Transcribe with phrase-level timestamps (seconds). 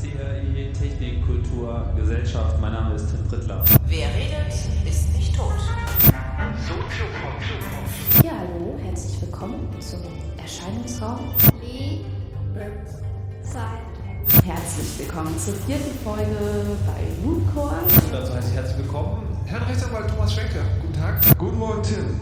[0.00, 2.60] CRI Technik, Kultur, Gesellschaft.
[2.60, 3.64] Mein Name ist Tim Prittler.
[3.88, 4.54] Wer redet,
[4.88, 5.52] ist nicht tot.
[8.22, 10.00] Ja, hallo, herzlich willkommen zum
[10.40, 11.18] Erscheinungsraum.
[13.42, 14.44] Zeit.
[14.44, 16.36] Herzlich willkommen zur vierten Folge
[16.86, 17.80] bei Mooncore.
[18.12, 20.62] Dazu heiße ich herzlich willkommen Herrn Rechtsanwalt Thomas Schenker.
[20.80, 21.20] Guten Tag.
[21.38, 22.20] Guten Morgen, Tim.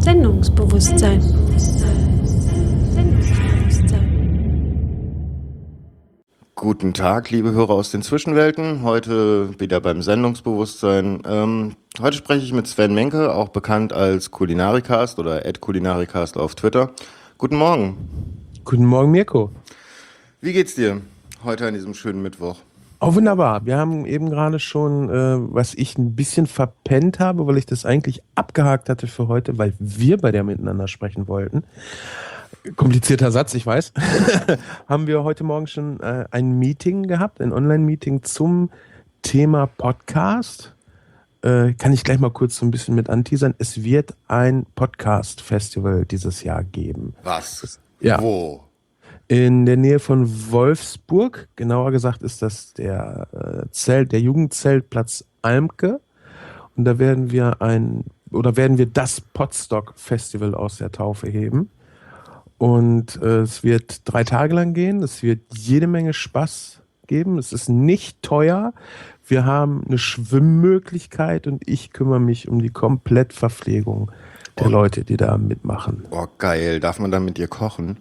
[0.00, 1.22] Sendungsbewusstsein.
[1.22, 2.06] Sendungsbewusstsein.
[6.58, 8.82] Guten Tag, liebe Hörer aus den Zwischenwelten.
[8.82, 11.20] Heute wieder beim Sendungsbewusstsein.
[11.26, 16.92] Ähm, heute spreche ich mit Sven Menke, auch bekannt als Kulinarikast oder Kulinarikast auf Twitter.
[17.36, 17.98] Guten Morgen.
[18.64, 19.50] Guten Morgen, Mirko.
[20.40, 21.02] Wie geht's dir
[21.44, 22.56] heute an diesem schönen Mittwoch?
[23.00, 23.66] Oh, wunderbar.
[23.66, 27.84] Wir haben eben gerade schon, äh, was ich ein bisschen verpennt habe, weil ich das
[27.84, 31.64] eigentlich abgehakt hatte für heute, weil wir bei der miteinander sprechen wollten.
[32.76, 33.92] Komplizierter Satz, ich weiß.
[34.88, 38.70] haben wir heute Morgen schon äh, ein Meeting gehabt, ein Online-Meeting zum
[39.22, 40.74] Thema Podcast.
[41.42, 43.54] Äh, kann ich gleich mal kurz so ein bisschen mit anteasern.
[43.58, 47.14] Es wird ein Podcast-Festival dieses Jahr geben.
[47.22, 47.80] Was?
[48.00, 48.20] Ja.
[48.20, 48.64] Wo?
[49.28, 56.00] In der Nähe von Wolfsburg, genauer gesagt ist das der äh, Zelt, der Jugendzeltplatz Almke.
[56.76, 61.70] Und da werden wir ein oder werden wir das Potstock Festival aus der Taufe heben.
[62.58, 65.02] Und äh, es wird drei Tage lang gehen.
[65.02, 67.38] Es wird jede Menge Spaß geben.
[67.38, 68.72] Es ist nicht teuer.
[69.24, 74.10] Wir haben eine Schwimmmöglichkeit und ich kümmere mich um die Komplettverpflegung
[74.58, 74.70] der Oh.
[74.70, 76.04] Leute, die da mitmachen.
[76.10, 76.80] Oh, geil.
[76.80, 77.98] Darf man da mit dir kochen?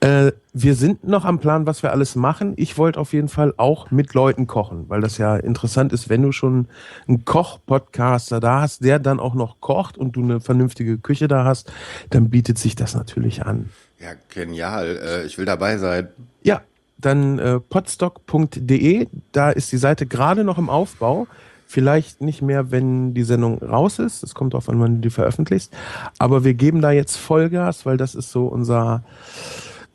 [0.00, 2.54] Äh, wir sind noch am Plan, was wir alles machen.
[2.56, 6.22] Ich wollte auf jeden Fall auch mit Leuten kochen, weil das ja interessant ist, wenn
[6.22, 6.68] du schon
[7.08, 11.44] einen Koch-Podcaster da hast, der dann auch noch kocht und du eine vernünftige Küche da
[11.44, 11.72] hast,
[12.10, 13.70] dann bietet sich das natürlich an.
[13.98, 14.98] Ja, genial.
[15.02, 16.08] Äh, ich will dabei sein.
[16.42, 16.62] Ja,
[16.98, 21.26] dann äh, podstock.de, da ist die Seite gerade noch im Aufbau.
[21.72, 24.22] Vielleicht nicht mehr, wenn die Sendung raus ist.
[24.22, 25.74] Es kommt darauf an, wann du die veröffentlichst.
[26.18, 29.04] Aber wir geben da jetzt Vollgas, weil das ist so unser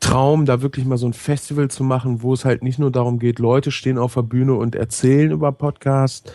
[0.00, 3.20] Traum, da wirklich mal so ein Festival zu machen, wo es halt nicht nur darum
[3.20, 6.32] geht, Leute stehen auf der Bühne und erzählen über Podcast.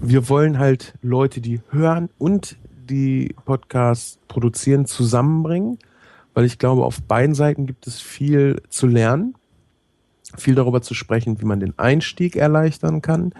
[0.00, 5.78] Wir wollen halt Leute, die hören und die Podcasts produzieren, zusammenbringen,
[6.34, 9.36] weil ich glaube, auf beiden Seiten gibt es viel zu lernen
[10.36, 13.32] viel darüber zu sprechen, wie man den Einstieg erleichtern kann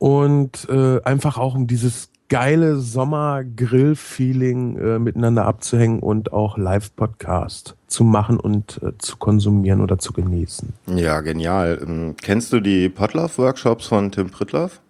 [0.00, 8.04] und äh, einfach auch um dieses geile Sommer-Grill-Feeling äh, miteinander abzuhängen und auch Live-Podcast zu
[8.04, 10.72] machen und äh, zu konsumieren oder zu genießen.
[10.96, 11.78] Ja, genial.
[11.86, 14.80] Ähm, kennst du die Potlauf-Workshops von Tim Prittlaff?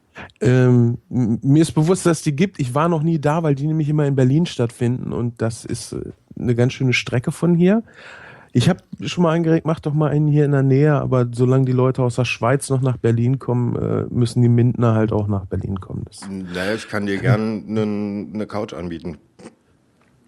[0.40, 2.60] Ähm, mir ist bewusst, dass die gibt.
[2.60, 5.92] Ich war noch nie da, weil die nämlich immer in Berlin stattfinden und das ist
[5.92, 7.82] äh, eine ganz schöne Strecke von hier.
[8.52, 11.66] Ich habe schon mal angeregt, mach doch mal einen hier in der Nähe, aber solange
[11.66, 15.28] die Leute aus der Schweiz noch nach Berlin kommen, äh, müssen die Mindner halt auch
[15.28, 16.02] nach Berlin kommen.
[16.06, 19.18] Das, Naja, ich kann dir gern nen- eine Couch anbieten,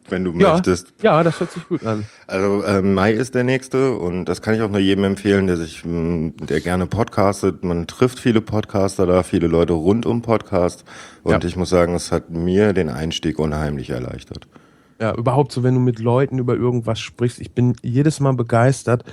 [0.09, 0.93] wenn du ja, möchtest.
[1.03, 2.05] ja, das hört sich gut an.
[2.29, 5.57] Also äh, Mai ist der nächste und das kann ich auch nur jedem empfehlen, der
[5.57, 7.65] sich, mh, der gerne podcastet.
[7.65, 10.85] Man trifft viele Podcaster da, viele Leute rund um Podcast
[11.25, 11.49] und Ja.
[11.49, 14.47] ich muss sagen, es hat mir den Einstieg unheimlich erleichtert.
[15.01, 17.41] Ja, überhaupt so, wenn du mit Leuten über irgendwas sprichst.
[17.41, 19.05] Ich bin jedes Mal begeistert,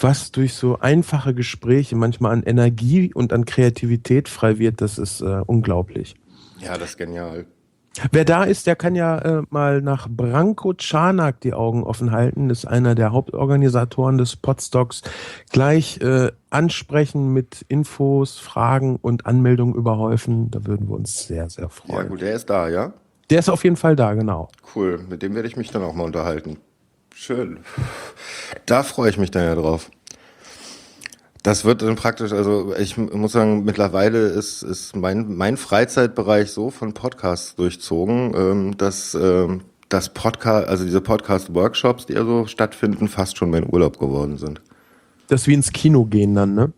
[0.00, 4.80] was durch so einfache Gespräche manchmal an Energie und an Kreativität frei wird.
[4.80, 6.14] Das ist äh, unglaublich.
[6.58, 7.46] Ja, das ist genial.
[8.10, 12.48] Wer da ist, der kann ja äh, mal nach Branko Czarnak die Augen offen halten.
[12.48, 15.02] Das ist einer der Hauptorganisatoren des Podstocks.
[15.50, 20.50] Gleich äh, ansprechen mit Infos, Fragen und Anmeldungen überhäufen.
[20.50, 22.08] Da würden wir uns sehr, sehr Ja freuen.
[22.08, 22.94] gut, der ist da, ja?
[23.30, 24.48] Der ist auf jeden Fall da, genau.
[24.74, 26.58] Cool, mit dem werde ich mich dann auch mal unterhalten.
[27.14, 27.60] Schön.
[28.66, 29.90] Da freue ich mich dann ja drauf.
[31.42, 36.70] Das wird dann praktisch, also ich muss sagen, mittlerweile ist, ist mein, mein Freizeitbereich so
[36.70, 43.36] von Podcasts durchzogen, ähm, dass ähm, das Podcast, also diese Podcast-Workshops, die also stattfinden, fast
[43.36, 44.62] schon mein Urlaub geworden sind.
[45.26, 46.72] Das ist wie ins Kino gehen dann, ne?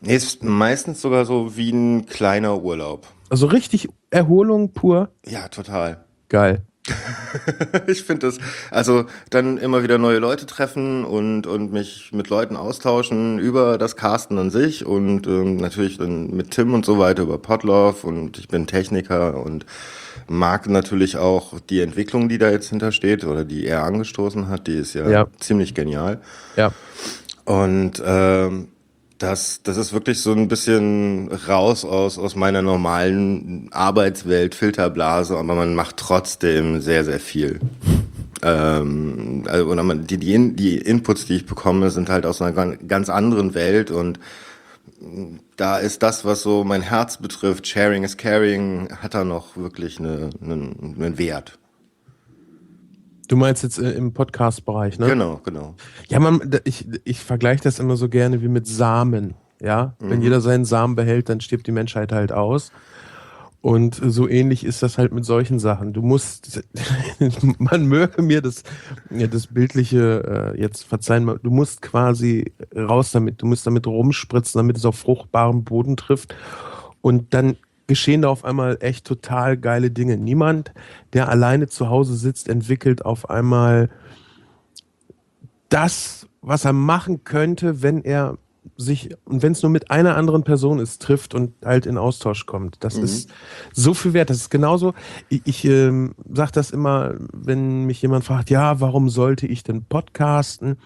[0.00, 3.06] Nee, ist meistens sogar so wie ein kleiner Urlaub.
[3.30, 5.10] Also richtig Erholung pur.
[5.26, 6.04] Ja, total.
[6.28, 6.62] Geil.
[7.86, 8.38] Ich finde das,
[8.70, 13.96] also dann immer wieder neue Leute treffen und, und mich mit Leuten austauschen über das
[13.96, 18.38] Casten an sich und ähm, natürlich dann mit Tim und so weiter über Podlove und
[18.38, 19.66] ich bin Techniker und
[20.28, 24.76] mag natürlich auch die Entwicklung, die da jetzt hintersteht oder die er angestoßen hat, die
[24.76, 25.26] ist ja, Ja.
[25.38, 26.20] ziemlich genial.
[26.56, 26.72] Ja.
[27.44, 28.68] Und ähm,
[29.18, 35.54] das, das ist wirklich so ein bisschen raus aus, aus meiner normalen Arbeitswelt, Filterblase, aber
[35.54, 37.58] man macht trotzdem sehr, sehr viel.
[38.42, 42.76] Ähm, also, oder man, die, die, die Inputs, die ich bekomme, sind halt aus einer
[42.76, 44.20] ganz anderen Welt und
[45.56, 49.98] da ist das, was so mein Herz betrifft, Sharing is Caring, hat da noch wirklich
[49.98, 51.58] eine, einen, einen Wert.
[53.28, 55.06] Du meinst jetzt äh, im Podcast-Bereich, ne?
[55.06, 55.74] Genau, genau.
[56.08, 59.34] Ja, man, ich, ich vergleiche das immer so gerne wie mit Samen.
[59.60, 60.10] Ja, mhm.
[60.10, 62.72] wenn jeder seinen Samen behält, dann stirbt die Menschheit halt aus.
[63.60, 65.92] Und so ähnlich ist das halt mit solchen Sachen.
[65.92, 66.62] Du musst,
[67.58, 68.62] man möge mir das,
[69.10, 74.60] ja, das Bildliche äh, jetzt verzeihen, du musst quasi raus damit, du musst damit rumspritzen,
[74.60, 76.34] damit es auf fruchtbaren Boden trifft.
[77.00, 77.56] Und dann
[77.88, 80.16] geschehen da auf einmal echt total geile Dinge.
[80.16, 80.72] Niemand,
[81.14, 83.90] der alleine zu Hause sitzt, entwickelt auf einmal
[85.68, 88.38] das, was er machen könnte, wenn er
[88.76, 92.46] sich, und wenn es nur mit einer anderen Person ist, trifft und halt in Austausch
[92.46, 92.76] kommt.
[92.80, 93.04] Das mhm.
[93.04, 93.30] ist
[93.72, 94.30] so viel wert.
[94.30, 94.94] Das ist genauso,
[95.28, 99.84] ich, ich ähm, sage das immer, wenn mich jemand fragt, ja, warum sollte ich denn
[99.84, 100.76] podcasten?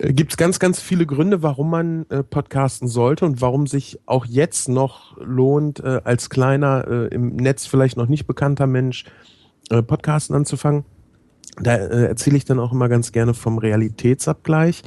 [0.00, 4.00] Äh, Gibt es ganz, ganz viele Gründe, warum man äh, podcasten sollte und warum sich
[4.06, 9.04] auch jetzt noch lohnt, äh, als kleiner, äh, im Netz vielleicht noch nicht bekannter Mensch
[9.70, 10.84] äh, podcasten anzufangen.
[11.60, 14.82] Da äh, erzähle ich dann auch immer ganz gerne vom Realitätsabgleich.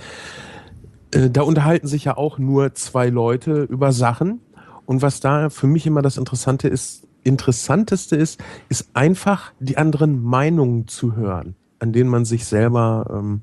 [1.11, 4.39] da unterhalten sich ja auch nur zwei Leute über Sachen.
[4.85, 10.23] Und was da für mich immer das Interessante ist, Interessanteste ist, ist einfach die anderen
[10.23, 13.41] Meinungen zu hören, an denen man sich selber ähm,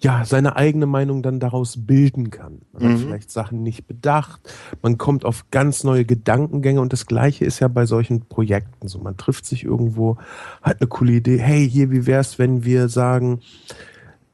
[0.00, 2.62] ja, seine eigene Meinung dann daraus bilden kann.
[2.72, 2.92] Man mhm.
[2.92, 4.40] hat vielleicht Sachen nicht bedacht,
[4.80, 8.98] man kommt auf ganz neue Gedankengänge und das Gleiche ist ja bei solchen Projekten so.
[8.98, 10.16] Man trifft sich irgendwo,
[10.62, 13.40] hat eine coole Idee, hey, hier, wie wär's, wenn wir sagen,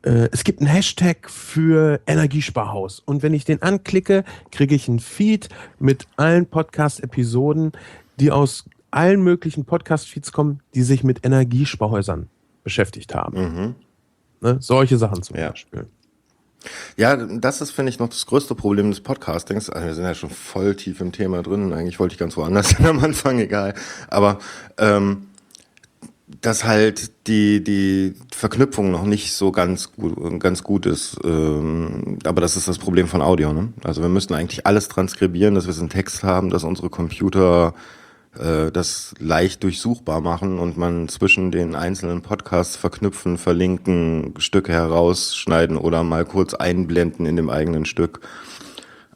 [0.03, 5.01] äh, es gibt einen Hashtag für Energiesparhaus und wenn ich den anklicke, kriege ich einen
[5.01, 7.73] Feed mit allen Podcast-Episoden,
[8.21, 12.29] die aus allen möglichen Podcast-Feeds kommen, die sich mit Energiesparhäusern
[12.63, 13.39] beschäftigt haben.
[13.39, 13.75] Mhm.
[14.41, 14.59] Ne?
[14.61, 15.51] Solche Sachen zum ja.
[15.51, 15.87] Beispiel.
[16.97, 19.69] Ja, das ist, finde ich, noch das größte Problem des Podcastings.
[19.71, 21.73] Also wir sind ja schon voll tief im Thema drin.
[21.73, 23.75] Eigentlich wollte ich ganz woanders hin am Anfang, egal.
[24.09, 24.39] Aber
[24.79, 25.27] ähm,
[26.41, 31.19] dass halt die, die Verknüpfung noch nicht so ganz gut, ganz gut ist.
[31.23, 33.53] Ähm, aber das ist das Problem von Audio.
[33.53, 33.73] Ne?
[33.83, 37.75] Also wir müssten eigentlich alles transkribieren, dass wir so einen Text haben, dass unsere Computer
[38.39, 45.77] äh, das leicht durchsuchbar machen und man zwischen den einzelnen Podcasts verknüpfen, verlinken, Stücke herausschneiden
[45.77, 48.21] oder mal kurz einblenden in dem eigenen Stück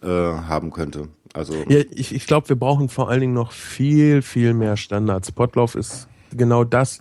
[0.03, 1.09] äh, haben könnte.
[1.35, 5.33] Also ja, ich, ich glaube, wir brauchen vor allen Dingen noch viel, viel mehr Standards.
[5.33, 7.01] Potlauf ist genau das,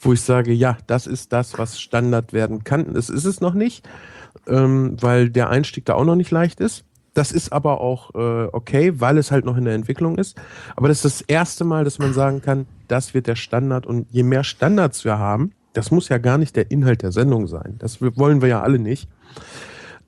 [0.00, 2.94] wo ich sage, ja, das ist das, was Standard werden kann.
[2.94, 3.88] Das ist es noch nicht,
[4.46, 6.84] ähm, weil der Einstieg da auch noch nicht leicht ist.
[7.16, 10.36] Das ist aber auch äh, okay, weil es halt noch in der Entwicklung ist.
[10.76, 13.86] Aber das ist das erste Mal, dass man sagen kann, das wird der Standard.
[13.86, 17.46] Und je mehr Standards wir haben, das muss ja gar nicht der Inhalt der Sendung
[17.46, 17.76] sein.
[17.78, 19.08] Das wollen wir ja alle nicht.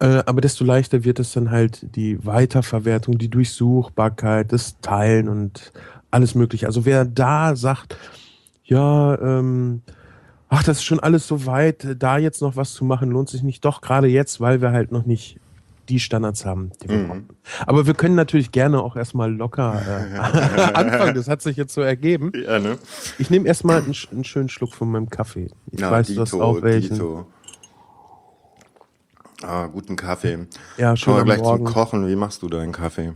[0.00, 5.72] Äh, aber desto leichter wird es dann halt die Weiterverwertung, die Durchsuchbarkeit, das Teilen und
[6.10, 6.66] alles Mögliche.
[6.66, 7.96] Also wer da sagt,
[8.64, 9.80] ja, ähm,
[10.50, 13.42] ach, das ist schon alles so weit, da jetzt noch was zu machen, lohnt sich
[13.42, 13.64] nicht.
[13.64, 15.40] Doch, gerade jetzt, weil wir halt noch nicht
[15.88, 17.06] die Standards haben, die wir mhm.
[17.06, 17.28] brauchen.
[17.66, 20.18] Aber wir können natürlich gerne auch erstmal locker äh,
[20.74, 21.14] anfangen.
[21.14, 22.32] Das hat sich jetzt so ergeben.
[22.34, 22.78] Ja, ne?
[23.18, 25.48] Ich nehme erstmal einen, einen, schönen Schluck von meinem Kaffee.
[25.70, 26.94] Ich ja, weiß, Dito, du hast auch welchen.
[26.94, 27.26] Dito.
[29.42, 30.46] Ah, guten Kaffee.
[30.76, 31.66] Ja, schon Kommen wir gleich Morgen.
[31.66, 32.08] zum Kochen.
[32.08, 33.12] Wie machst du deinen Kaffee?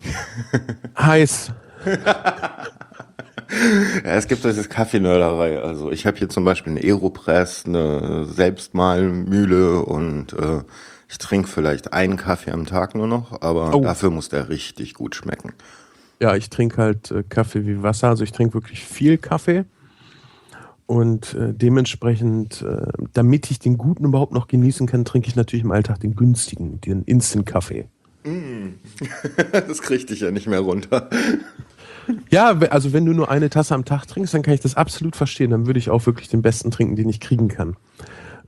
[0.98, 1.52] Heiß.
[4.04, 5.60] Ja, es gibt diese Kaffeenörderei.
[5.60, 10.62] Also ich habe hier zum Beispiel eine Aeropress, eine Selbstmalmühle und äh,
[11.10, 13.80] ich trinke vielleicht einen Kaffee am Tag nur noch, aber oh.
[13.80, 15.52] dafür muss der richtig gut schmecken.
[16.20, 18.08] Ja, ich trinke halt äh, Kaffee wie Wasser.
[18.08, 19.64] Also ich trinke wirklich viel Kaffee.
[20.86, 25.64] Und äh, dementsprechend, äh, damit ich den guten überhaupt noch genießen kann, trinke ich natürlich
[25.64, 27.88] im Alltag den günstigen, den Instant-Kaffee.
[28.24, 28.74] Mm.
[29.52, 31.10] das kriege ich ja nicht mehr runter.
[32.28, 35.14] Ja, also wenn du nur eine Tasse am Tag trinkst, dann kann ich das absolut
[35.14, 35.50] verstehen.
[35.50, 37.76] Dann würde ich auch wirklich den besten trinken, den ich kriegen kann.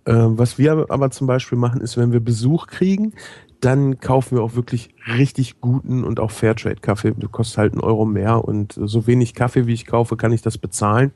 [0.05, 3.15] Äh, was wir aber zum Beispiel machen, ist, wenn wir Besuch kriegen,
[3.61, 7.13] dann kaufen wir auch wirklich richtig guten und auch Fairtrade-Kaffee.
[7.13, 10.43] Der kostet halt einen Euro mehr und so wenig Kaffee, wie ich kaufe, kann ich
[10.43, 11.13] das bezahlen.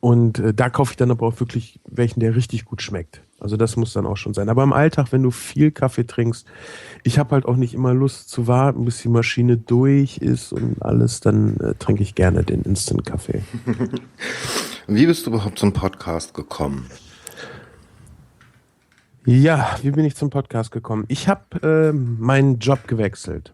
[0.00, 3.22] Und äh, da kaufe ich dann aber auch wirklich welchen, der richtig gut schmeckt.
[3.38, 4.48] Also das muss dann auch schon sein.
[4.48, 6.46] Aber im Alltag, wenn du viel Kaffee trinkst,
[7.04, 10.82] ich habe halt auch nicht immer Lust zu warten, bis die Maschine durch ist und
[10.82, 13.42] alles, dann äh, trinke ich gerne den Instant-Kaffee.
[14.88, 16.86] Wie bist du überhaupt zum Podcast gekommen?
[19.26, 21.04] Ja, wie bin ich zum Podcast gekommen?
[21.08, 23.52] Ich habe äh, meinen Job gewechselt.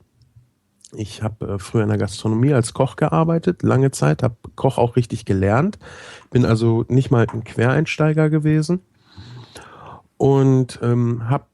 [0.92, 4.94] Ich habe äh, früher in der Gastronomie als Koch gearbeitet, lange Zeit, habe Koch auch
[4.94, 5.78] richtig gelernt,
[6.30, 8.80] bin also nicht mal ein Quereinsteiger gewesen
[10.16, 11.46] und ähm, habe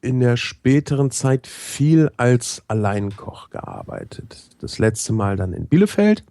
[0.00, 4.50] in der späteren Zeit viel als Alleinkoch gearbeitet.
[4.60, 6.24] Das letzte Mal dann in Bielefeld.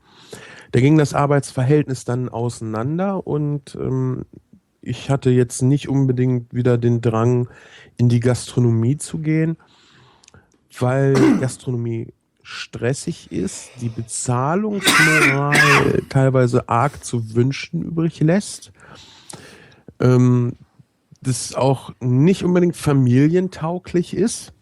[0.72, 4.26] Da ging das Arbeitsverhältnis dann auseinander und ähm,
[4.82, 7.50] ich hatte jetzt nicht unbedingt wieder den Drang,
[7.98, 9.58] in die Gastronomie zu gehen,
[10.80, 18.72] weil Gastronomie stressig ist, die Bezahlungsmoral teilweise arg zu wünschen übrig lässt.
[20.00, 20.54] Ähm,
[21.22, 24.54] das auch nicht unbedingt familientauglich ist,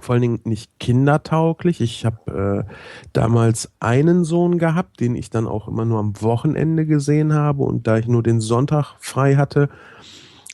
[0.00, 1.80] vor allen Dingen nicht kindertauglich.
[1.80, 2.72] Ich habe äh,
[3.12, 7.86] damals einen Sohn gehabt, den ich dann auch immer nur am Wochenende gesehen habe und
[7.86, 9.68] da ich nur den Sonntag frei hatte,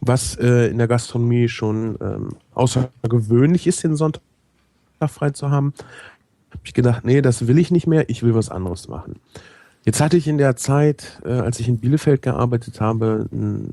[0.00, 4.22] was äh, in der Gastronomie schon ähm, außergewöhnlich ist, den Sonntag
[5.06, 5.74] frei zu haben,
[6.50, 9.16] habe ich gedacht, nee, das will ich nicht mehr, ich will was anderes machen.
[9.84, 13.70] Jetzt hatte ich in der Zeit, äh, als ich in Bielefeld gearbeitet habe, einen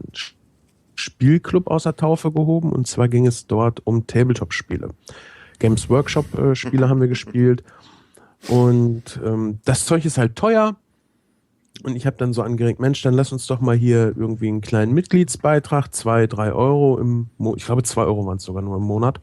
[0.95, 4.89] Spielclub aus der Taufe gehoben und zwar ging es dort um Tabletop-Spiele.
[5.61, 7.63] Games Workshop-Spiele haben wir gespielt
[8.49, 10.75] und ähm, das Zeug ist halt teuer
[11.83, 14.61] und ich habe dann so angeregt, Mensch, dann lass uns doch mal hier irgendwie einen
[14.61, 18.77] kleinen Mitgliedsbeitrag, zwei, drei Euro im Monat, ich glaube zwei Euro waren es sogar nur
[18.77, 19.19] im Monat,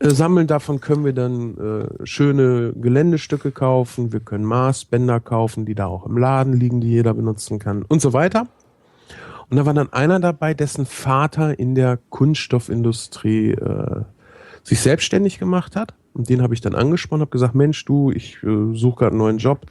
[0.00, 0.46] äh, sammeln.
[0.46, 6.06] Davon können wir dann äh, schöne Geländestücke kaufen, wir können Maßbänder kaufen, die da auch
[6.06, 8.46] im Laden liegen, die jeder benutzen kann und so weiter.
[9.50, 14.02] Und da war dann einer dabei, dessen Vater in der Kunststoffindustrie äh,
[14.68, 15.94] sich selbstständig gemacht hat.
[16.14, 19.18] Und den habe ich dann angesprochen, habe gesagt, Mensch, du, ich äh, suche gerade einen
[19.18, 19.66] neuen Job,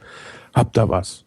[0.54, 1.26] hab da was.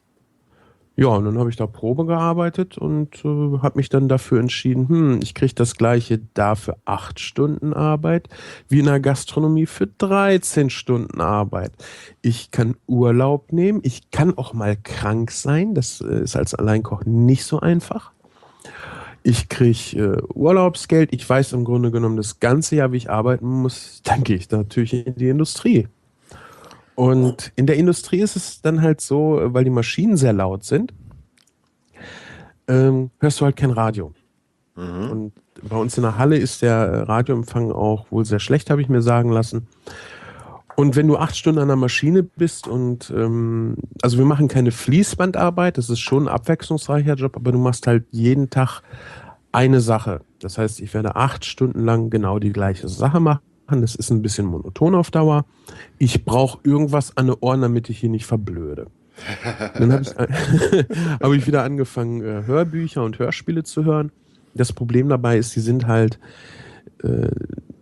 [0.96, 4.88] Ja, und dann habe ich da Probe gearbeitet und äh, habe mich dann dafür entschieden,
[4.88, 8.28] hm, ich kriege das gleiche da für acht Stunden Arbeit
[8.68, 11.72] wie in der Gastronomie für 13 Stunden Arbeit.
[12.20, 17.04] Ich kann Urlaub nehmen, ich kann auch mal krank sein, das äh, ist als Alleinkoch
[17.06, 18.12] nicht so einfach.
[19.22, 21.12] Ich kriege äh, Urlaubsgeld.
[21.12, 24.00] Ich weiß im Grunde genommen das ganze Jahr, wie ich arbeiten muss.
[24.04, 25.88] Dann gehe ich natürlich in die Industrie.
[26.94, 30.92] Und in der Industrie ist es dann halt so, weil die Maschinen sehr laut sind,
[32.68, 34.12] ähm, hörst du halt kein Radio.
[34.76, 35.10] Mhm.
[35.10, 38.90] Und bei uns in der Halle ist der Radioempfang auch wohl sehr schlecht, habe ich
[38.90, 39.66] mir sagen lassen.
[40.80, 44.70] Und wenn du acht Stunden an der Maschine bist und ähm, also wir machen keine
[44.70, 48.80] Fließbandarbeit, das ist schon ein abwechslungsreicher Job, aber du machst halt jeden Tag
[49.52, 50.22] eine Sache.
[50.40, 53.42] Das heißt, ich werde acht Stunden lang genau die gleiche Sache machen.
[53.68, 55.44] Das ist ein bisschen monoton auf Dauer.
[55.98, 58.86] Ich brauche irgendwas an den Ohren, damit ich hier nicht verblöde.
[59.74, 60.08] Dann habe ich,
[61.20, 64.12] hab ich wieder angefangen, äh, Hörbücher und Hörspiele zu hören.
[64.54, 66.18] Das Problem dabei ist, die sind halt
[67.02, 67.28] äh,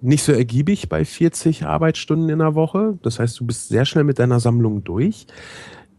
[0.00, 2.98] nicht so ergiebig bei 40 Arbeitsstunden in der Woche.
[3.02, 5.26] Das heißt, du bist sehr schnell mit deiner Sammlung durch.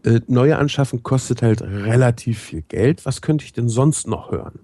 [0.04, 3.06] Äh, neue anschaffen kostet halt relativ viel Geld.
[3.06, 4.60] Was könnte ich denn sonst noch hören?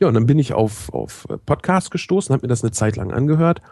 [0.00, 3.12] Ja, und dann bin ich auf, auf Podcast gestoßen, habe mir das eine Zeit lang
[3.12, 3.62] angehört.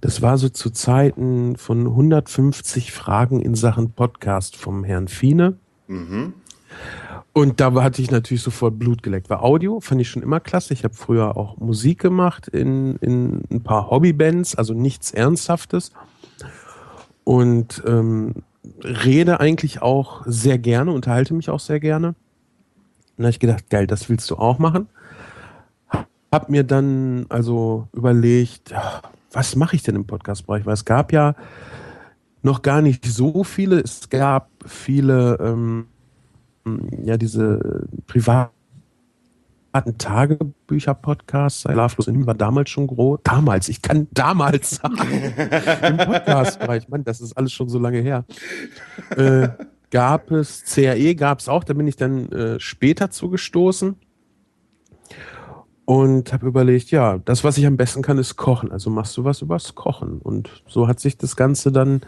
[0.00, 5.58] Das war so zu Zeiten von 150 Fragen in Sachen Podcast vom Herrn Fiene.
[5.88, 6.34] Mhm.
[7.38, 9.30] Und da hatte ich natürlich sofort Blut geleckt.
[9.30, 10.74] War Audio, fand ich schon immer klasse.
[10.74, 15.92] Ich habe früher auch Musik gemacht in, in ein paar Hobbybands, also nichts Ernsthaftes.
[17.22, 18.42] Und ähm,
[18.82, 22.08] rede eigentlich auch sehr gerne, unterhalte mich auch sehr gerne.
[22.08, 22.16] Und
[23.18, 24.88] da habe ich gedacht, geil, das willst du auch machen.
[26.32, 28.74] Hab mir dann also überlegt,
[29.30, 30.66] was mache ich denn im Podcastbereich?
[30.66, 31.36] Weil es gab ja
[32.42, 33.78] noch gar nicht so viele.
[33.78, 35.86] Es gab viele ähm,
[37.04, 38.52] ja diese privaten
[39.98, 43.20] Tagebücher-Podcasts, Schlaflos in war damals schon groß.
[43.22, 44.96] Damals, ich kann damals sagen,
[45.82, 48.24] im Podcast-Bereich, Mann, das ist alles schon so lange her.
[49.16, 49.48] Äh,
[49.90, 53.96] gab es, CAE gab es auch, da bin ich dann äh, später zugestoßen
[55.88, 58.72] und habe überlegt, ja, das, was ich am besten kann, ist kochen.
[58.72, 60.18] Also machst du was übers Kochen.
[60.18, 62.02] Und so hat sich das Ganze dann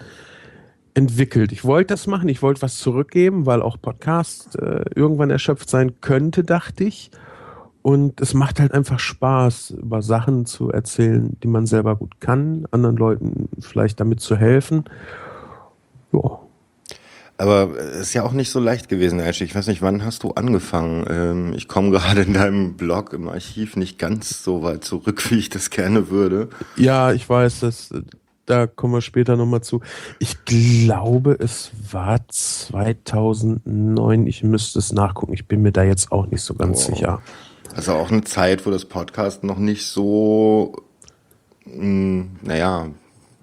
[0.94, 1.52] entwickelt.
[1.52, 6.00] Ich wollte das machen, ich wollte was zurückgeben, weil auch Podcast äh, irgendwann erschöpft sein
[6.00, 7.10] könnte, dachte ich.
[7.82, 12.66] Und es macht halt einfach Spaß, über Sachen zu erzählen, die man selber gut kann,
[12.70, 14.84] anderen Leuten vielleicht damit zu helfen.
[16.12, 16.40] Ja.
[17.38, 19.40] Aber es ist ja auch nicht so leicht gewesen, Ash.
[19.40, 21.06] Ich weiß nicht, wann hast du angefangen?
[21.08, 25.38] Ähm, ich komme gerade in deinem Blog im Archiv nicht ganz so weit zurück, wie
[25.38, 26.50] ich das gerne würde.
[26.76, 27.94] Ja, ich weiß, das,
[28.50, 29.80] da kommen wir später nochmal zu.
[30.18, 34.26] Ich glaube, es war 2009.
[34.26, 35.32] Ich müsste es nachgucken.
[35.32, 36.94] Ich bin mir da jetzt auch nicht so ganz wow.
[36.94, 37.22] sicher.
[37.74, 40.74] Also auch eine Zeit, wo das Podcast noch nicht so,
[41.64, 42.88] mh, hm, naja,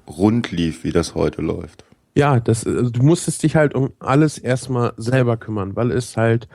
[0.08, 1.86] rund lief, wie das heute läuft.
[2.14, 6.50] Ja, das, also du musstest dich halt um alles erstmal selber kümmern, weil es halt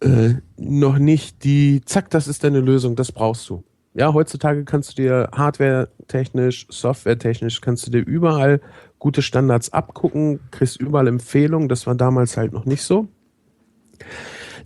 [0.00, 3.64] äh, noch nicht die, zack, das ist deine Lösung, das brauchst du.
[3.98, 8.60] Ja, heutzutage kannst du dir hardware-technisch, software-technisch, kannst du dir überall
[8.98, 11.70] gute Standards abgucken, kriegst überall Empfehlungen.
[11.70, 13.08] Das war damals halt noch nicht so.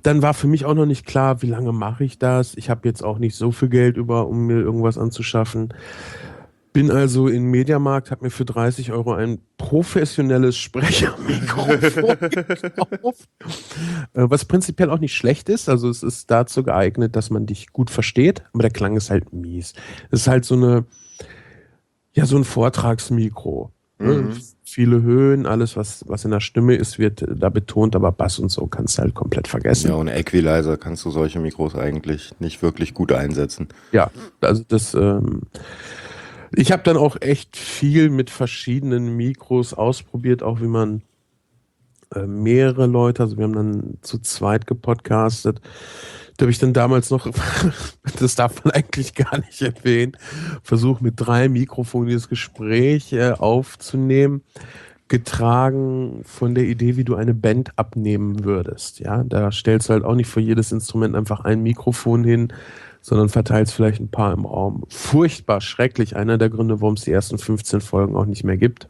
[0.02, 2.56] Dann war für mich auch noch nicht klar, wie lange mache ich das.
[2.56, 5.74] Ich habe jetzt auch nicht so viel Geld über, um mir irgendwas anzuschaffen.
[6.72, 13.28] Bin also in Mediamarkt, habe mir für 30 Euro ein professionelles Sprechermikrofon gekauft,
[14.14, 15.68] äh, was prinzipiell auch nicht schlecht ist.
[15.68, 19.32] Also es ist dazu geeignet, dass man dich gut versteht, aber der Klang ist halt
[19.32, 19.72] mies.
[20.12, 20.84] Es ist halt so eine,
[22.12, 23.72] ja, so ein Vortragsmikro.
[24.00, 24.14] Ne?
[24.14, 24.38] Mhm.
[24.64, 28.48] Viele Höhen, alles, was, was in der Stimme ist, wird da betont, aber Bass und
[28.48, 29.88] so kannst du halt komplett vergessen.
[29.88, 33.68] Ja, ohne Equalizer kannst du solche Mikros eigentlich nicht wirklich gut einsetzen.
[33.92, 34.10] Ja,
[34.40, 34.94] also das.
[34.94, 35.42] Ähm,
[36.52, 41.02] ich habe dann auch echt viel mit verschiedenen Mikros ausprobiert, auch wie man
[42.14, 45.60] äh, mehrere Leute, also wir haben dann zu zweit gepodcastet.
[46.36, 47.30] Da habe ich dann damals noch,
[48.18, 50.16] das darf man eigentlich gar nicht erwähnen,
[50.62, 54.42] versucht mit drei Mikrofonen dieses Gespräch äh, aufzunehmen,
[55.06, 59.00] getragen von der Idee, wie du eine Band abnehmen würdest.
[59.00, 62.52] Ja, da stellst du halt auch nicht für jedes Instrument einfach ein Mikrofon hin,
[63.00, 64.84] sondern verteilst vielleicht ein paar im Raum.
[64.88, 66.16] Furchtbar schrecklich.
[66.16, 68.88] Einer der Gründe, warum es die ersten 15 Folgen auch nicht mehr gibt.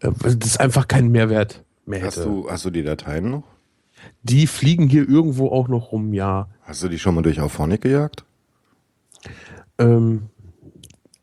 [0.00, 2.28] Äh, Das ist einfach kein Mehrwert mehr Hast hätte.
[2.28, 3.44] du, hast du die Dateien noch?
[4.22, 6.48] Die fliegen hier irgendwo auch noch rum, ja.
[6.62, 8.24] Hast du die schon mal durch Auphonic gejagt?
[9.78, 10.28] Ähm,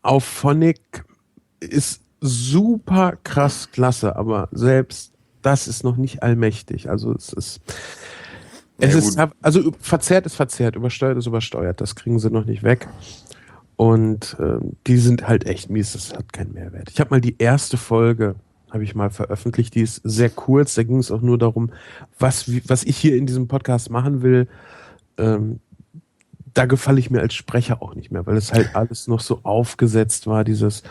[0.01, 1.05] auf Phonic
[1.59, 6.89] ist super krass klasse, aber selbst das ist noch nicht allmächtig.
[6.89, 7.59] Also es ist.
[8.79, 11.79] Es Ja, ist also verzerrt ist verzerrt, übersteuert ist übersteuert.
[11.81, 12.87] Das kriegen sie noch nicht weg.
[13.77, 15.93] Und ähm, die sind halt echt mies.
[15.93, 16.89] Das hat keinen Mehrwert.
[16.91, 18.35] Ich habe mal die erste Folge
[18.71, 19.75] habe ich mal veröffentlicht.
[19.75, 20.75] Die ist sehr kurz.
[20.75, 21.71] Da ging es auch nur darum,
[22.19, 24.47] was, wie- was ich hier in diesem Podcast machen will.
[25.17, 25.59] Ähm,
[26.53, 29.39] da gefalle ich mir als Sprecher auch nicht mehr, weil es halt alles noch so
[29.43, 30.83] aufgesetzt war, dieses,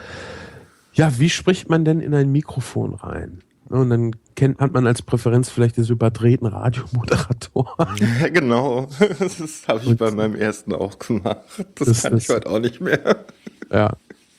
[0.93, 3.41] ja, wie spricht man denn in ein Mikrofon rein?
[3.69, 7.97] Und dann kennt, hat man als Präferenz vielleicht diese überdrehten Radiomoderatoren.
[8.21, 8.89] Ja, genau.
[9.19, 11.39] Das habe ich bei meinem ersten auch gemacht.
[11.75, 13.25] Das, Das kann ich heute auch nicht mehr.
[13.73, 13.97] Ja.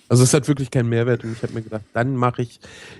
[0.08, 2.60] Also es hat wirklich keinen Mehrwert und ich habe mir gedacht, dann mache ich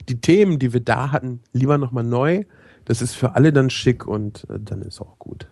[0.10, 2.44] die Themen, die wir da hatten, lieber nochmal neu.
[2.86, 5.48] Das ist für alle dann schick und äh, dann ist auch gut.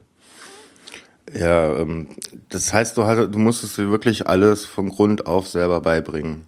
[1.31, 2.07] Ja, ähm,
[2.49, 6.47] das heißt, du musstest dir wirklich alles von Grund auf selber beibringen.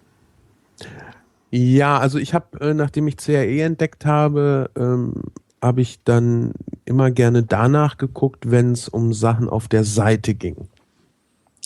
[1.50, 5.14] Ja, also ich habe, äh, nachdem ich CAE entdeckt habe, ähm,
[5.62, 6.52] habe ich dann
[6.84, 10.68] immer gerne danach geguckt, wenn es um Sachen auf der Seite ging.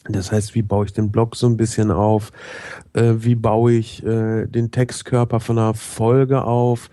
[0.09, 2.33] Das heißt, wie baue ich den Blog so ein bisschen auf?
[2.95, 6.91] Äh, wie baue ich äh, den Textkörper von einer Folge auf,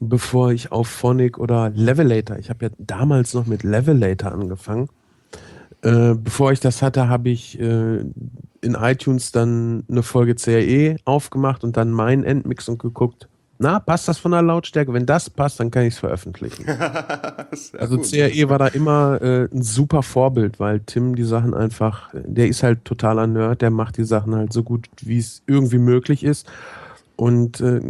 [0.00, 4.88] bevor ich auf Phonic oder Levelator, ich habe ja damals noch mit Levelator angefangen.
[5.82, 8.04] Äh, bevor ich das hatte, habe ich äh,
[8.60, 13.28] in iTunes dann eine Folge CRE aufgemacht und dann meinen Endmix und geguckt,
[13.62, 14.94] na, passt das von der Lautstärke?
[14.94, 16.64] Wenn das passt, dann kann ich es veröffentlichen.
[17.76, 18.08] Also gut.
[18.08, 22.62] CRE war da immer äh, ein super Vorbild, weil Tim die Sachen einfach, der ist
[22.62, 26.46] halt totaler Nerd, der macht die Sachen halt so gut, wie es irgendwie möglich ist.
[27.16, 27.80] Und äh,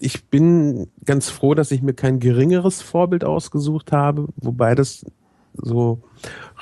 [0.00, 5.04] ich bin ganz froh, dass ich mir kein geringeres Vorbild ausgesucht habe, wobei das
[5.54, 6.00] so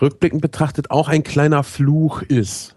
[0.01, 2.75] rückblickend betrachtet auch ein kleiner Fluch ist.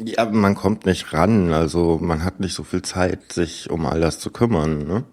[0.00, 1.52] Ja, man kommt nicht ran.
[1.52, 4.86] Also man hat nicht so viel Zeit, sich um all das zu kümmern.
[4.86, 5.04] Ne?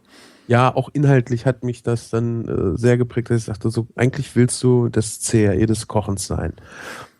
[0.47, 4.35] Ja, auch inhaltlich hat mich das dann äh, sehr geprägt, dass ich dachte, so eigentlich
[4.35, 6.53] willst du das CRE des Kochens sein.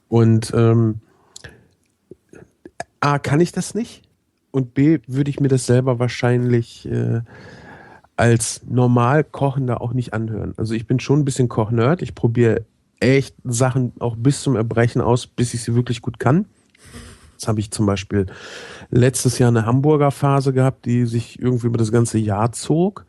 [0.09, 1.01] Und ähm,
[2.99, 4.03] A, kann ich das nicht?
[4.51, 7.21] Und B, würde ich mir das selber wahrscheinlich äh,
[8.17, 10.53] als normal Kochender auch nicht anhören.
[10.57, 12.01] Also ich bin schon ein bisschen Kochnerd.
[12.01, 12.65] Ich probiere
[12.99, 16.45] echt Sachen auch bis zum Erbrechen aus, bis ich sie wirklich gut kann.
[17.41, 18.27] Jetzt habe ich zum Beispiel
[18.91, 23.07] letztes Jahr eine Hamburger Phase gehabt, die sich irgendwie über das ganze Jahr zog.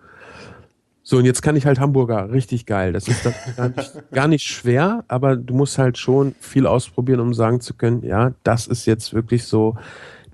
[1.02, 2.94] So, und jetzt kann ich halt Hamburger richtig geil.
[2.94, 7.34] Das ist gar nicht, gar nicht schwer, aber du musst halt schon viel ausprobieren, um
[7.34, 9.76] sagen zu können, ja, das ist jetzt wirklich so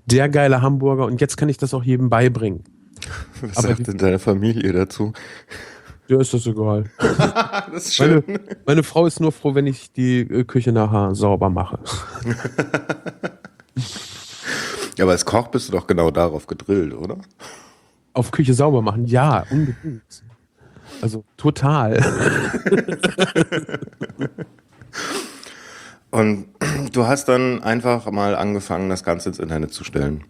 [0.05, 2.63] der geile Hamburger und jetzt kann ich das auch jedem beibringen.
[3.41, 5.11] Was Aber sagt denn deine Familie dazu?
[6.07, 6.85] Ja, ist das egal.
[7.71, 8.23] Das ist Meine,
[8.65, 11.79] meine Frau ist nur froh, wenn ich die äh, Küche nachher sauber mache.
[14.97, 17.17] Ja, aber als Koch bist du doch genau darauf gedrillt, oder?
[18.13, 20.23] Auf Küche sauber machen, ja, unbedingt.
[21.01, 21.99] Also total.
[26.11, 26.47] Und
[26.91, 30.23] du hast dann einfach mal angefangen, das Ganze ins Internet zu stellen.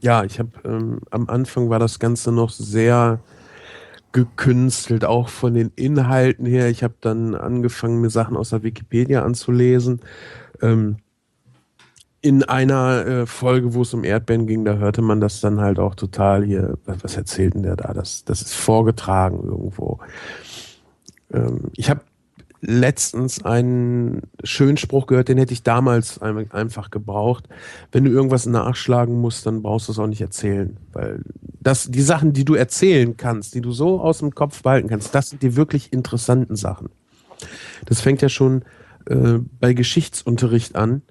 [0.00, 3.20] Ja, ich habe ähm, am Anfang war das Ganze noch sehr
[4.12, 6.68] gekünstelt, auch von den Inhalten her.
[6.68, 10.00] Ich habe dann angefangen, mir Sachen aus der Wikipedia anzulesen.
[10.60, 10.98] Ähm,
[12.24, 15.78] in einer äh, Folge, wo es um Erdbeeren ging, da hörte man das dann halt
[15.78, 17.92] auch total hier, was, erzählt denn der da?
[17.92, 19.98] Das, das ist vorgetragen irgendwo.
[21.30, 22.00] Ähm, ich habe
[22.62, 27.46] letztens einen schönen Spruch gehört, den hätte ich damals einfach gebraucht.
[27.92, 30.78] Wenn du irgendwas nachschlagen musst, dann brauchst du es auch nicht erzählen.
[30.94, 31.20] Weil
[31.60, 35.14] das, die Sachen, die du erzählen kannst, die du so aus dem Kopf behalten kannst,
[35.14, 36.88] das sind die wirklich interessanten Sachen.
[37.84, 38.62] Das fängt ja schon
[39.10, 41.02] äh, bei Geschichtsunterricht an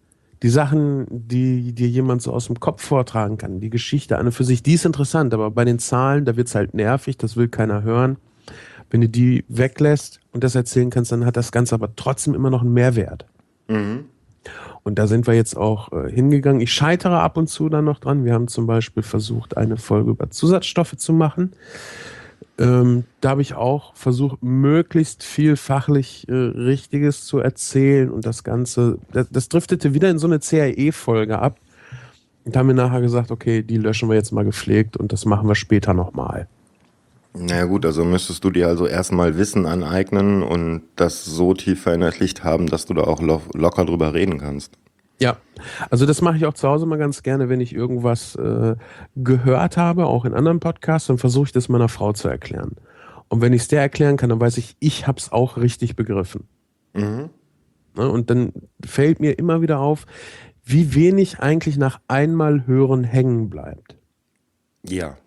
[0.44, 4.34] die Sachen, die dir jemand so aus dem Kopf vortragen kann, die Geschichte an und
[4.34, 7.38] für sich, die ist interessant, aber bei den Zahlen, da wird es halt nervig, das
[7.38, 8.18] will keiner hören.
[8.90, 12.50] Wenn du die weglässt und das erzählen kannst, dann hat das Ganze aber trotzdem immer
[12.50, 13.26] noch einen Mehrwert.
[13.70, 14.06] Mhm.
[14.84, 16.60] Und da sind wir jetzt auch äh, hingegangen.
[16.60, 18.26] Ich scheitere ab und zu dann noch dran.
[18.26, 21.54] Wir haben zum Beispiel versucht, eine Folge über Zusatzstoffe zu machen.
[22.58, 28.44] Ähm, da habe ich auch versucht, möglichst viel fachlich äh, Richtiges zu erzählen und das
[28.44, 31.60] Ganze, das, das driftete wieder in so eine CAE-Folge ab.
[32.46, 35.48] Und haben mir nachher gesagt, okay, die löschen wir jetzt mal gepflegt und das machen
[35.48, 36.48] wir später nochmal.
[37.36, 42.44] Naja gut, also müsstest du dir also erstmal Wissen aneignen und das so tief verinnerlicht
[42.44, 44.78] haben, dass du da auch lo locker drüber reden kannst.
[45.20, 45.38] Ja,
[45.90, 48.76] also das mache ich auch zu Hause mal ganz gerne, wenn ich irgendwas äh,
[49.16, 52.76] gehört habe, auch in anderen Podcasts, dann versuche ich das meiner Frau zu erklären.
[53.30, 55.96] Und wenn ich es der erklären kann, dann weiß ich, ich habe es auch richtig
[55.96, 56.48] begriffen.
[56.94, 57.30] Mhm.
[57.96, 60.06] Ne, und dann fällt mir immer wieder auf,
[60.64, 63.96] wie wenig eigentlich nach einmal hören hängen bleibt.
[64.88, 65.18] Ja.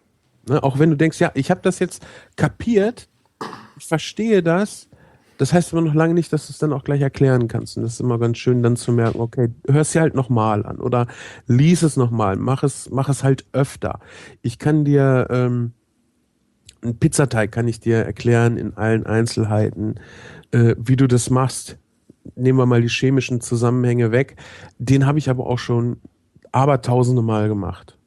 [0.49, 2.05] Ne, auch wenn du denkst, ja, ich habe das jetzt
[2.37, 3.09] kapiert,
[3.79, 4.89] ich verstehe das,
[5.39, 7.77] das heißt aber noch lange nicht, dass du es dann auch gleich erklären kannst.
[7.77, 10.65] Und das ist immer ganz schön, dann zu merken, okay, hör es dir halt nochmal
[10.65, 11.07] an oder
[11.47, 14.01] lies es nochmal, mach es, mach es halt öfter.
[14.43, 15.73] Ich kann dir ähm,
[16.83, 19.97] einen Pizzateig kann ich dir erklären in allen Einzelheiten,
[20.53, 21.79] äh, wie du das machst.
[22.35, 24.37] Nehmen wir mal die chemischen Zusammenhänge weg.
[24.79, 25.99] Den habe ich aber auch schon
[26.53, 27.99] abertausende Mal gemacht.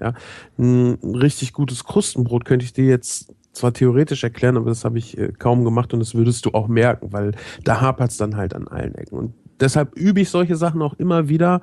[0.00, 0.14] Ja,
[0.58, 5.18] ein richtig gutes Krustenbrot könnte ich dir jetzt zwar theoretisch erklären, aber das habe ich
[5.18, 7.32] äh, kaum gemacht und das würdest du auch merken, weil
[7.64, 9.18] da hapert es dann halt an allen Ecken.
[9.18, 11.60] Und deshalb übe ich solche Sachen auch immer wieder,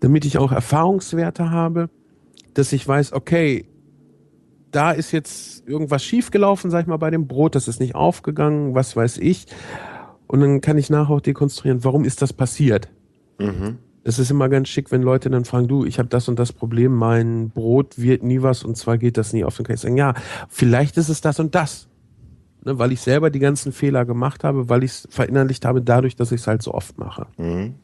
[0.00, 1.90] damit ich auch Erfahrungswerte habe,
[2.54, 3.66] dass ich weiß, okay,
[4.70, 8.74] da ist jetzt irgendwas schiefgelaufen, sag ich mal, bei dem Brot, das ist nicht aufgegangen,
[8.74, 9.46] was weiß ich.
[10.28, 12.88] Und dann kann ich nachher auch dekonstruieren, warum ist das passiert.
[13.38, 16.38] Mhm es ist immer ganz schick, wenn Leute dann fragen, du, ich habe das und
[16.38, 19.56] das Problem, mein Brot wird nie was und zwar geht das nie auf.
[19.56, 20.14] Dann kann ich sagen, ja,
[20.48, 21.86] vielleicht ist es das und das.
[22.64, 26.16] Ne, weil ich selber die ganzen Fehler gemacht habe, weil ich es verinnerlicht habe, dadurch,
[26.16, 27.26] dass ich es halt so oft mache.
[27.38, 27.74] Mhm.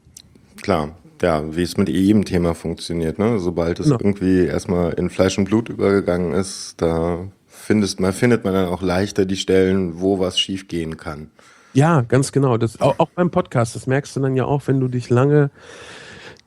[0.60, 3.18] Klar, ja, wie es mit jedem Thema funktioniert.
[3.18, 3.38] Ne?
[3.38, 3.98] Sobald es genau.
[4.00, 8.82] irgendwie erstmal in Fleisch und Blut übergegangen ist, da findest man, findet man dann auch
[8.82, 11.30] leichter die Stellen, wo was schiefgehen kann.
[11.72, 12.56] Ja, ganz genau.
[12.56, 15.50] Das, auch, auch beim Podcast, das merkst du dann ja auch, wenn du dich lange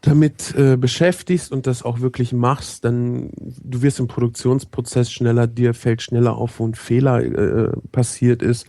[0.01, 5.73] damit äh, beschäftigst und das auch wirklich machst, dann du wirst im Produktionsprozess schneller, dir
[5.73, 8.65] fällt schneller auf, wo ein Fehler äh, passiert ist.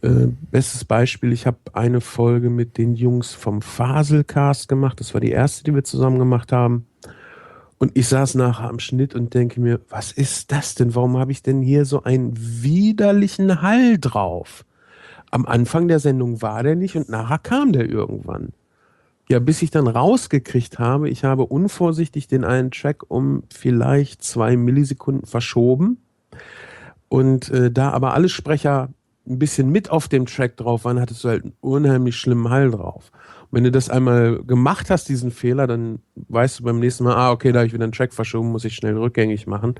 [0.00, 5.00] Äh, bestes Beispiel, ich habe eine Folge mit den Jungs vom Faselcast gemacht.
[5.00, 6.86] Das war die erste, die wir zusammen gemacht haben.
[7.78, 10.94] Und ich saß nachher am Schnitt und denke mir, was ist das denn?
[10.94, 14.64] Warum habe ich denn hier so einen widerlichen Hall drauf?
[15.30, 18.52] Am Anfang der Sendung war der nicht und nachher kam der irgendwann.
[19.30, 24.56] Ja, bis ich dann rausgekriegt habe, ich habe unvorsichtig den einen Track um vielleicht zwei
[24.56, 25.98] Millisekunden verschoben.
[27.08, 28.88] Und äh, da aber alle Sprecher
[29.26, 32.70] ein bisschen mit auf dem Track drauf waren, hattest du halt einen unheimlich schlimmen Hall
[32.70, 33.10] drauf.
[33.42, 37.14] Und wenn du das einmal gemacht hast, diesen Fehler, dann weißt du beim nächsten Mal,
[37.14, 39.74] ah, okay, da habe ich wieder einen Track verschoben, muss ich schnell rückgängig machen.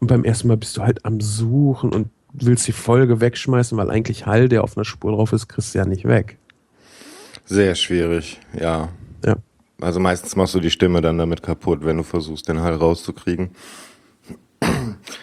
[0.00, 3.90] Und beim ersten Mal bist du halt am Suchen und willst die Folge wegschmeißen, weil
[3.90, 6.38] eigentlich Hall, der auf einer Spur drauf ist, kriegst du ja nicht weg.
[7.48, 8.90] Sehr schwierig, ja.
[9.24, 9.36] Ja.
[9.80, 13.50] Also meistens machst du die Stimme dann damit kaputt, wenn du versuchst, den Hall rauszukriegen.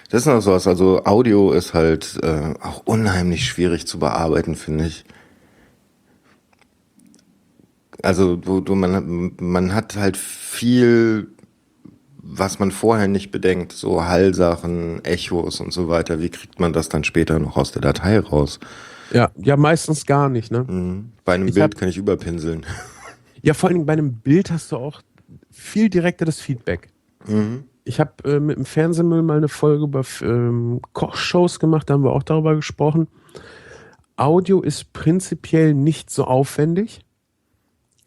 [0.10, 4.88] Das ist noch sowas, also Audio ist halt äh, auch unheimlich schwierig zu bearbeiten, finde
[4.88, 5.06] ich.
[8.02, 11.28] Also du, du, man, man hat halt viel,
[12.18, 16.20] was man vorher nicht bedenkt, so Hallsachen, Echos und so weiter.
[16.20, 18.60] Wie kriegt man das dann später noch aus der Datei raus?
[19.12, 20.66] Ja, ja, meistens gar nicht, ne?
[20.68, 21.12] Mhm.
[21.24, 22.66] Bei einem ich Bild hab, kann ich überpinseln.
[23.42, 25.04] Ja, vor allem bei einem Bild hast du auch
[25.52, 26.90] viel direkteres Feedback.
[27.28, 27.66] Mhm.
[27.84, 32.04] Ich habe äh, mit dem Fernsehmüll mal eine Folge über ähm, Kochshows gemacht, da haben
[32.04, 33.08] wir auch darüber gesprochen.
[34.16, 37.06] Audio ist prinzipiell nicht so aufwendig,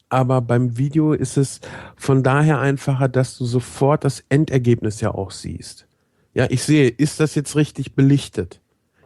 [0.09, 1.61] aber beim Video ist es
[1.97, 5.87] von daher einfacher, dass du sofort das Endergebnis ja auch siehst.
[6.35, 8.61] Ja, ich sehe, ist das jetzt richtig belichtet?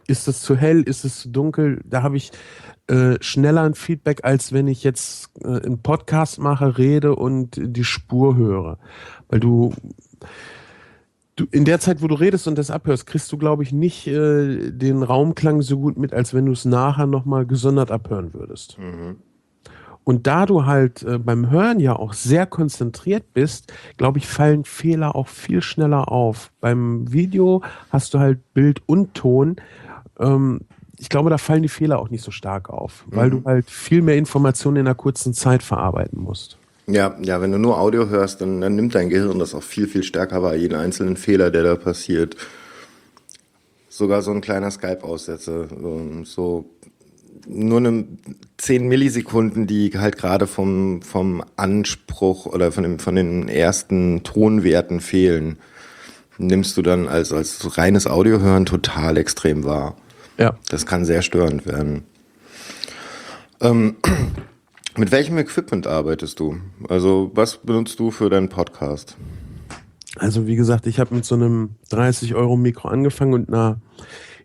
[0.07, 0.81] Ist es zu hell?
[0.81, 1.81] Ist es zu dunkel?
[1.85, 2.31] Da habe ich
[2.87, 7.85] äh, schneller ein Feedback, als wenn ich jetzt äh, einen Podcast mache, rede und die
[7.85, 8.77] Spur höre.
[9.29, 9.73] Weil du,
[11.35, 14.07] du in der Zeit, wo du redest und das abhörst, kriegst du, glaube ich, nicht
[14.07, 18.77] äh, den Raumklang so gut mit, als wenn du es nachher nochmal gesondert abhören würdest.
[18.77, 19.17] Mhm.
[20.03, 24.65] Und da du halt äh, beim Hören ja auch sehr konzentriert bist, glaube ich, fallen
[24.65, 26.51] Fehler auch viel schneller auf.
[26.59, 29.55] Beim Video hast du halt Bild und Ton.
[30.23, 30.61] Ähm,
[30.99, 33.43] ich glaube, da fallen die Fehler auch nicht so stark auf, weil Mhm.
[33.43, 36.57] du halt viel mehr Informationen in einer kurzen Zeit verarbeiten musst.
[36.87, 39.87] Ja, ja, wenn du nur Audio hörst, dann, dann nimmt dein Gehirn das auch viel,
[39.87, 42.35] viel stärker wahr, jeden einzelnen Fehler, der da passiert.
[43.89, 46.65] Sogar so ein kleiner Skype-Aussetzer, so, so
[47.47, 48.05] nur eine
[48.57, 54.99] 10 Millisekunden, die halt gerade vom, vom Anspruch oder von, dem, von den ersten Tonwerten
[54.99, 55.57] fehlen,
[56.37, 59.95] nimmst du dann als, als reines Audiohören total extrem wahr.
[60.37, 60.57] Ja.
[60.69, 62.03] Das kann sehr störend werden.
[63.61, 63.95] Ähm,
[64.97, 66.57] mit welchem Equipment arbeitest du?
[66.89, 69.15] Also was benutzt du für deinen Podcast?
[70.17, 73.79] Also wie gesagt, ich habe mit so einem 30 Euro Mikro angefangen und einer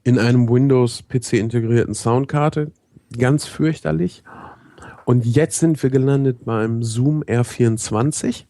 [0.05, 2.71] in einem Windows PC integrierten Soundkarte.
[3.17, 4.23] Ganz fürchterlich.
[5.05, 8.45] Und jetzt sind wir gelandet beim Zoom R24.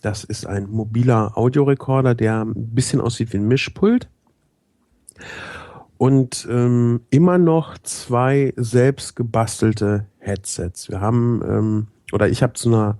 [0.00, 4.08] Das ist ein mobiler Audiorekorder, der ein bisschen aussieht wie ein Mischpult.
[5.98, 10.88] Und ähm, immer noch zwei selbst gebastelte Headsets.
[10.88, 12.98] Wir haben, ähm, oder ich habe zu einer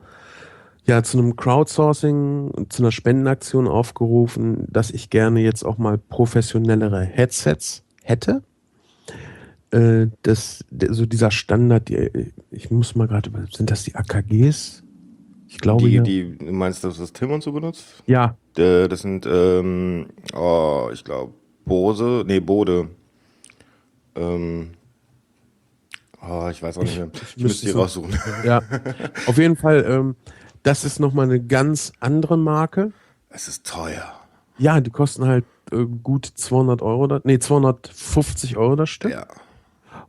[0.85, 5.97] ja, zu einem Crowdsourcing und zu einer Spendenaktion aufgerufen, dass ich gerne jetzt auch mal
[5.97, 8.43] professionellere Headsets hätte.
[9.71, 14.83] Äh, das, so dieser Standard, die, ich muss mal gerade, über- sind das die AKGs?
[15.47, 16.03] Ich glaube, Die, ja.
[16.03, 17.85] die, du meinst, dass das Tim und so benutzt?
[18.07, 21.33] ja, Äh, Das sind, ähm, oh, ich glaube,
[21.65, 22.89] Bose, nee, Bode.
[24.15, 24.71] Ähm,
[26.21, 27.09] oh, ich weiß auch nicht mehr.
[27.13, 28.19] Ich, müsste müsste die raussuchen.
[28.45, 28.63] ja.
[29.27, 30.17] Auf jeden Fall, ähm,
[30.63, 32.93] das ist nochmal eine ganz andere Marke.
[33.29, 34.13] Es ist teuer.
[34.59, 39.13] Ja, die kosten halt äh, gut 200 Euro, da, nee, 250 Euro das Stück.
[39.13, 39.27] Ja.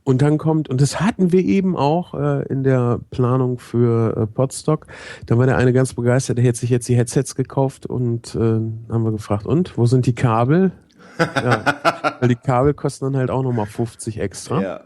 [0.04, 4.28] Und dann kommt, und das hatten wir eben auch äh, in der Planung für äh,
[4.28, 4.88] Podstock.
[5.26, 8.40] Da war der eine ganz begeistert, der hat sich jetzt die Headsets gekauft und äh,
[8.40, 10.74] haben wir gefragt, und wo sind die Kabel?
[11.20, 14.62] Ja, weil die Kabel kosten dann halt auch nochmal 50 extra.
[14.62, 14.82] Ja.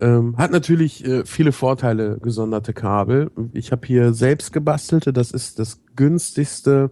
[0.00, 3.30] Ähm, hat natürlich äh, viele Vorteile, gesonderte Kabel.
[3.52, 6.90] Ich habe hier selbst gebastelte, das ist das günstigste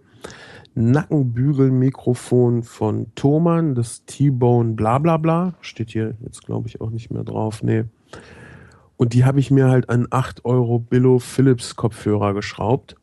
[0.74, 5.54] Nackenbügelmikrofon von Thomann, das T-Bone bla bla bla.
[5.60, 7.62] Steht hier jetzt, glaube ich, auch nicht mehr drauf.
[7.62, 7.84] Nee.
[8.96, 12.96] Und die habe ich mir halt an 8 Euro Billo Philips Kopfhörer geschraubt.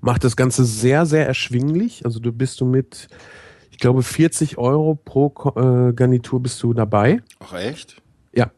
[0.00, 2.04] Macht das Ganze sehr, sehr erschwinglich.
[2.04, 3.08] Also du bist du mit,
[3.80, 7.22] glaube, 40 Euro pro äh, Garnitur bist du dabei.
[7.40, 8.00] Ach, echt?
[8.32, 8.50] Ja.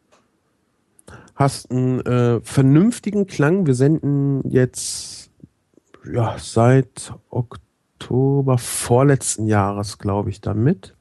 [1.34, 3.66] Hast einen äh, vernünftigen Klang.
[3.66, 5.30] Wir senden jetzt
[6.10, 10.94] ja, seit Oktober vorletzten Jahres, glaube ich, damit.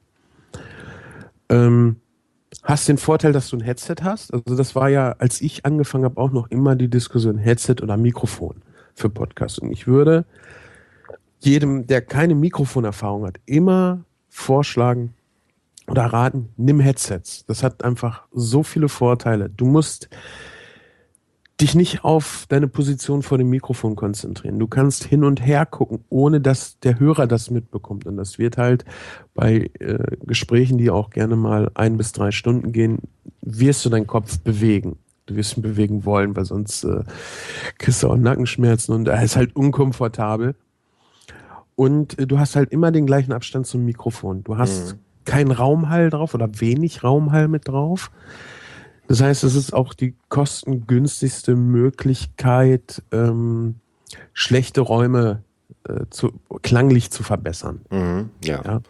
[1.48, 1.96] Ähm,
[2.62, 4.32] hast den Vorteil, dass du ein Headset hast.
[4.32, 7.96] Also das war ja, als ich angefangen habe, auch noch immer die Diskussion Headset oder
[7.96, 8.62] Mikrofon
[8.94, 9.58] für Podcasts.
[9.58, 10.24] Und ich würde
[11.40, 15.14] jedem, der keine Mikrofonerfahrung hat, immer vorschlagen,
[15.88, 17.44] oder raten, nimm Headsets.
[17.46, 19.50] Das hat einfach so viele Vorteile.
[19.50, 20.08] Du musst
[21.60, 24.58] dich nicht auf deine Position vor dem Mikrofon konzentrieren.
[24.58, 28.06] Du kannst hin und her gucken, ohne dass der Hörer das mitbekommt.
[28.06, 28.84] Und das wird halt
[29.34, 32.98] bei äh, Gesprächen, die auch gerne mal ein bis drei Stunden gehen,
[33.42, 34.98] wirst du deinen Kopf bewegen.
[35.26, 37.04] Du wirst ihn bewegen wollen, weil sonst äh,
[37.78, 40.56] kriegst du auch Nackenschmerzen und er ist halt unkomfortabel.
[41.74, 44.44] Und äh, du hast halt immer den gleichen Abstand zum Mikrofon.
[44.44, 48.10] Du hast keinen Raumhall drauf oder wenig Raumhall mit drauf.
[49.08, 53.76] Das heißt, es ist auch die kostengünstigste Möglichkeit, ähm,
[54.32, 55.42] schlechte Räume
[55.88, 56.32] äh, zu,
[56.62, 57.80] klanglich zu verbessern.
[57.90, 58.62] Mhm, ja.
[58.64, 58.80] Ja.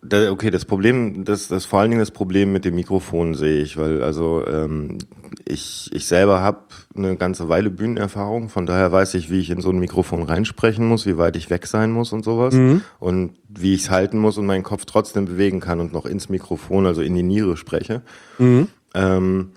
[0.00, 3.60] Da, okay, das Problem, das, das vor allen Dingen das Problem mit dem Mikrofon sehe
[3.60, 4.98] ich, weil also ähm,
[5.44, 6.60] ich, ich selber habe
[6.96, 10.86] eine ganze Weile Bühnenerfahrung, von daher weiß ich, wie ich in so ein Mikrofon reinsprechen
[10.86, 12.54] muss, wie weit ich weg sein muss und sowas
[13.00, 16.28] und wie ich es halten muss und meinen Kopf trotzdem bewegen kann und noch ins
[16.28, 18.02] Mikrofon, also in die Niere spreche.
[18.94, 19.50] Ähm,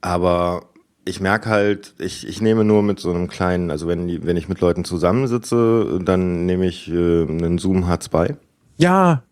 [0.00, 0.64] aber
[1.04, 4.36] ich merke halt, ich, ich nehme nur mit so einem kleinen, also wenn, die, wenn
[4.36, 8.34] ich mit Leuten zusammensitze, dann nehme ich äh, einen Zoom H2.
[8.76, 9.22] Ja,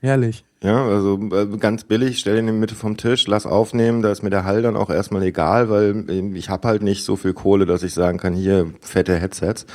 [0.00, 0.44] herrlich.
[0.62, 4.10] Ja, also äh, ganz billig, stell ihn in die Mitte vom Tisch, lass aufnehmen, da
[4.10, 7.14] ist mir der Hall dann auch erstmal egal, weil ähm, ich habe halt nicht so
[7.14, 9.66] viel Kohle, dass ich sagen kann, hier fette Headsets.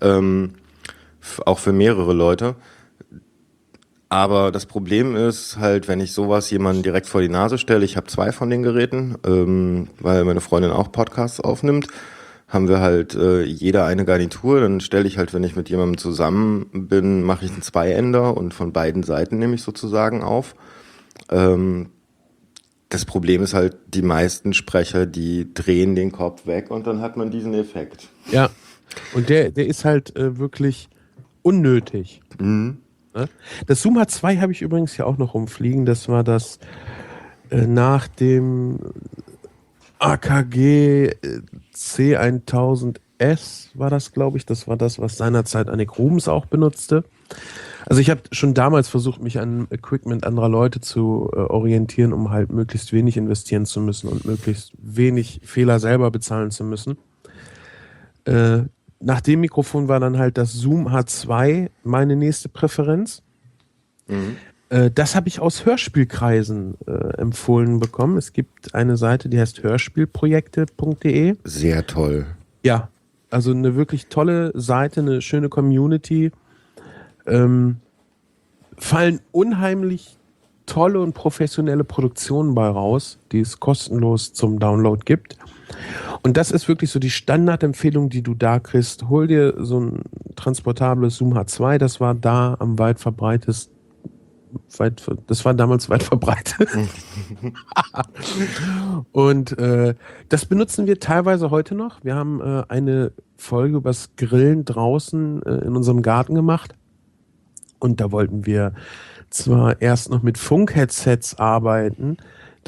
[0.00, 0.54] Ähm,
[1.44, 2.56] auch für mehrere Leute.
[4.08, 7.98] Aber das Problem ist halt, wenn ich sowas jemandem direkt vor die Nase stelle, ich
[7.98, 11.88] habe zwei von den Geräten, ähm, weil meine Freundin auch Podcasts aufnimmt,
[12.48, 14.60] haben wir halt äh, jeder eine Garnitur.
[14.60, 18.54] Dann stelle ich halt, wenn ich mit jemandem zusammen bin, mache ich einen Zweiender und
[18.54, 20.54] von beiden Seiten nehme ich sozusagen auf.
[21.30, 21.90] Ähm,
[22.88, 27.18] das Problem ist halt, die meisten Sprecher, die drehen den Kopf weg und dann hat
[27.18, 28.08] man diesen Effekt.
[28.32, 28.48] Ja.
[29.14, 30.88] Und der, der ist halt äh, wirklich
[31.42, 32.22] unnötig.
[32.40, 32.78] Mhm.
[33.14, 33.28] Ne?
[33.66, 35.84] Das Zoom H2 habe ich übrigens ja auch noch rumfliegen.
[35.84, 36.58] Das war das
[37.50, 38.78] äh, nach dem
[39.98, 41.16] AKG äh,
[41.74, 44.46] C1000S war das, glaube ich.
[44.46, 47.04] Das war das, was seinerzeit Annik Rubens auch benutzte.
[47.86, 52.30] Also ich habe schon damals versucht, mich an Equipment anderer Leute zu äh, orientieren, um
[52.30, 56.98] halt möglichst wenig investieren zu müssen und möglichst wenig Fehler selber bezahlen zu müssen.
[58.24, 58.64] Äh,
[59.00, 63.22] nach dem Mikrofon war dann halt das Zoom H2 meine nächste Präferenz.
[64.70, 68.16] Äh, das habe ich aus Hörspielkreisen äh, empfohlen bekommen.
[68.16, 71.36] Es gibt eine Seite, die heißt hörspielprojekte.de.
[71.44, 72.26] Sehr toll.
[72.62, 72.88] Ja,
[73.30, 76.32] also eine wirklich tolle Seite, eine schöne Community.
[77.26, 77.76] Ähm,
[78.76, 80.18] fallen unheimlich
[80.66, 85.38] tolle und professionelle Produktionen bei raus, die es kostenlos zum Download gibt.
[86.22, 89.08] Und das ist wirklich so die Standardempfehlung, die du da kriegst.
[89.08, 90.02] Hol dir so ein
[90.36, 93.77] transportables Zoom H2, das war da am weit verbreitesten.
[94.76, 96.68] Weit, das war damals weit verbreitet.
[99.12, 99.94] Und äh,
[100.28, 102.04] das benutzen wir teilweise heute noch.
[102.04, 106.74] Wir haben äh, eine Folge übers Grillen draußen äh, in unserem Garten gemacht.
[107.78, 108.74] Und da wollten wir
[109.30, 112.16] zwar erst noch mit Funk-Headsets arbeiten.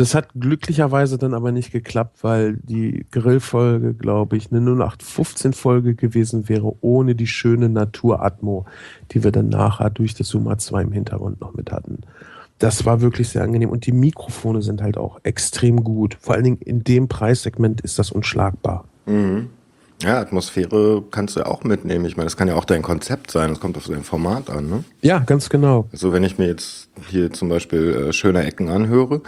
[0.00, 6.48] Das hat glücklicherweise dann aber nicht geklappt, weil die Grillfolge, glaube ich, eine 0815-Folge gewesen
[6.48, 8.64] wäre, ohne die schöne Naturatmo,
[9.10, 11.98] die wir dann nachher durch das Zoom A2 im Hintergrund noch mit hatten.
[12.58, 13.68] Das war wirklich sehr angenehm.
[13.68, 16.16] Und die Mikrofone sind halt auch extrem gut.
[16.18, 18.86] Vor allen Dingen in dem Preissegment ist das unschlagbar.
[20.02, 22.06] Ja, Atmosphäre kannst du ja auch mitnehmen.
[22.06, 23.50] Ich meine, das kann ja auch dein Konzept sein.
[23.50, 24.70] Das kommt auf dein Format an.
[24.70, 24.84] Ne?
[25.02, 25.90] Ja, ganz genau.
[25.92, 29.20] Also wenn ich mir jetzt hier zum Beispiel äh, schöne Ecken anhöre,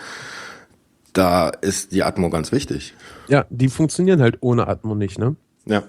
[1.12, 2.94] da ist die Atmo ganz wichtig.
[3.28, 5.36] Ja, die funktionieren halt ohne Atmo nicht, ne?
[5.66, 5.84] Ja.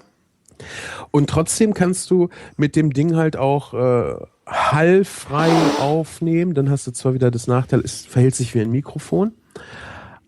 [1.12, 6.54] Und trotzdem kannst du mit dem Ding halt auch äh, hallfrei aufnehmen.
[6.54, 9.34] Dann hast du zwar wieder das Nachteil, es verhält sich wie ein Mikrofon.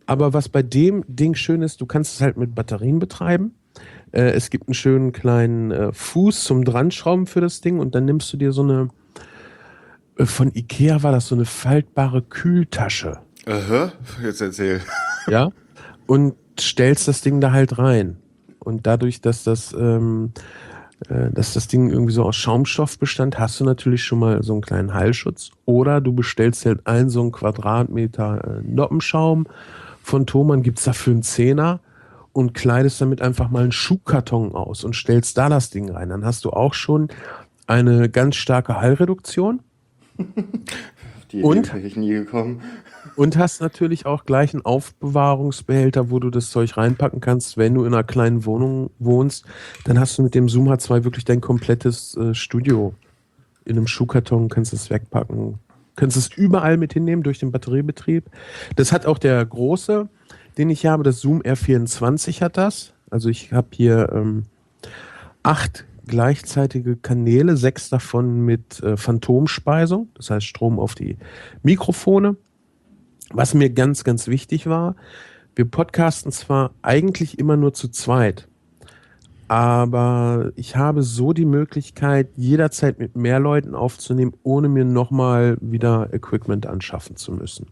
[0.05, 3.55] Aber was bei dem Ding schön ist, du kannst es halt mit Batterien betreiben.
[4.11, 8.05] Äh, es gibt einen schönen kleinen äh, Fuß zum Dranschrauben für das Ding und dann
[8.05, 8.89] nimmst du dir so eine,
[10.17, 13.19] äh, von Ikea war das so eine faltbare Kühltasche.
[13.45, 13.91] Aha,
[14.23, 14.81] jetzt erzähl.
[15.27, 15.49] ja,
[16.07, 18.17] und stellst das Ding da halt rein.
[18.59, 20.31] Und dadurch, dass das, ähm,
[21.09, 24.53] äh, dass das Ding irgendwie so aus Schaumstoff bestand, hast du natürlich schon mal so
[24.53, 25.51] einen kleinen Heilschutz.
[25.65, 29.47] Oder du bestellst halt einen so einen Quadratmeter äh, Noppenschaum
[30.01, 31.79] von Thomann, gibt's dafür einen Zehner
[32.33, 36.09] und kleidest damit einfach mal einen Schuhkarton aus und stellst da das Ding rein.
[36.09, 37.09] Dann hast du auch schon
[37.67, 39.61] eine ganz starke Hallreduktion.
[41.31, 41.71] Die Und?
[41.71, 42.61] bin ich nie gekommen.
[43.15, 47.85] Und hast natürlich auch gleich einen Aufbewahrungsbehälter, wo du das Zeug reinpacken kannst, wenn du
[47.85, 49.45] in einer kleinen Wohnung wohnst.
[49.85, 52.93] Dann hast du mit dem Zoom H2 wirklich dein komplettes äh, Studio
[53.63, 55.59] in einem Schuhkarton, kannst es wegpacken,
[55.95, 58.25] kannst es überall mit hinnehmen durch den Batteriebetrieb.
[58.75, 60.09] Das hat auch der große,
[60.57, 62.93] den ich habe, das Zoom R24 hat das.
[63.09, 64.43] Also ich habe hier ähm,
[65.41, 71.17] acht gleichzeitige Kanäle, sechs davon mit äh, Phantomspeisung, das heißt Strom auf die
[71.63, 72.35] Mikrofone.
[73.37, 74.95] Was mir ganz, ganz wichtig war,
[75.57, 78.47] wir podcasten zwar eigentlich immer nur zu zweit,
[79.49, 86.13] aber ich habe so die Möglichkeit, jederzeit mit mehr Leuten aufzunehmen, ohne mir nochmal wieder
[86.13, 87.67] Equipment anschaffen zu müssen.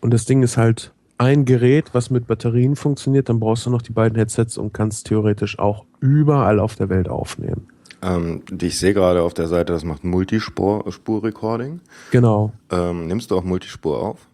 [0.00, 3.82] Und das Ding ist halt ein Gerät, was mit Batterien funktioniert, dann brauchst du noch
[3.82, 7.68] die beiden Headsets und kannst theoretisch auch überall auf der Welt aufnehmen.
[8.04, 11.80] Ähm, die ich sehe gerade auf der Seite, das macht Multispur-Recording.
[12.10, 12.52] Genau.
[12.70, 14.28] Ähm, nimmst du auch Multispur auf?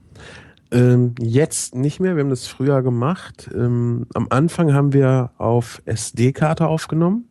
[0.73, 3.49] Ähm, jetzt nicht mehr, wir haben das früher gemacht.
[3.55, 7.29] Ähm, am Anfang haben wir auf SD-Karte aufgenommen.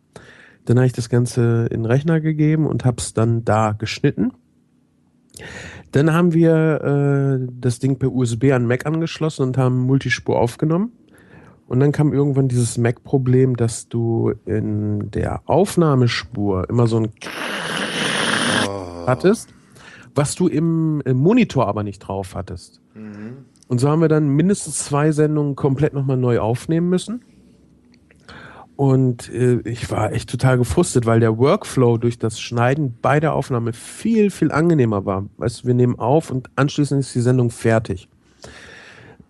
[0.63, 4.31] Dann habe ich das Ganze in den Rechner gegeben und habe es dann da geschnitten.
[5.91, 10.93] Dann haben wir äh, das Ding per USB an Mac angeschlossen und haben Multispur aufgenommen.
[11.69, 17.11] Und dann kam irgendwann dieses Mac-Problem, dass du in der Aufnahmespur immer so ein
[19.05, 19.53] hattest,
[20.15, 22.81] was du im, im Monitor aber nicht drauf hattest.
[23.67, 27.23] Und so haben wir dann mindestens zwei Sendungen komplett nochmal neu aufnehmen müssen.
[28.75, 33.33] Und äh, ich war echt total gefrustet, weil der Workflow durch das Schneiden bei der
[33.33, 35.27] Aufnahme viel, viel angenehmer war.
[35.37, 38.09] Weißt du, wir nehmen auf und anschließend ist die Sendung fertig.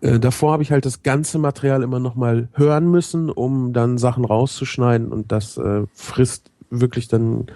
[0.00, 4.24] Äh, davor habe ich halt das ganze Material immer nochmal hören müssen, um dann Sachen
[4.24, 7.46] rauszuschneiden und das äh, frisst wirklich dann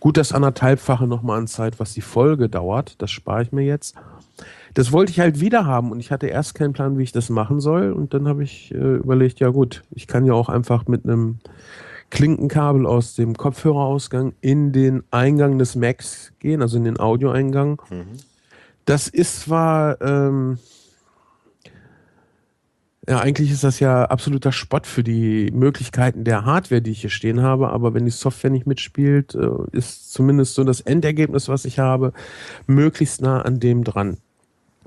[0.00, 3.00] gut das anderthalbfache nochmal an Zeit, was die Folge dauert.
[3.02, 3.96] Das spare ich mir jetzt.
[4.74, 7.30] Das wollte ich halt wieder haben und ich hatte erst keinen Plan, wie ich das
[7.30, 7.92] machen soll.
[7.92, 11.38] Und dann habe ich äh, überlegt, ja gut, ich kann ja auch einfach mit einem
[12.10, 17.82] Klinkenkabel aus dem Kopfhörerausgang in den Eingang des Macs gehen, also in den Audioeingang.
[18.84, 20.58] Das ist zwar, ähm,
[23.08, 27.10] ja, eigentlich ist das ja absoluter Spott für die Möglichkeiten der Hardware, die ich hier
[27.10, 31.64] stehen habe, aber wenn die Software nicht mitspielt, äh, ist zumindest so das Endergebnis, was
[31.64, 32.12] ich habe,
[32.66, 34.18] möglichst nah an dem dran.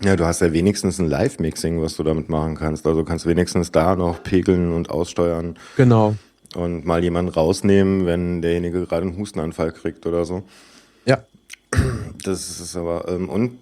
[0.03, 2.87] Ja, du hast ja wenigstens ein Live-Mixing, was du damit machen kannst.
[2.87, 6.15] Also kannst wenigstens da noch pegeln und aussteuern Genau.
[6.55, 10.43] und mal jemanden rausnehmen, wenn derjenige gerade einen Hustenanfall kriegt oder so.
[11.05, 11.23] Ja.
[12.23, 13.57] Das ist aber, ähm, und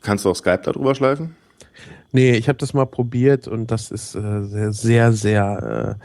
[0.00, 1.36] kannst du auch Skype darüber schleifen?
[2.12, 6.04] Nee, ich habe das mal probiert und das ist äh, sehr, sehr, sehr äh,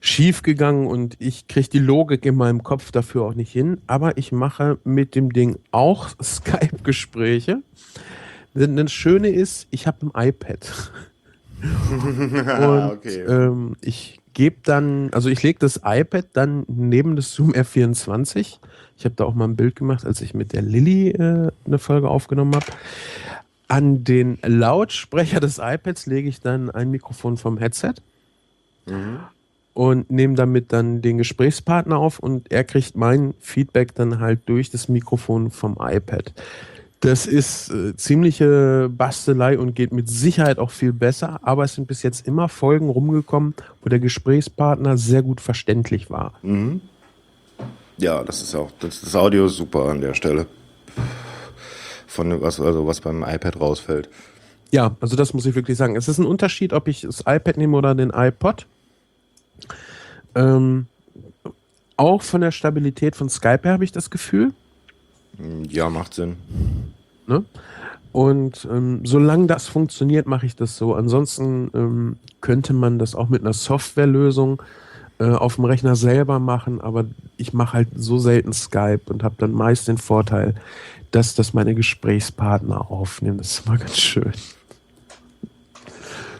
[0.00, 3.78] schief gegangen und ich kriege die Logik in meinem Kopf dafür auch nicht hin.
[3.86, 7.62] Aber ich mache mit dem Ding auch Skype-Gespräche.
[8.54, 10.92] Denn das Schöne ist, ich habe ein iPad.
[11.90, 13.20] und okay.
[13.22, 18.58] ähm, ich gebe dann, also ich lege das iPad dann neben das Zoom R24.
[18.96, 21.78] Ich habe da auch mal ein Bild gemacht, als ich mit der Lilly äh, eine
[21.78, 22.66] Folge aufgenommen habe.
[23.68, 27.94] An den Lautsprecher des iPads lege ich dann ein Mikrofon vom Headset
[29.72, 34.70] und nehme damit dann den Gesprächspartner auf und er kriegt mein Feedback dann halt durch
[34.70, 36.32] das Mikrofon vom iPad.
[37.00, 41.86] Das ist äh, ziemliche Bastelei und geht mit Sicherheit auch viel besser, aber es sind
[41.86, 46.32] bis jetzt immer Folgen rumgekommen, wo der Gesprächspartner sehr gut verständlich war.
[47.98, 50.46] Ja, das ist auch, das, das Audio ist super an der Stelle.
[52.14, 54.08] Von was, also was beim iPad rausfällt.
[54.70, 55.96] Ja, also das muss ich wirklich sagen.
[55.96, 58.66] Es ist ein Unterschied, ob ich das iPad nehme oder den iPod.
[60.36, 60.86] Ähm,
[61.96, 64.52] auch von der Stabilität von Skype her habe ich das Gefühl.
[65.68, 66.36] Ja, macht Sinn.
[67.26, 67.44] Ne?
[68.12, 70.94] Und ähm, solange das funktioniert, mache ich das so.
[70.94, 74.62] Ansonsten ähm, könnte man das auch mit einer Softwarelösung
[75.18, 77.06] äh, auf dem Rechner selber machen, aber
[77.36, 80.54] ich mache halt so selten Skype und habe dann meist den Vorteil,
[81.14, 83.38] dass das meine Gesprächspartner aufnehmen.
[83.38, 84.32] Das ist immer ganz schön.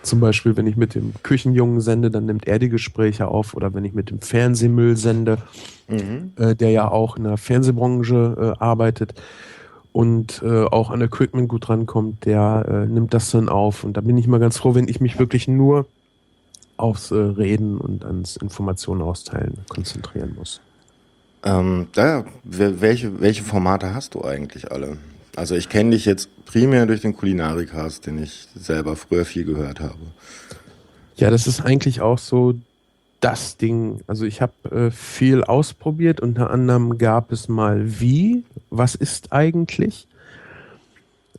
[0.02, 3.54] Zum Beispiel, wenn ich mit dem Küchenjungen sende, dann nimmt er die Gespräche auf.
[3.54, 5.38] Oder wenn ich mit dem Fernsehmüll sende,
[6.36, 9.14] äh, der ja auch in der Fernsehbranche äh, arbeitet
[9.92, 13.84] und äh, auch an Equipment gut rankommt, der äh, nimmt das dann auf.
[13.84, 15.86] Und da bin ich mal ganz froh, wenn ich mich wirklich nur
[16.76, 20.60] aufs äh, Reden und ans Informationen austeilen konzentrieren muss.
[21.44, 24.96] Ähm, da, wel- welche, welche Formate hast du eigentlich alle?
[25.36, 29.80] Also ich kenne dich jetzt primär durch den Kulinarikast, den ich selber früher viel gehört
[29.80, 29.98] habe.
[31.16, 32.54] Ja, das ist eigentlich auch so
[33.20, 34.00] das Ding.
[34.06, 36.20] Also ich habe äh, viel ausprobiert.
[36.20, 40.06] Unter anderem gab es mal wie, was ist eigentlich?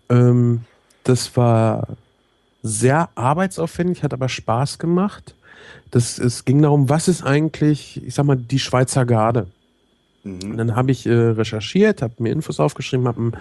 [0.10, 0.62] Ähm,
[1.04, 1.88] das war
[2.64, 5.36] sehr arbeitsaufwendig, hat aber Spaß gemacht.
[5.92, 9.48] Das, es ging darum, was ist eigentlich, ich sag mal, die Schweizer Garde?
[10.26, 13.32] Und dann habe ich äh, recherchiert, habe mir Infos aufgeschrieben, habe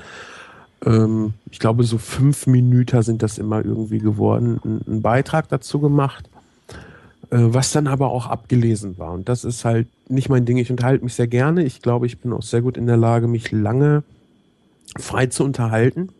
[0.84, 5.80] ähm, ich glaube, so fünf Minuten sind das immer irgendwie geworden, einen, einen Beitrag dazu
[5.80, 6.28] gemacht,
[7.30, 9.12] äh, was dann aber auch abgelesen war.
[9.12, 10.58] Und das ist halt nicht mein Ding.
[10.58, 11.64] Ich unterhalte mich sehr gerne.
[11.64, 14.02] Ich glaube, ich bin auch sehr gut in der Lage, mich lange
[14.98, 16.10] frei zu unterhalten.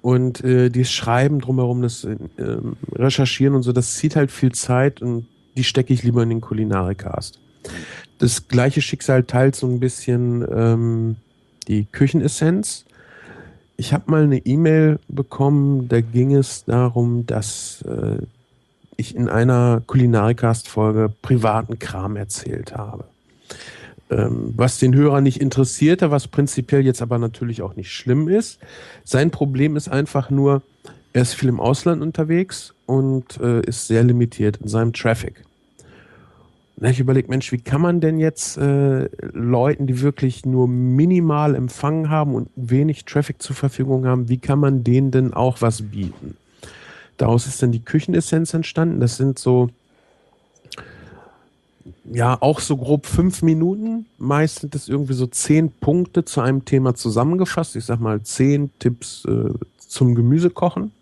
[0.00, 4.52] Und äh, dieses Schreiben drumherum, das äh, ähm, Recherchieren und so, das zieht halt viel
[4.52, 5.26] Zeit und
[5.56, 7.38] die stecke ich lieber in den Kulinarikast.
[8.18, 11.16] Das gleiche Schicksal teilt so ein bisschen ähm,
[11.68, 12.84] die Küchenessenz.
[13.76, 18.18] Ich habe mal eine E-Mail bekommen, da ging es darum, dass äh,
[18.96, 23.04] ich in einer Kulinarikast-Folge privaten Kram erzählt habe.
[24.10, 28.60] Ähm, was den Hörer nicht interessierte, was prinzipiell jetzt aber natürlich auch nicht schlimm ist.
[29.02, 30.62] Sein Problem ist einfach nur,
[31.12, 35.44] er ist viel im Ausland unterwegs und äh, ist sehr limitiert in seinem Traffic.
[36.80, 41.54] Hab ich überlegt, Mensch, wie kann man denn jetzt äh, Leuten, die wirklich nur minimal
[41.54, 45.82] Empfang haben und wenig Traffic zur Verfügung haben, wie kann man denen denn auch was
[45.82, 46.36] bieten?
[47.16, 48.98] Daraus ist dann die Küchenessenz entstanden.
[48.98, 49.70] Das sind so
[52.12, 54.06] ja, auch so grob fünf Minuten.
[54.18, 57.76] Meist sind es irgendwie so zehn Punkte zu einem Thema zusammengefasst.
[57.76, 60.92] Ich sag mal zehn Tipps äh, zum Gemüsekochen,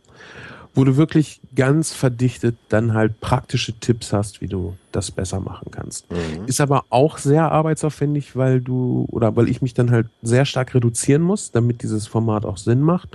[0.74, 5.70] wo du wirklich ganz verdichtet dann halt praktische Tipps hast, wie du das besser machen
[5.70, 6.10] kannst.
[6.10, 6.46] Mhm.
[6.46, 10.74] Ist aber auch sehr arbeitsaufwendig, weil du oder weil ich mich dann halt sehr stark
[10.74, 13.08] reduzieren muss, damit dieses Format auch Sinn macht.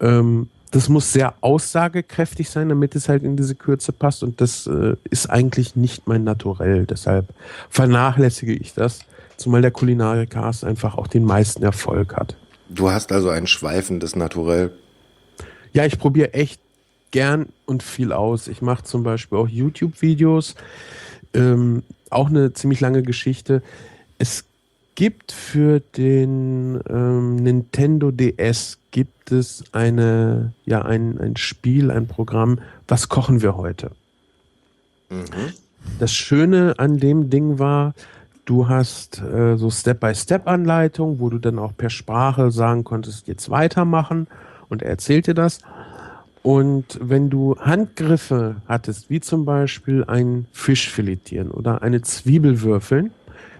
[0.00, 4.22] Ähm, das muss sehr aussagekräftig sein, damit es halt in diese Kürze passt.
[4.22, 6.86] Und das äh, ist eigentlich nicht mein Naturell.
[6.86, 7.28] Deshalb
[7.68, 9.00] vernachlässige ich das,
[9.36, 12.36] zumal der Kulinarikast einfach auch den meisten Erfolg hat.
[12.70, 14.72] Du hast also ein schweifendes Naturell.
[15.74, 16.61] Ja, ich probiere echt
[17.12, 18.48] gern und viel aus.
[18.48, 20.56] Ich mache zum Beispiel auch YouTube-Videos.
[21.34, 23.62] Ähm, auch eine ziemlich lange Geschichte.
[24.18, 24.44] Es
[24.94, 32.58] gibt für den ähm, Nintendo DS gibt es eine, ja, ein, ein Spiel, ein Programm,
[32.88, 33.92] was kochen wir heute?
[35.98, 37.94] Das Schöne an dem Ding war,
[38.44, 44.28] du hast äh, so Step-by-Step-Anleitung, wo du dann auch per Sprache sagen konntest, jetzt weitermachen
[44.68, 45.60] und er erzählt dir das.
[46.42, 53.12] Und wenn du Handgriffe hattest, wie zum Beispiel ein Fisch filetieren oder eine Zwiebel würfeln,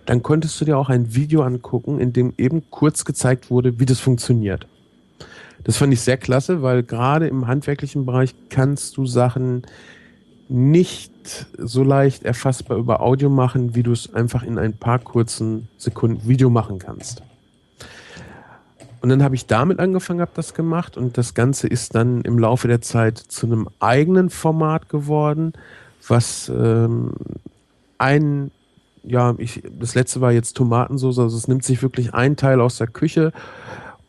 [0.05, 3.87] dann konntest du dir auch ein Video angucken, in dem eben kurz gezeigt wurde, wie
[3.87, 4.67] das funktioniert.
[5.63, 9.63] Das fand ich sehr klasse, weil gerade im handwerklichen Bereich kannst du Sachen
[10.49, 15.69] nicht so leicht erfassbar über Audio machen, wie du es einfach in ein paar kurzen
[15.79, 17.23] Sekunden Video machen kannst.
[19.03, 22.39] Und dann habe ich damit angefangen, habe das gemacht und das Ganze ist dann im
[22.39, 25.55] Laufe der Zeit zu einem eigenen Format geworden,
[26.07, 27.13] was ähm,
[27.99, 28.53] ein,
[29.03, 32.79] ja, ich, das letzte war jetzt Tomatensauce, also es nimmt sich wirklich ein Teil aus
[32.79, 33.33] der Küche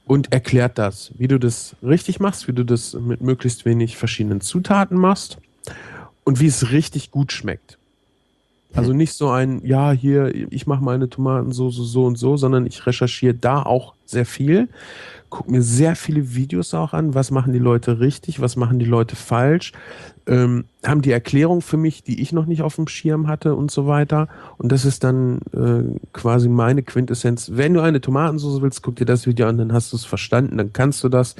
[0.05, 4.41] und erklärt das, wie du das richtig machst, wie du das mit möglichst wenig verschiedenen
[4.41, 5.39] Zutaten machst
[6.23, 7.79] und wie es richtig gut schmeckt.
[8.75, 12.85] Also nicht so ein, ja, hier, ich mache meine Tomatensauce so und so, sondern ich
[12.85, 14.69] recherchiere da auch sehr viel,
[15.29, 18.85] gucke mir sehr viele Videos auch an, was machen die Leute richtig, was machen die
[18.85, 19.71] Leute falsch,
[20.27, 23.71] ähm, haben die Erklärung für mich, die ich noch nicht auf dem Schirm hatte und
[23.71, 24.27] so weiter.
[24.57, 27.51] Und das ist dann äh, quasi meine Quintessenz.
[27.53, 30.57] Wenn du eine Tomatensauce willst, guck dir das Video an, dann hast du es verstanden,
[30.57, 31.35] dann kannst du das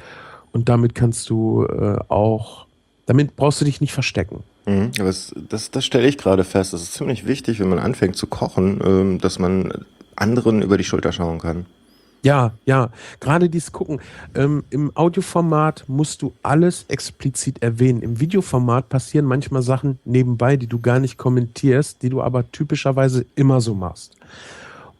[0.51, 2.65] und damit kannst du äh, auch,
[3.05, 4.43] damit brauchst du dich nicht verstecken.
[4.65, 4.91] Mhm.
[4.97, 6.74] Das, das, das stelle ich gerade fest.
[6.74, 10.84] Das ist ziemlich wichtig, wenn man anfängt zu kochen, ähm, dass man anderen über die
[10.84, 11.65] Schulter schauen kann.
[12.24, 13.99] Ja, ja, gerade dies Gucken.
[14.34, 18.01] Ähm, Im Audioformat musst du alles explizit erwähnen.
[18.01, 23.26] Im Videoformat passieren manchmal Sachen nebenbei, die du gar nicht kommentierst, die du aber typischerweise
[23.36, 24.15] immer so machst.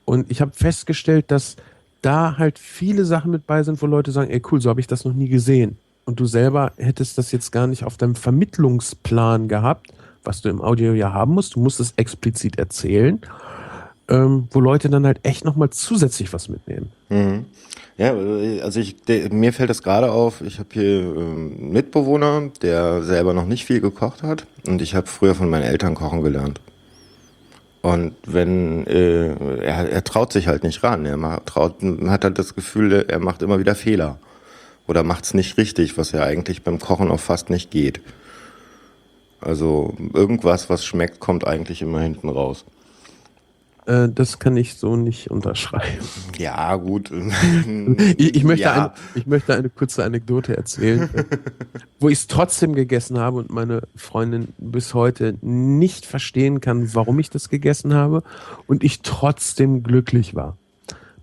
[0.04, 1.56] Und ich habe festgestellt, dass
[2.02, 4.88] da halt viele Sachen mit bei sind, wo Leute sagen, ey cool, so habe ich
[4.88, 5.78] das noch nie gesehen.
[6.04, 9.94] Und du selber hättest das jetzt gar nicht auf deinem Vermittlungsplan gehabt,
[10.26, 11.56] was du im Audio ja haben musst.
[11.56, 13.22] Du musst es explizit erzählen,
[14.10, 16.92] ähm, wo Leute dann halt echt nochmal zusätzlich was mitnehmen.
[17.10, 17.46] Mhm.
[17.98, 18.14] Ja,
[18.64, 23.04] also ich, der, mir fällt das gerade auf, ich habe hier ähm, einen Mitbewohner, der
[23.04, 26.60] selber noch nicht viel gekocht hat und ich habe früher von meinen Eltern kochen gelernt.
[27.84, 31.76] Und wenn äh, er, er traut sich halt nicht ran, er macht, traut,
[32.08, 34.20] hat halt das Gefühl, er macht immer wieder Fehler
[34.88, 38.02] oder macht es nicht richtig, was ja eigentlich beim Kochen auch fast nicht geht.
[39.40, 42.66] Also irgendwas, was schmeckt, kommt eigentlich immer hinten raus.
[43.86, 46.06] Äh, das kann ich so nicht unterschreiben.
[46.38, 47.12] Ja, gut.
[48.18, 48.74] Ich, ich, möchte, Ja.
[48.74, 51.24] eine, ich möchte eine kurze Anekdote erzählen, äh,
[52.00, 57.20] wo ich es trotzdem gegessen habe und meine Freundin bis heute nicht verstehen kann, warum
[57.20, 58.24] ich das gegessen habe
[58.68, 60.58] und ich trotzdem glücklich war.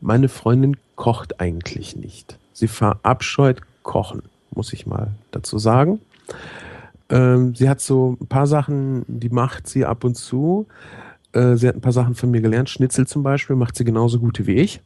[0.00, 2.38] Meine Freundin kocht eigentlich nicht.
[2.52, 4.22] Sie verabscheut Kochen,
[4.54, 6.00] muss ich mal dazu sagen.
[7.08, 10.66] Ähm, sie hat so ein paar Sachen, die macht sie ab und zu.
[11.32, 12.70] Äh, sie hat ein paar Sachen von mir gelernt.
[12.70, 14.80] Schnitzel zum Beispiel macht sie genauso gute wie ich.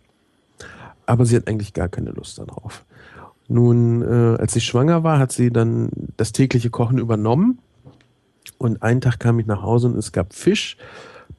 [1.06, 2.84] Aber sie hat eigentlich gar keine Lust darauf.
[3.48, 7.58] Nun, äh, als ich schwanger war, hat sie dann das tägliche Kochen übernommen.
[8.58, 10.76] Und einen Tag kam ich nach Hause und es gab Fisch,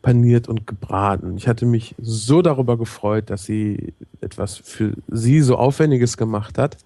[0.01, 1.35] paniert und gebraten.
[1.37, 6.77] Ich hatte mich so darüber gefreut, dass sie etwas für sie so Aufwendiges gemacht hat.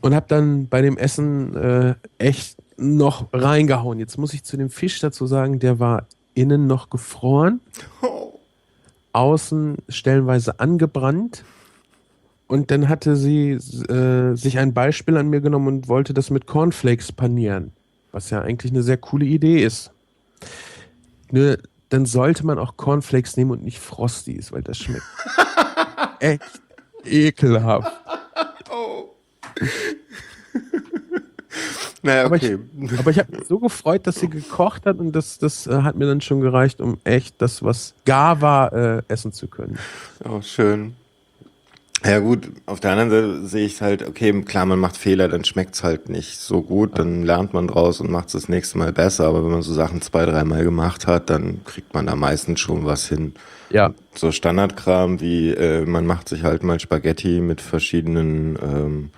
[0.00, 3.98] Und habe dann bei dem Essen äh, echt noch reingehauen.
[3.98, 7.60] Jetzt muss ich zu dem Fisch dazu sagen, der war innen noch gefroren,
[9.12, 11.44] außen stellenweise angebrannt.
[12.46, 16.46] Und dann hatte sie äh, sich ein Beispiel an mir genommen und wollte das mit
[16.46, 17.72] Cornflakes panieren,
[18.10, 19.92] was ja eigentlich eine sehr coole Idee ist.
[21.30, 21.58] Nur
[21.90, 25.04] dann sollte man auch Cornflakes nehmen und nicht Frosties, weil das schmeckt
[26.20, 26.60] echt
[27.04, 27.92] ekelhaft.
[32.02, 32.58] Naja, Aber okay.
[32.80, 35.82] ich, aber ich habe mich so gefreut, dass sie gekocht hat und das, das äh,
[35.82, 39.78] hat mir dann schon gereicht, um echt das, was gar war, äh, essen zu können.
[40.24, 40.94] Oh, schön.
[42.02, 45.44] Ja gut, auf der anderen Seite sehe ich halt, okay, klar, man macht Fehler, dann
[45.44, 48.90] schmeckt's halt nicht so gut, dann lernt man draus und macht es das nächste Mal
[48.92, 52.58] besser, aber wenn man so Sachen zwei, dreimal gemacht hat, dann kriegt man da meistens
[52.60, 53.34] schon was hin.
[53.68, 59.10] Ja, So Standardkram wie, äh, man macht sich halt mal Spaghetti mit verschiedenen ähm,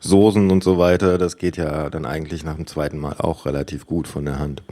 [0.00, 3.86] Soßen und so weiter, das geht ja dann eigentlich nach dem zweiten Mal auch relativ
[3.86, 4.62] gut von der Hand.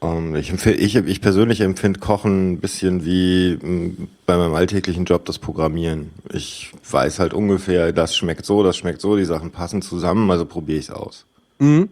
[0.00, 5.24] Ähm, ich, ich, ich persönlich empfinde Kochen ein bisschen wie mh, bei meinem alltäglichen Job
[5.24, 6.10] das Programmieren.
[6.32, 10.44] Ich weiß halt ungefähr, das schmeckt so, das schmeckt so, die Sachen passen zusammen, also
[10.44, 11.24] probiere ich es aus.
[11.58, 11.88] Mhm.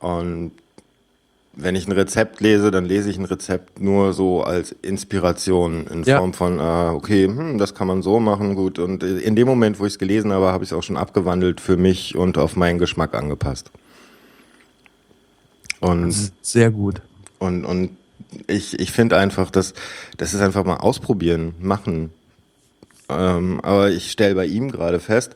[0.00, 0.52] Und
[1.60, 6.04] wenn ich ein Rezept lese, dann lese ich ein Rezept nur so als Inspiration in
[6.04, 6.18] Ja.
[6.18, 8.78] Form von, ah, okay, hm, das kann man so machen, gut.
[8.78, 11.60] Und in dem Moment, wo ich es gelesen habe, habe ich es auch schon abgewandelt
[11.60, 13.72] für mich und auf meinen Geschmack angepasst.
[15.80, 17.02] Und sehr gut.
[17.38, 17.90] und, und
[18.46, 19.74] ich, ich finde einfach, dass
[20.16, 22.10] das ist einfach mal ausprobieren, machen.
[23.08, 25.34] Ähm, aber ich stelle bei ihm gerade fest,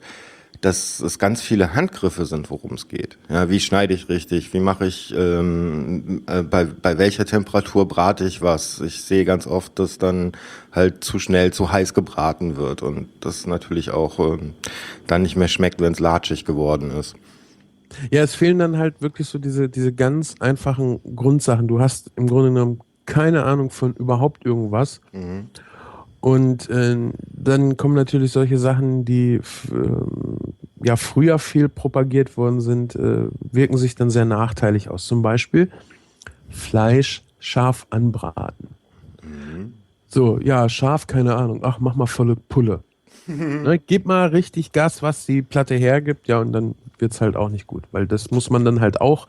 [0.62, 3.18] dass es ganz viele Handgriffe sind, worum es geht.
[3.28, 4.54] Ja, wie schneide ich richtig?
[4.54, 8.80] Wie mache ich, ähm, äh, bei, bei welcher Temperatur brate ich was?
[8.80, 10.32] Ich sehe ganz oft, dass dann
[10.70, 14.54] halt zu schnell zu heiß gebraten wird und das natürlich auch ähm,
[15.08, 17.16] dann nicht mehr schmeckt, wenn es latschig geworden ist.
[18.12, 21.66] Ja, es fehlen dann halt wirklich so diese, diese ganz einfachen Grundsachen.
[21.66, 25.00] Du hast im Grunde genommen keine Ahnung von überhaupt irgendwas.
[26.22, 26.96] Und äh,
[27.28, 29.40] dann kommen natürlich solche Sachen, die
[29.72, 30.38] ähm,
[30.82, 35.04] ja früher viel propagiert worden sind, äh, wirken sich dann sehr nachteilig aus.
[35.04, 35.68] Zum Beispiel
[36.48, 38.68] Fleisch scharf anbraten.
[40.06, 41.60] So, ja, scharf, keine Ahnung.
[41.64, 42.84] Ach, mach mal volle Pulle.
[43.26, 47.48] ne, gib mal richtig Gas, was die Platte hergibt, ja, und dann wird's halt auch
[47.48, 47.84] nicht gut.
[47.90, 49.26] Weil das muss man dann halt auch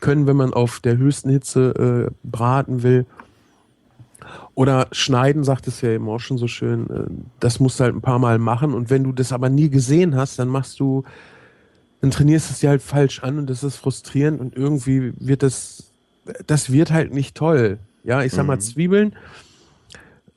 [0.00, 3.06] können, wenn man auf der höchsten Hitze äh, braten will.
[4.54, 7.04] Oder schneiden, sagt es ja eben auch schon so schön, äh,
[7.40, 8.74] das musst du halt ein paar Mal machen.
[8.74, 11.04] Und wenn du das aber nie gesehen hast, dann machst du,
[12.00, 15.42] dann trainierst du es dir halt falsch an und das ist frustrierend und irgendwie wird
[15.42, 15.92] das,
[16.46, 17.78] das wird halt nicht toll.
[18.04, 19.14] Ja, ich sag mal, Zwiebeln,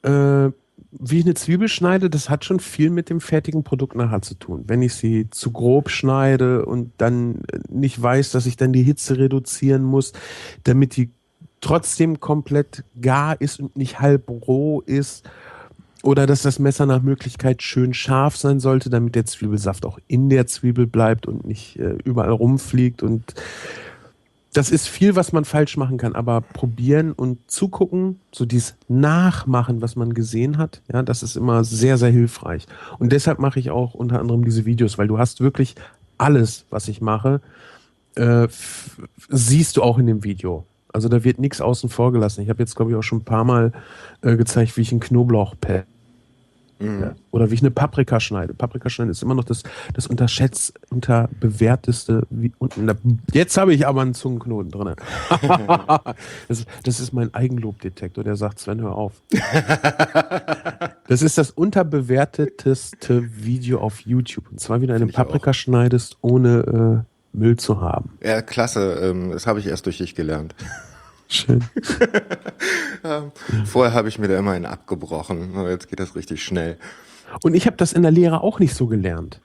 [0.04, 0.52] äh,
[0.92, 4.36] wie ich eine Zwiebel schneide, das hat schon viel mit dem fertigen Produkt nachher zu
[4.36, 4.64] tun.
[4.68, 9.18] Wenn ich sie zu grob schneide und dann nicht weiß, dass ich dann die Hitze
[9.18, 10.14] reduzieren muss,
[10.64, 11.12] damit die
[11.62, 15.28] trotzdem komplett gar ist und nicht halb roh ist.
[16.04, 20.30] Oder dass das Messer nach Möglichkeit schön scharf sein sollte, damit der Zwiebelsaft auch in
[20.30, 23.02] der Zwiebel bleibt und nicht äh, überall rumfliegt.
[23.02, 23.34] Und
[24.54, 26.14] das ist viel, was man falsch machen kann.
[26.14, 31.64] Aber probieren und zugucken, so dieses Nachmachen, was man gesehen hat, ja, das ist immer
[31.64, 32.68] sehr, sehr hilfreich.
[33.00, 35.76] Und deshalb mache ich auch unter anderem diese Videos, weil du hast wirklich
[36.20, 37.42] alles, was ich mache,
[38.16, 38.48] äh,
[39.28, 40.66] siehst du auch in dem Video.
[40.96, 42.42] Also da wird nichts außen vor gelassen.
[42.42, 43.74] Ich habe jetzt, glaube ich, auch schon ein paar Mal
[44.22, 45.86] äh, gezeigt, wie ich einen Knoblauch pell.
[46.80, 47.16] Ja.
[47.32, 48.54] Oder wie ich eine Paprika schneide.
[48.54, 52.26] Paprika schneiden ist immer noch das, das unterschätzt, unterbewerteste.
[52.30, 52.96] Wie, na,
[53.34, 54.96] jetzt habe ich aber einen Zungenknoten drin.
[56.48, 59.22] das, das ist mein Eigenlobdetektor, der sagt, Sven, hör auf.
[61.10, 64.50] das ist das unterbewerteteste Video auf YouTube.
[64.50, 65.08] Und zwar, wie du eine.
[65.08, 68.18] Paprika schneidest, ohne äh, Müll zu haben.
[68.24, 69.00] Ja, klasse.
[69.02, 70.56] Ähm, das habe ich erst durch dich gelernt.
[71.28, 71.64] Schön.
[73.66, 76.78] Vorher habe ich mir da immer einen abgebrochen, aber jetzt geht das richtig schnell.
[77.44, 79.42] Und ich habe das in der Lehre auch nicht so gelernt.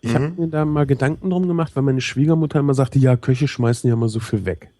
[0.00, 3.48] Ich habe mir da mal Gedanken drum gemacht, weil meine Schwiegermutter immer sagte, ja, Köche
[3.48, 4.70] schmeißen ja immer so viel weg.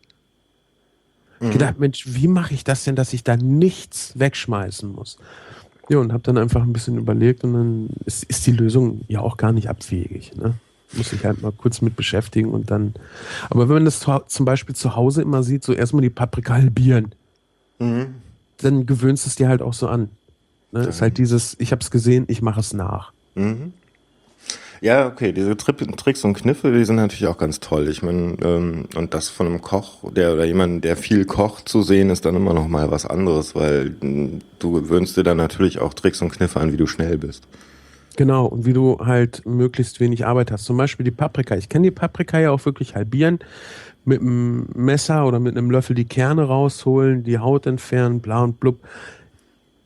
[1.41, 5.19] Ich gedacht, Mensch, wie mache ich das denn, dass ich da nichts wegschmeißen muss?
[5.89, 9.21] Ja, und habe dann einfach ein bisschen überlegt und dann ist, ist die Lösung ja
[9.21, 10.37] auch gar nicht abwegig.
[10.37, 10.55] Ne?
[10.93, 12.95] Muss ich halt mal kurz mit beschäftigen und dann.
[13.51, 16.55] Aber wenn man das zu, zum Beispiel zu Hause immer sieht, so erstmal die Paprika
[16.55, 17.15] halbieren,
[18.59, 20.09] dann gewöhnst du es dir halt auch so an.
[20.73, 20.85] Ne?
[20.85, 23.13] Ist halt dieses, ich habe es gesehen, ich mache es nach.
[24.81, 27.89] Ja, okay, diese Tri Tricks und Kniffe, die sind natürlich auch ganz toll.
[27.89, 31.83] Ich meine, ähm, und das von einem Koch, der oder jemand, der viel kocht, zu
[31.83, 35.81] sehen, ist dann immer noch mal was anderes, weil mh, du gewöhnst dir dann natürlich
[35.81, 37.45] auch Tricks und Kniffe an, wie du schnell bist.
[38.19, 40.65] Genau, und wie du halt möglichst wenig Arbeit hast.
[40.65, 41.55] Zum Beispiel die Paprika.
[41.55, 43.39] Ich kann die Paprika ja auch wirklich halbieren,
[44.05, 48.59] mit einem Messer oder mit einem Löffel die Kerne rausholen, die Haut entfernen, bla und
[48.59, 48.81] blub.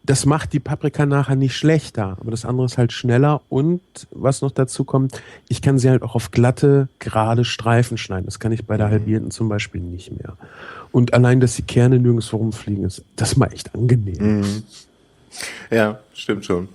[0.03, 4.41] Das macht die Paprika nachher nicht schlechter, aber das andere ist halt schneller und was
[4.41, 5.21] noch dazu kommt,
[5.51, 8.25] ich kann sie halt auch auf glatte, gerade Streifen schneiden.
[8.25, 10.39] Das kann ich bei der halbierten zum Beispiel nicht mehr.
[10.91, 14.43] Und allein, dass die Kerne nirgendwo rumfliegen, ist das mal echt angenehm.
[15.71, 16.71] Ja, stimmt schon.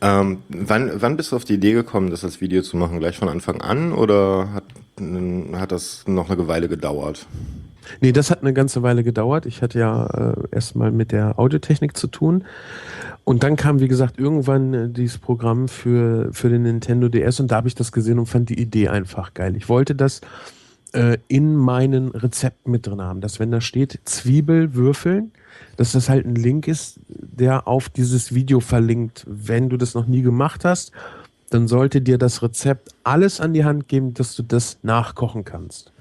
[0.00, 3.00] Ähm, wann, wann bist du auf die Idee gekommen, das als Video zu machen?
[3.00, 4.64] Gleich von Anfang an oder hat,
[5.58, 7.26] hat das noch eine Weile gedauert?
[8.00, 9.46] Nee, das hat eine ganze Weile gedauert.
[9.46, 12.44] Ich hatte ja äh, erstmal mit der Audiotechnik zu tun.
[13.24, 17.50] Und dann kam, wie gesagt, irgendwann äh, dieses Programm für, für den Nintendo DS und
[17.50, 19.56] da habe ich das gesehen und fand die Idee einfach geil.
[19.56, 20.20] Ich wollte das
[20.92, 25.32] äh, in meinen Rezepten mit drin haben, dass wenn da steht Zwiebel würfeln,
[25.78, 29.24] dass das halt ein Link ist, der auf dieses Video verlinkt.
[29.28, 30.90] Wenn du das noch nie gemacht hast,
[31.50, 35.92] dann sollte dir das Rezept alles an die Hand geben, dass du das nachkochen kannst.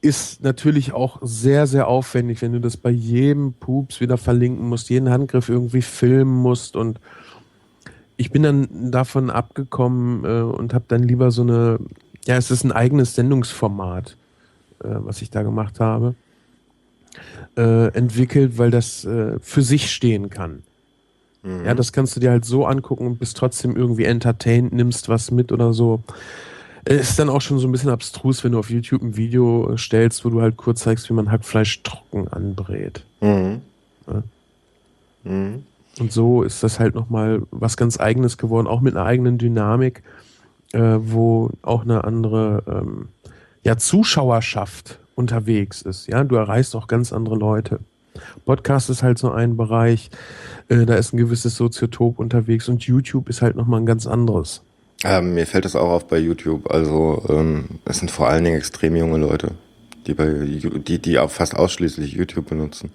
[0.00, 4.88] Ist natürlich auch sehr, sehr aufwendig, wenn du das bei jedem Pups wieder verlinken musst,
[4.88, 6.74] jeden Handgriff irgendwie filmen musst.
[6.74, 6.98] Und
[8.16, 11.78] ich bin dann davon abgekommen äh, und habe dann lieber so eine,
[12.24, 14.16] ja, es ist ein eigenes Sendungsformat,
[14.82, 16.14] äh, was ich da gemacht habe,
[17.56, 20.62] äh, entwickelt, weil das äh, für sich stehen kann.
[21.42, 21.64] Mhm.
[21.64, 25.30] Ja, das kannst du dir halt so angucken und bist trotzdem irgendwie entertained, nimmst was
[25.30, 26.02] mit oder so.
[26.84, 30.24] Ist dann auch schon so ein bisschen abstrus, wenn du auf YouTube ein Video stellst,
[30.24, 33.04] wo du halt kurz zeigst, wie man Hackfleisch trocken anbrät.
[33.20, 33.60] Mhm.
[34.06, 34.22] Ja.
[35.24, 35.62] Mhm.
[36.00, 40.02] Und so ist das halt nochmal was ganz Eigenes geworden, auch mit einer eigenen Dynamik,
[40.72, 43.08] äh, wo auch eine andere ähm,
[43.62, 46.08] ja, Zuschauerschaft unterwegs ist.
[46.08, 47.80] Ja, du erreichst auch ganz andere Leute.
[48.44, 50.10] Podcast ist halt so ein Bereich,
[50.68, 54.62] äh, da ist ein gewisses Soziotop unterwegs und YouTube ist halt nochmal ein ganz anderes.
[55.04, 56.70] Ähm, mir fällt das auch auf bei YouTube.
[56.70, 59.52] Also ähm, es sind vor allen Dingen extrem junge Leute,
[60.06, 62.90] die bei die, die auch fast ausschließlich YouTube benutzen.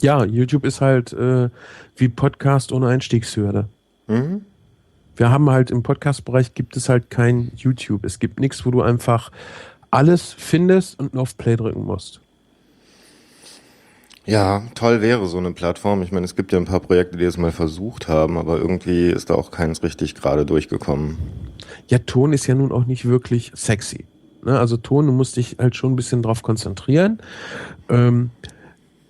[0.00, 1.48] Ja, YouTube ist halt äh,
[1.96, 3.68] wie Podcast ohne Einstiegshürde.
[4.06, 4.42] Mhm.
[5.16, 8.04] Wir haben halt im Podcast-Bereich gibt es halt kein YouTube.
[8.04, 9.32] Es gibt nichts, wo du einfach
[9.90, 12.20] alles findest und nur auf Play drücken musst.
[14.28, 16.02] Ja, toll wäre so eine Plattform.
[16.02, 19.08] Ich meine, es gibt ja ein paar Projekte, die es mal versucht haben, aber irgendwie
[19.08, 21.16] ist da auch keins richtig gerade durchgekommen.
[21.88, 24.04] Ja, Ton ist ja nun auch nicht wirklich sexy.
[24.44, 24.58] Ne?
[24.58, 27.20] Also Ton, du musst dich halt schon ein bisschen drauf konzentrieren.
[27.88, 28.28] Ähm,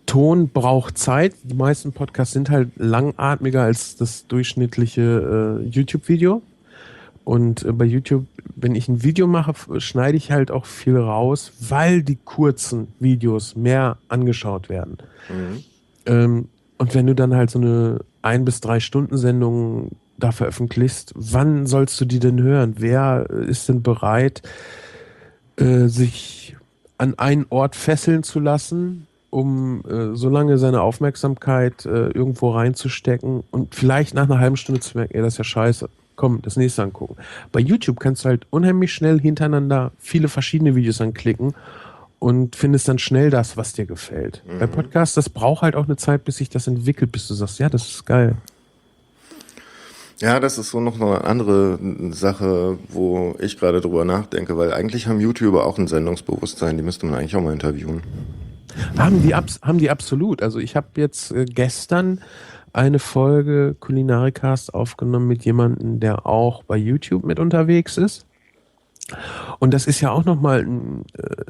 [0.06, 1.34] Ton braucht Zeit.
[1.42, 6.42] Die meisten Podcasts sind halt langatmiger als das durchschnittliche äh, YouTube-Video.
[7.28, 8.24] Und äh, bei YouTube,
[8.56, 9.52] wenn ich ein Video mache,
[9.82, 14.96] schneide ich halt auch viel raus, weil die kurzen Videos mehr angeschaut werden.
[15.28, 15.64] Mhm.
[16.06, 16.48] Ähm,
[16.78, 21.66] und wenn du dann halt so eine ein bis drei Stunden Sendung da veröffentlichst, wann
[21.66, 22.76] sollst du die denn hören?
[22.78, 24.40] Wer ist denn bereit,
[25.56, 26.56] äh, sich
[26.96, 33.44] an einen Ort fesseln zu lassen, um äh, so lange seine Aufmerksamkeit äh, irgendwo reinzustecken
[33.50, 36.56] und vielleicht nach einer halben Stunde zu merken, ey, das ist ja scheiße komm, das
[36.56, 37.16] nächste angucken.
[37.52, 41.54] Bei YouTube kannst du halt unheimlich schnell hintereinander viele verschiedene Videos anklicken
[42.18, 44.42] und findest dann schnell das, was dir gefällt.
[44.46, 44.58] Mhm.
[44.58, 47.60] Bei Podcasts, das braucht halt auch eine Zeit, bis sich das entwickelt, bis du sagst,
[47.60, 48.34] ja, das ist geil.
[50.20, 51.78] Ja, das ist so noch eine andere
[52.10, 57.06] Sache, wo ich gerade drüber nachdenke, weil eigentlich haben YouTuber auch ein Sendungsbewusstsein, die müsste
[57.06, 58.02] man eigentlich auch mal interviewen.
[58.96, 60.42] Haben die, haben die absolut.
[60.42, 62.20] Also ich habe jetzt äh, gestern
[62.78, 68.24] eine Folge Kulinarikast aufgenommen mit jemandem, der auch bei YouTube mit unterwegs ist.
[69.58, 71.44] Und das ist ja auch nochmal ein, äh,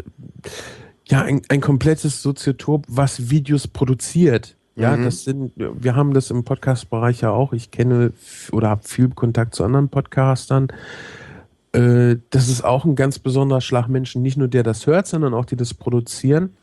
[1.06, 4.56] ja, ein, ein komplettes Soziotop, was Videos produziert.
[4.74, 5.04] Ja, mhm.
[5.04, 7.52] das sind, wir haben das im Podcast-Bereich ja auch.
[7.52, 8.12] Ich kenne
[8.50, 10.68] oder habe viel Kontakt zu anderen Podcastern.
[11.72, 15.34] Äh, das ist auch ein ganz besonderer Schlag Menschen, nicht nur der das hört, sondern
[15.34, 16.56] auch die das produzieren.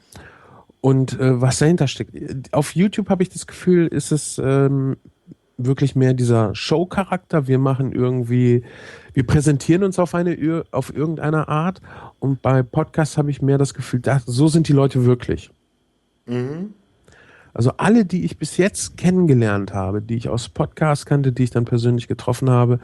[0.86, 2.14] Und äh, was dahinter steckt.
[2.54, 4.98] Auf YouTube habe ich das Gefühl, ist es ähm,
[5.58, 7.48] wirklich mehr dieser Show-Charakter.
[7.48, 8.64] Wir machen irgendwie,
[9.12, 11.82] wir präsentieren uns auf eine auf irgendeine Art.
[12.20, 15.50] Und bei Podcasts habe ich mehr das Gefühl, da, so sind die Leute wirklich.
[16.28, 16.76] Mhm.
[17.56, 21.50] Also alle, die ich bis jetzt kennengelernt habe, die ich aus Podcasts kannte, die ich
[21.50, 22.80] dann persönlich getroffen habe,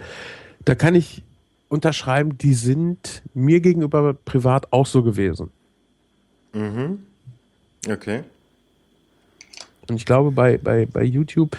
[0.65, 1.21] da kann ich
[1.69, 5.51] unterschreiben, die sind mir gegenüber privat auch so gewesen.
[6.53, 7.03] Mhm.
[7.87, 8.23] Okay.
[9.89, 11.57] Und ich glaube, bei, bei, bei YouTube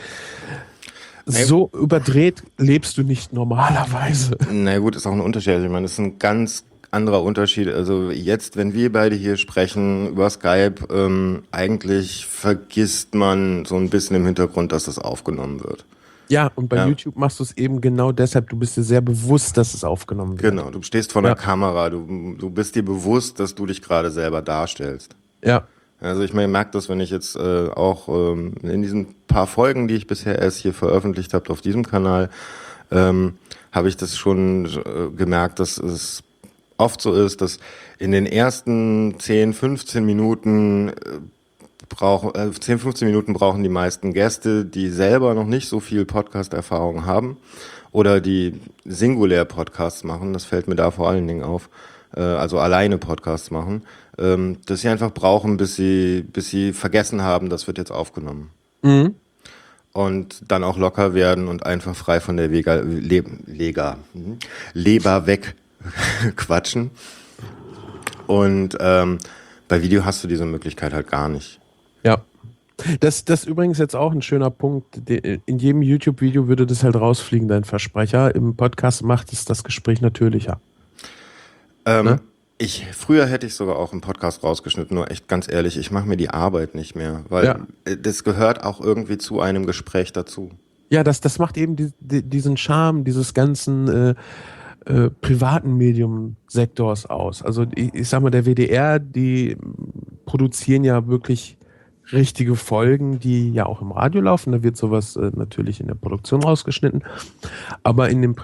[1.27, 4.37] so überdreht lebst du nicht normalerweise.
[4.51, 5.63] Na gut, ist auch ein Unterschied.
[5.63, 7.69] Ich meine, das ist ein ganz anderer Unterschied.
[7.69, 13.91] Also jetzt, wenn wir beide hier sprechen über Skype, ähm, eigentlich vergisst man so ein
[13.91, 15.85] bisschen im Hintergrund, dass das aufgenommen wird.
[16.29, 16.87] Ja, und bei ja.
[16.87, 20.41] YouTube machst du es eben genau deshalb, du bist dir sehr bewusst, dass es aufgenommen
[20.41, 20.55] wird.
[20.55, 21.35] Genau, du stehst vor der ja.
[21.35, 25.15] Kamera, du, du bist dir bewusst, dass du dich gerade selber darstellst.
[25.45, 25.67] Ja.
[26.03, 29.95] Also ich merke das, wenn ich jetzt äh, auch ähm, in diesen paar Folgen, die
[29.95, 32.29] ich bisher erst hier veröffentlicht habe auf diesem Kanal,
[32.91, 33.39] ähm,
[33.71, 36.25] habe ich das schon äh, gemerkt, dass es
[36.77, 37.59] oft so ist, dass
[37.99, 40.93] in den ersten 10, 15 Minuten äh,
[41.89, 46.05] brauchen, äh, 10, 15 Minuten brauchen die meisten Gäste, die selber noch nicht so viel
[46.05, 47.37] Podcast-Erfahrung haben
[47.93, 50.33] oder die singulär Podcasts machen.
[50.33, 51.69] Das fällt mir da vor allen Dingen auf.
[52.17, 53.83] Äh, also alleine Podcasts machen,
[54.19, 58.51] ähm, dass sie einfach brauchen, bis sie, bis sie vergessen haben, das wird jetzt aufgenommen.
[58.83, 59.15] Mhm.
[59.93, 64.39] Und dann auch locker werden und einfach frei von der Vega, Le, Lega, mhm,
[64.73, 65.55] Leber weg
[66.37, 66.91] quatschen.
[68.27, 69.19] Und ähm,
[69.69, 71.61] bei Video hast du diese Möglichkeit halt gar nicht.
[72.03, 72.23] Ja.
[73.01, 75.09] Das, das ist übrigens jetzt auch ein schöner Punkt.
[75.09, 78.35] In jedem YouTube-Video würde das halt rausfliegen, dein Versprecher.
[78.35, 80.61] Im Podcast macht es das Gespräch natürlicher.
[81.85, 82.21] Ähm, ne?
[82.59, 86.07] Ich, früher hätte ich sogar auch einen Podcast rausgeschnitten, nur echt ganz ehrlich, ich mache
[86.07, 87.67] mir die Arbeit nicht mehr, weil Ja.
[87.85, 90.51] äh, das gehört auch irgendwie zu einem Gespräch dazu.
[90.91, 94.15] Ja, das, das macht eben die, die, diesen Charme dieses ganzen äh,
[94.87, 97.43] äh, privaten Medium-Sektors aus.
[97.43, 99.57] Also ich, ich sag mal, der WDR, die
[100.27, 101.57] produzieren ja wirklich
[102.13, 104.53] richtige Folgen, die ja auch im Radio laufen.
[104.53, 107.03] Da wird sowas äh, natürlich in der Produktion rausgeschnitten.
[107.83, 108.35] Aber in dem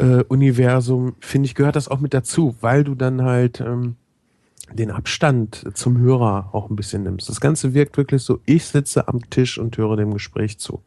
[0.00, 3.96] Privat-Podcast-Universum, finde ich, gehört das auch mit dazu, weil du dann halt ähm,
[4.72, 7.28] den Abstand zum Hörer auch ein bisschen nimmst.
[7.28, 10.82] Das Ganze wirkt wirklich so, ich sitze am Tisch und höre dem Gespräch zu.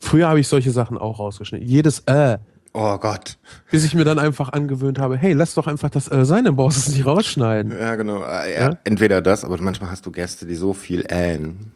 [0.00, 1.66] Früher habe ich solche Sachen auch rausgeschnitten.
[1.66, 2.38] Jedes äh,
[2.74, 3.38] Oh Gott.
[3.70, 6.54] bis ich mir dann einfach angewöhnt habe, hey, lass doch einfach das äh sein, dann
[6.54, 7.72] brauchst du es nicht rausschneiden.
[7.72, 8.22] Ja, genau.
[8.22, 8.70] Äh, Ja?
[8.70, 11.72] ja, Entweder das, aber manchmal hast du Gäste, die so viel ähen.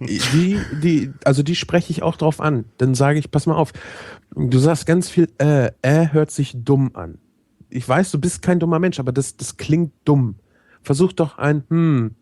[0.00, 2.64] Die, die, also die spreche ich auch drauf an.
[2.78, 3.72] Dann sage ich, pass mal auf,
[4.38, 7.18] du sagst ganz viel, äh, äh hört sich dumm an.
[7.70, 10.36] Ich weiß, du bist kein dummer Mensch, aber das, das klingt dumm.
[10.82, 12.14] Versuch doch ein, hm.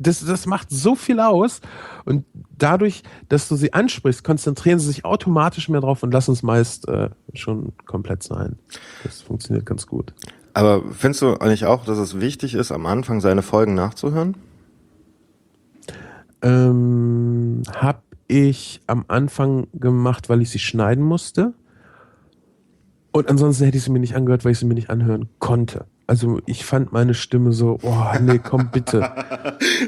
[0.00, 1.60] Das, das macht so viel aus.
[2.04, 2.24] Und
[2.56, 6.88] dadurch, dass du sie ansprichst, konzentrieren sie sich automatisch mehr drauf und lassen es meist
[6.88, 8.58] äh, schon komplett sein.
[9.02, 10.14] Das funktioniert ganz gut.
[10.54, 14.36] Aber findest du eigentlich auch, dass es wichtig ist, am Anfang seine Folgen nachzuhören?
[16.42, 21.54] Ähm, hab ich am Anfang gemacht, weil ich sie schneiden musste.
[23.10, 25.86] Und ansonsten hätte ich sie mir nicht angehört, weil ich sie mir nicht anhören konnte.
[26.06, 29.10] Also ich fand meine Stimme so, oh nee, komm bitte.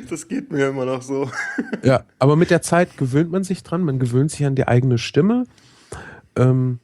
[0.09, 1.31] Das geht mir immer noch so.
[1.85, 4.99] Ja, aber mit der Zeit gewöhnt man sich dran, man gewöhnt sich an die eigene
[4.99, 5.45] Stimme.
[6.37, 6.81] Ähm,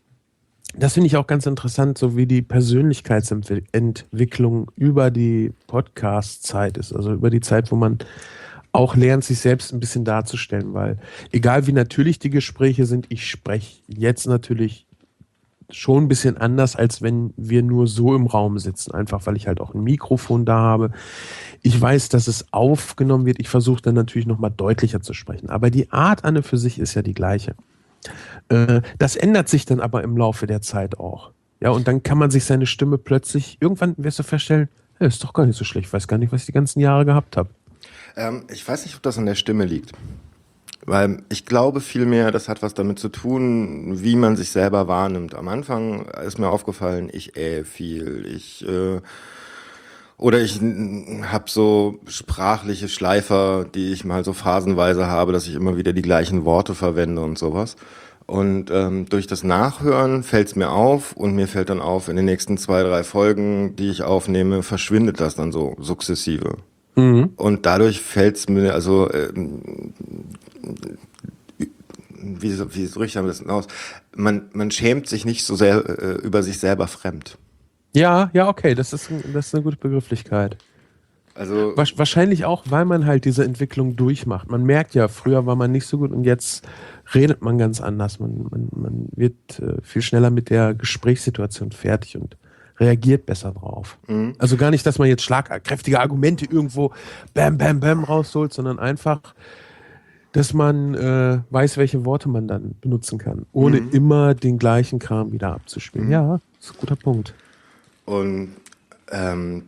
[0.74, 7.12] das finde ich auch ganz interessant, so wie die Persönlichkeitsentwicklung über die Podcast-Zeit ist, also
[7.12, 7.98] über die Zeit, wo man
[8.76, 10.98] auch lernt, sich selbst ein bisschen darzustellen, weil
[11.32, 14.86] egal wie natürlich die Gespräche sind, ich spreche jetzt natürlich
[15.70, 19.48] schon ein bisschen anders, als wenn wir nur so im Raum sitzen, einfach weil ich
[19.48, 20.90] halt auch ein Mikrofon da habe.
[21.62, 23.40] Ich weiß, dass es aufgenommen wird.
[23.40, 25.50] Ich versuche dann natürlich nochmal deutlicher zu sprechen.
[25.50, 27.56] Aber die Art an und für sich ist ja die gleiche.
[28.48, 31.32] Äh, das ändert sich dann aber im Laufe der Zeit auch.
[31.60, 34.68] Ja, und dann kann man sich seine Stimme plötzlich, irgendwann wirst du feststellen,
[34.98, 35.88] ist doch gar nicht so schlecht.
[35.88, 37.48] Ich weiß gar nicht, was ich die ganzen Jahre gehabt habe.
[38.16, 39.92] Ähm, ich weiß nicht, ob das an der Stimme liegt.
[40.84, 45.34] Weil ich glaube vielmehr, das hat was damit zu tun, wie man sich selber wahrnimmt.
[45.34, 49.00] Am Anfang ist mir aufgefallen, ich äh viel, ich äh,
[50.18, 55.76] oder ich habe so sprachliche Schleifer, die ich mal so phasenweise habe, dass ich immer
[55.76, 57.76] wieder die gleichen Worte verwende und sowas.
[58.26, 62.16] Und ähm, durch das Nachhören fällt es mir auf und mir fällt dann auf, in
[62.16, 66.56] den nächsten zwei, drei Folgen, die ich aufnehme, verschwindet das dann so sukzessive.
[66.96, 69.92] Und dadurch fällt es mir, also ähm,
[72.18, 73.66] wie, so- wie drücke ich das aus?
[74.14, 77.38] Man, man schämt sich nicht so sehr äh, über sich selber fremd.
[77.94, 80.56] Ja, ja, okay, das ist, das ist eine gute Begrifflichkeit.
[81.34, 84.50] Also Wahrscheinlich auch, weil man halt diese Entwicklung durchmacht.
[84.50, 86.66] Man merkt ja, früher war man nicht so gut und jetzt
[87.14, 88.18] redet man ganz anders.
[88.20, 92.38] Man, man, man wird äh, viel schneller mit der Gesprächssituation fertig und
[92.78, 93.98] reagiert besser drauf.
[94.38, 96.92] Also gar nicht, dass man jetzt schlagkräftige Argumente irgendwo
[97.34, 99.34] bam, bam, bam rausholt, sondern einfach,
[100.32, 105.32] dass man äh, weiß, welche Worte man dann benutzen kann, ohne immer den gleichen Kram
[105.32, 106.10] wieder abzuspielen.
[106.10, 107.34] Ja, ist ein guter Punkt.
[108.04, 108.50] Und
[109.10, 109.64] ähm,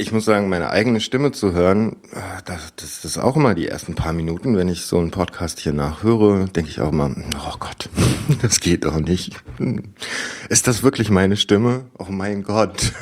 [0.00, 3.66] ich muss sagen, meine eigene Stimme zu hören, äh, das, das ist auch immer die
[3.66, 7.56] ersten paar Minuten, wenn ich so einen Podcast hier nachhöre, denke ich auch immer, oh
[7.58, 7.90] Gott,
[8.42, 9.42] das geht doch nicht.
[10.48, 11.86] Ist das wirklich meine Stimme?
[11.98, 12.92] Oh mein Gott.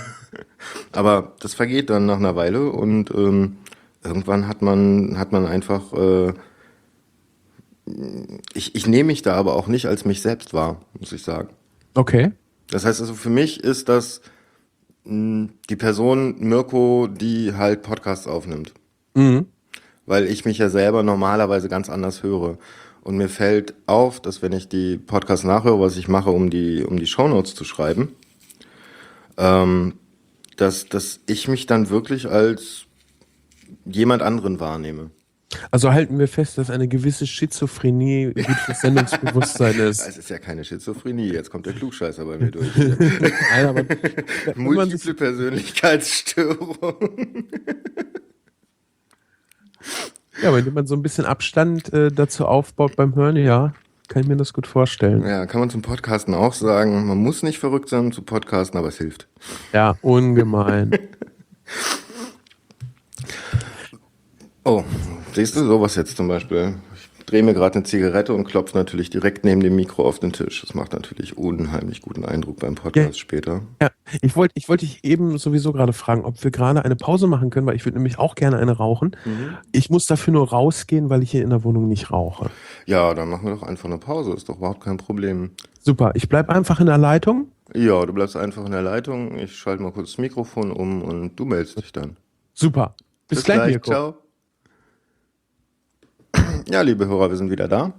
[0.93, 3.59] Aber das vergeht dann nach einer Weile und ähm,
[4.03, 6.33] irgendwann hat man, hat man einfach, äh,
[8.55, 11.51] ich, ich nehme mich da aber auch nicht als mich selbst wahr, muss ich sagen.
[11.95, 12.33] Okay.
[12.69, 14.23] Das heißt also, für mich ist das
[15.07, 18.73] die Person Mirko, die halt Podcasts aufnimmt.
[19.15, 19.47] Mhm.
[20.05, 22.59] Weil ich mich ja selber normalerweise ganz anders höre.
[23.03, 26.83] Und mir fällt auf, dass wenn ich die Podcasts nachhöre, was ich mache, um die,
[26.83, 28.09] um die Shownotes zu schreiben,
[29.37, 29.95] ähm,
[30.57, 32.87] dass, dass ich mich dann wirklich als
[33.85, 35.11] jemand anderen wahrnehme.
[35.71, 40.07] Also halten wir fest, dass eine gewisse Schizophrenie gut fürs Sendungsbewusstsein ist.
[40.07, 42.69] Es ist ja keine Schizophrenie, jetzt kommt der Klugscheißer bei mir durch.
[42.77, 43.85] Nein, aber
[44.57, 46.77] Multiple Persönlichkeitsstörung.
[50.43, 53.73] ja, wenn man so ein bisschen Abstand äh, dazu aufbaut beim Hören, ja,
[54.09, 55.25] kann ich mir das gut vorstellen.
[55.25, 57.07] Ja, kann man zum Podcasten auch sagen.
[57.07, 59.29] Man muss nicht verrückt sein, um zu podcasten, aber es hilft.
[59.73, 60.91] Ja, ungemein.
[64.69, 64.83] Oh,
[65.37, 66.75] siehst du sowas jetzt zum Beispiel?
[67.19, 70.33] Ich drehe mir gerade eine Zigarette und klopfe natürlich direkt neben dem Mikro auf den
[70.33, 70.61] Tisch.
[70.61, 73.21] Das macht natürlich unheimlich guten Eindruck beim Podcast Ja.
[73.21, 73.63] später.
[73.83, 73.91] Ja,
[74.23, 77.51] ich wollte ich wollte dich eben sowieso gerade fragen, ob wir gerade eine Pause machen
[77.51, 79.17] können, weil ich würde nämlich auch gerne eine rauchen.
[79.73, 82.49] Ich muss dafür nur rausgehen, weil ich hier in der Wohnung nicht rauche.
[82.87, 84.33] Ja, dann machen wir doch einfach eine Pause.
[84.33, 85.51] Ist doch überhaupt kein Problem.
[85.81, 87.49] Super, ich bleibe einfach in der Leitung.
[87.75, 89.37] Ja, du bleibst einfach in der Leitung.
[89.39, 92.17] Ich schalte mal kurz das Mikrofon um und du meldest dich dann.
[92.55, 92.95] Super.
[93.29, 93.91] Bis, gleich, Mirko.
[93.91, 94.15] Ciao.
[96.69, 97.93] Ja, liebe Hörer, wir sind wieder da.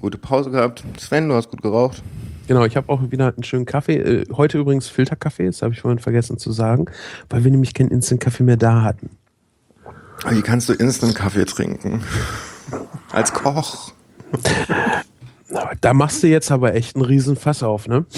[0.00, 0.82] Gute Pause gehabt.
[0.98, 2.02] Sven, du hast gut geraucht.
[2.46, 3.96] Genau, ich habe auch wieder einen schönen Kaffee.
[3.96, 6.86] Äh, heute übrigens Filterkaffee, das habe ich vorhin vergessen zu sagen,
[7.30, 9.10] weil wir nämlich keinen Instant-Kaffee mehr da hatten.
[10.28, 12.02] Wie kannst du Instant-Kaffee trinken?
[13.10, 13.92] Als Koch.
[15.80, 18.04] Da machst du jetzt aber echt einen Riesenfass auf, ne?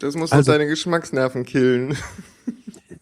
[0.00, 1.96] Das muss Also- doch deine Geschmacksnerven killen.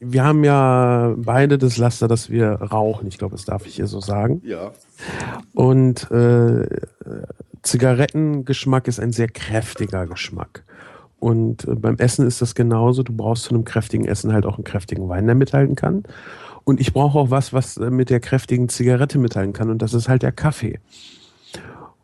[0.07, 3.07] Wir haben ja beide das Laster, dass wir rauchen.
[3.09, 4.43] Ich glaube, das darf ich hier so sagen.
[4.45, 4.73] Ja.
[5.55, 6.67] Und äh,
[7.63, 10.65] Zigarettengeschmack ist ein sehr kräftiger Geschmack.
[11.19, 13.03] Und äh, beim Essen ist das genauso.
[13.03, 16.05] Du brauchst zu einem kräftigen Essen halt auch einen kräftigen Wein, der mithalten kann.
[16.65, 19.71] Und ich brauche auch was, was äh, mit der kräftigen Zigarette mithalten kann.
[19.71, 20.81] Und das ist halt der Kaffee.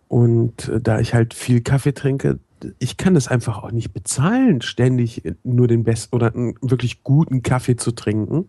[0.09, 2.39] Und äh, da ich halt viel Kaffee trinke,
[2.79, 7.43] ich kann das einfach auch nicht bezahlen, ständig nur den besten oder einen wirklich guten
[7.43, 8.49] Kaffee zu trinken.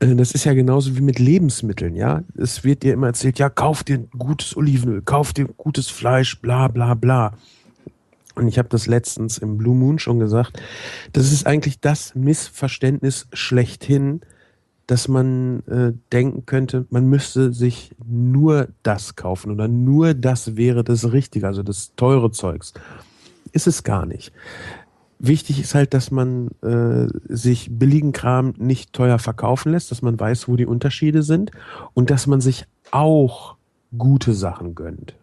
[0.00, 2.22] Äh, Das ist ja genauso wie mit Lebensmitteln, ja.
[2.36, 6.68] Es wird dir immer erzählt, ja, kauf dir gutes Olivenöl, kauf dir gutes Fleisch, bla
[6.68, 7.34] bla bla.
[8.34, 10.62] Und ich habe das letztens im Blue Moon schon gesagt.
[11.12, 14.22] Das ist eigentlich das Missverständnis schlechthin,
[14.86, 20.84] dass man äh, denken könnte, man müsste sich nur das kaufen oder nur das wäre
[20.84, 22.74] das Richtige, also das teure Zeugs.
[23.52, 24.32] Ist es gar nicht.
[25.18, 30.18] Wichtig ist halt, dass man äh, sich billigen Kram nicht teuer verkaufen lässt, dass man
[30.18, 31.52] weiß, wo die Unterschiede sind
[31.94, 33.56] und dass man sich auch
[33.96, 35.14] gute Sachen gönnt.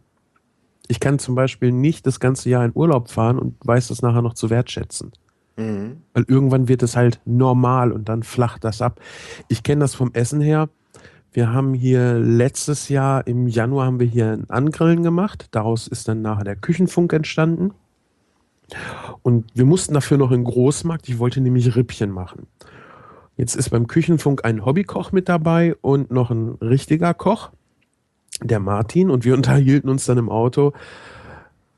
[0.87, 4.21] Ich kann zum Beispiel nicht das ganze Jahr in Urlaub fahren und weiß das nachher
[4.21, 5.11] noch zu wertschätzen.
[6.13, 8.99] Weil irgendwann wird es halt normal und dann flacht das ab.
[9.47, 10.69] Ich kenne das vom Essen her.
[11.31, 15.47] Wir haben hier letztes Jahr im Januar haben wir hier ein Angrillen gemacht.
[15.51, 17.71] Daraus ist dann nachher der Küchenfunk entstanden.
[19.21, 21.09] Und wir mussten dafür noch in den Großmarkt.
[21.09, 22.47] Ich wollte nämlich Rippchen machen.
[23.37, 27.51] Jetzt ist beim Küchenfunk ein Hobbykoch mit dabei und noch ein richtiger Koch,
[28.43, 29.09] der Martin.
[29.09, 30.73] Und wir unterhielten uns dann im Auto,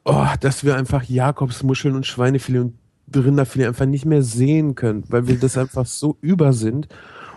[0.05, 2.73] oh, dass wir einfach Jakobsmuscheln und Schweinefilet und
[3.19, 6.87] Rinderfilet einfach nicht mehr sehen können, weil wir das einfach so über sind.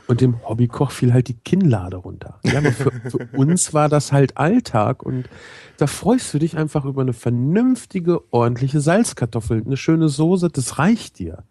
[0.07, 2.39] Und dem Hobbykoch fiel halt die Kinnlade runter.
[2.45, 5.31] Ja, aber für, für uns war das halt Alltag und
[5.79, 11.19] da freust du dich einfach über eine vernünftige, ordentliche Salzkartoffel, eine schöne Soße, das reicht
[11.19, 11.45] dir.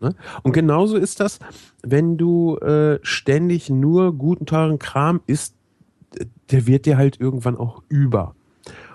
[0.00, 0.14] Ne?
[0.42, 1.38] Und genauso ist das,
[1.82, 5.54] wenn du äh, ständig nur guten, teuren Kram isst,
[6.50, 8.34] der wird dir halt irgendwann auch über.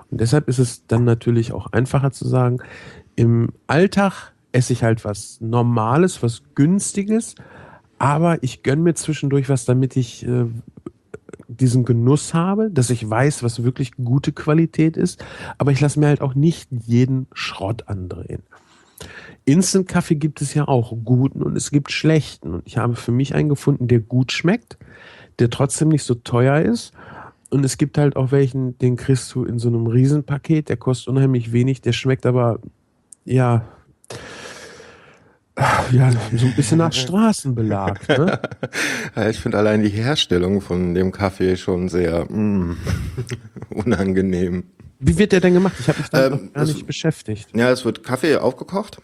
[0.10, 2.60] Und deshalb ist es dann natürlich auch einfacher zu sagen,
[3.16, 7.36] im Alltag esse ich halt was Normales, was Günstiges,
[7.98, 10.46] aber ich gönne mir zwischendurch was, damit ich äh,
[11.48, 15.24] diesen Genuss habe, dass ich weiß, was wirklich gute Qualität ist,
[15.58, 18.44] aber ich lasse mir halt auch nicht jeden Schrott andrehen.
[19.46, 22.56] Instant-Kaffee gibt es ja auch guten und es gibt schlechten.
[22.56, 24.78] Und ich habe für mich einen gefunden, der gut schmeckt,
[25.40, 26.94] der trotzdem nicht so teuer ist.
[27.50, 31.10] Und es gibt halt auch welchen, den kriegst du in so einem Riesenpaket, der kostet
[31.10, 32.60] unheimlich wenig, der schmeckt aber,
[33.26, 33.64] ja,
[35.92, 38.08] ja, so ein bisschen nach Straßenbelag.
[38.08, 38.40] Ne?
[39.30, 42.78] Ich finde allein die Herstellung von dem Kaffee schon sehr mm,
[43.70, 44.64] unangenehm.
[45.00, 45.76] Wie wird der denn gemacht?
[45.80, 47.50] Ich habe mich damit Ähm, noch gar nicht beschäftigt.
[47.54, 49.02] Ja, es wird Kaffee aufgekocht.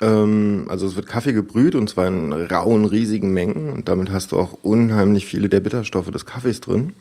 [0.00, 3.70] Ähm, also es wird Kaffee gebrüht und zwar in rauen, riesigen Mengen.
[3.70, 6.94] Und damit hast du auch unheimlich viele der Bitterstoffe des Kaffees drin.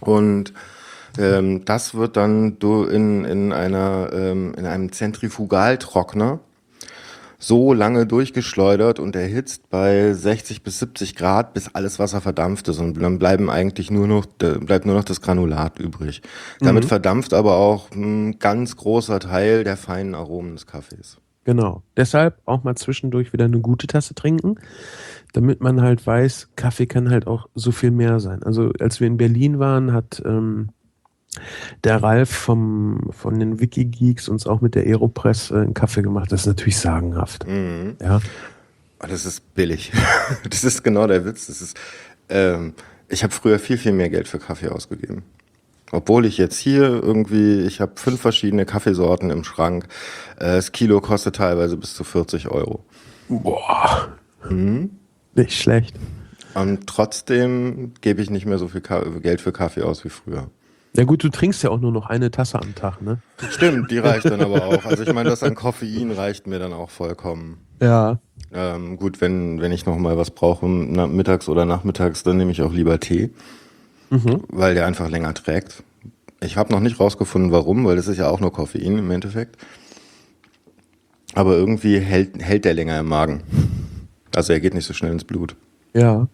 [0.00, 0.52] Und
[1.18, 6.40] ähm, das wird dann in, in, einer, ähm, in einem Zentrifugaltrockner
[7.42, 12.78] so lange durchgeschleudert und erhitzt bei 60 bis 70 Grad, bis alles Wasser verdampft ist
[12.78, 16.22] und dann bleiben eigentlich nur noch bleibt nur noch das Granulat übrig.
[16.60, 21.18] Damit verdampft aber auch ein ganz großer Teil der feinen Aromen des Kaffees.
[21.44, 21.82] Genau.
[21.96, 24.60] Deshalb auch mal zwischendurch wieder eine gute Tasse trinken,
[25.32, 28.44] damit man halt weiß, Kaffee kann halt auch so viel mehr sein.
[28.44, 30.68] Also als wir in Berlin waren, hat ähm,
[31.84, 36.30] der Ralf vom, von den Wikigeeks uns auch mit der Aeropress äh, einen Kaffee gemacht.
[36.32, 37.46] Das ist natürlich sagenhaft.
[37.46, 37.96] Mhm.
[38.00, 38.20] Ja.
[39.02, 39.92] Oh, Das ist billig.
[40.48, 41.46] Das ist genau der Witz.
[41.46, 41.76] Das ist,
[42.28, 42.74] ähm,
[43.08, 45.22] ich habe früher viel, viel mehr Geld für Kaffee ausgegeben.
[45.90, 49.84] Obwohl ich jetzt hier irgendwie, ich habe fünf verschiedene Kaffeesorten im Schrank.
[50.36, 52.84] Äh, Das Kilo kostet teilweise bis zu 40 Euro.
[53.28, 54.08] Boah.
[54.48, 54.90] Mhm.
[55.34, 55.94] Nicht schlecht.
[56.54, 60.50] Und trotzdem gebe ich nicht mehr so viel Ka Geld für Kaffee aus wie früher.
[60.94, 63.18] Ja gut, du trinkst ja auch nur noch eine Tasse am Tag, ne?
[63.50, 64.84] Stimmt, die reicht dann aber auch.
[64.84, 67.58] Also ich meine, das an Koffein reicht mir dann auch vollkommen.
[67.80, 68.18] Ja.
[68.52, 72.60] Ähm, gut, wenn, wenn ich noch mal was brauche, mittags oder nachmittags, dann nehme ich
[72.62, 73.30] auch lieber Tee,
[74.10, 74.42] Mhm.
[74.48, 75.82] weil der einfach länger trägt.
[76.42, 79.56] Ich habe noch nicht rausgefunden, warum, weil das ist ja auch nur Koffein im Endeffekt.
[81.34, 83.42] Aber irgendwie hält, hält der länger im Magen.
[84.34, 85.56] Also er geht nicht so schnell ins Blut.
[85.94, 86.28] Ja.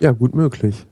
[0.00, 0.84] Ja, gut möglich.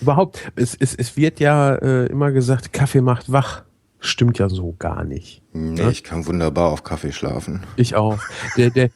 [0.00, 3.62] Überhaupt, es, es, es wird ja äh, immer gesagt, Kaffee macht wach.
[4.00, 5.42] Stimmt ja so gar nicht.
[5.52, 7.64] Nee, ich kann wunderbar auf Kaffee schlafen.
[7.76, 8.18] Ich auch.
[8.56, 8.90] Der, der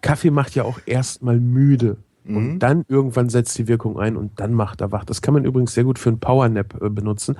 [0.00, 1.98] Kaffee macht ja auch erstmal müde.
[2.30, 5.04] Und dann irgendwann setzt die Wirkung ein und dann macht er wach.
[5.04, 7.36] Das kann man übrigens sehr gut für einen Powernap äh, benutzen.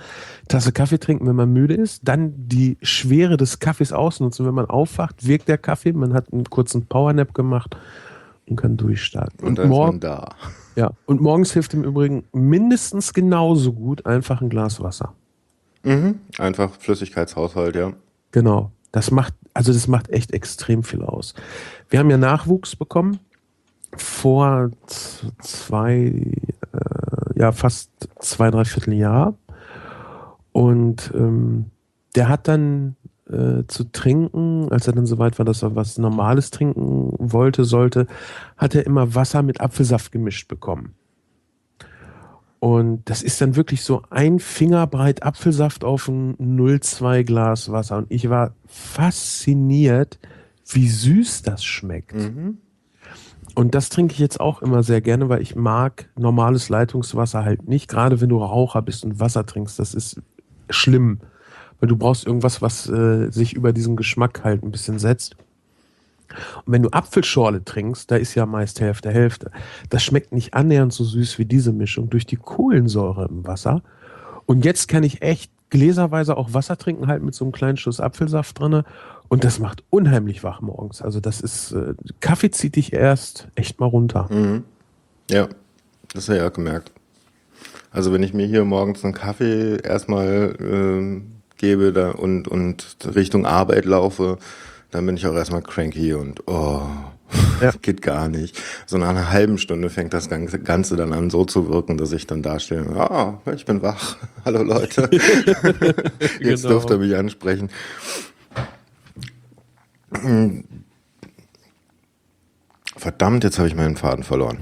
[0.48, 4.46] Tasse Kaffee trinken, wenn man müde ist, dann die Schwere des Kaffees ausnutzen.
[4.46, 7.76] Wenn man aufwacht, wirkt der Kaffee, man hat einen kurzen Powernap gemacht
[8.46, 9.46] und kann durchstarten.
[9.46, 10.30] Und dann ist morgen, da.
[10.76, 15.14] Ja, und morgens hilft im Übrigen mindestens genauso gut einfach ein Glas Wasser.
[15.82, 16.20] Mhm.
[16.38, 17.92] Einfach Flüssigkeitshaushalt, ja.
[18.32, 18.70] Genau.
[18.92, 21.34] Das macht, also das macht echt extrem viel aus.
[21.88, 23.20] Wir haben ja Nachwuchs bekommen
[23.96, 24.70] vor
[25.38, 26.12] zwei,
[26.72, 29.34] äh, ja, fast zwei, drei Vierteljahr.
[30.52, 31.66] Und ähm,
[32.16, 32.96] der hat dann
[33.30, 38.06] äh, zu trinken, als er dann soweit war, dass er was Normales trinken wollte, sollte,
[38.56, 40.94] hat er immer Wasser mit Apfelsaft gemischt bekommen.
[42.60, 47.96] Und das ist dann wirklich so ein Fingerbreit Apfelsaft auf ein 0,2 Glas Wasser.
[47.96, 50.18] Und ich war fasziniert,
[50.66, 52.12] wie süß das schmeckt.
[53.54, 57.66] Und das trinke ich jetzt auch immer sehr gerne, weil ich mag normales Leitungswasser halt
[57.66, 57.88] nicht.
[57.88, 60.20] Gerade wenn du Raucher bist und Wasser trinkst, das ist
[60.68, 61.20] schlimm.
[61.80, 65.36] Weil du brauchst irgendwas, was äh, sich über diesen Geschmack halt ein bisschen setzt.
[66.64, 69.50] Und wenn du Apfelschorle trinkst, da ist ja meist Hälfte Hälfte.
[69.88, 73.82] Das schmeckt nicht annähernd so süß wie diese Mischung durch die Kohlensäure im Wasser.
[74.46, 78.00] Und jetzt kann ich echt gläserweise auch Wasser trinken, halt mit so einem kleinen Schuss
[78.00, 78.84] Apfelsaft drinne.
[79.28, 81.02] Und das macht unheimlich wach morgens.
[81.02, 84.28] Also das ist, äh, Kaffee zieht dich erst echt mal runter.
[84.30, 84.64] Mhm.
[85.30, 85.48] Ja,
[86.12, 86.90] das habe ich auch gemerkt.
[87.92, 93.46] Also wenn ich mir hier morgens einen Kaffee erstmal ähm, gebe da und, und Richtung
[93.46, 94.38] Arbeit laufe,
[94.90, 96.82] dann bin ich auch erstmal cranky und oh,
[97.60, 97.70] Ja.
[97.82, 98.60] geht gar nicht.
[98.86, 102.26] So nach einer halben Stunde fängt das Ganze, dann an so zu wirken, dass ich
[102.26, 104.16] dann dastehe, ah, ich bin wach.
[104.44, 105.08] Hallo Leute.
[106.40, 106.68] Jetzt Genau.
[106.74, 107.70] dürft ihr mich ansprechen.
[112.96, 114.58] Verdammt, jetzt habe ich meinen Faden verloren.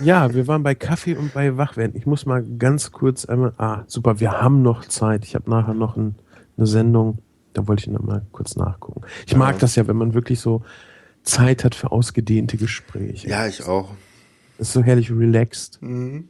[0.00, 1.96] Ja, wir waren bei Kaffee und bei Wachwerden.
[1.96, 3.52] Ich muss mal ganz kurz einmal.
[3.58, 5.24] Ah, super, wir haben noch Zeit.
[5.24, 6.14] Ich habe nachher noch ein,
[6.56, 7.18] eine Sendung.
[7.52, 9.02] Da wollte ich noch mal kurz nachgucken.
[9.26, 10.62] Ich mag das ja, wenn man wirklich so
[11.24, 13.28] Zeit hat für ausgedehnte Gespräche.
[13.28, 13.90] Ja, ich auch.
[14.58, 15.78] Das ist so herrlich relaxed.
[15.82, 16.28] Und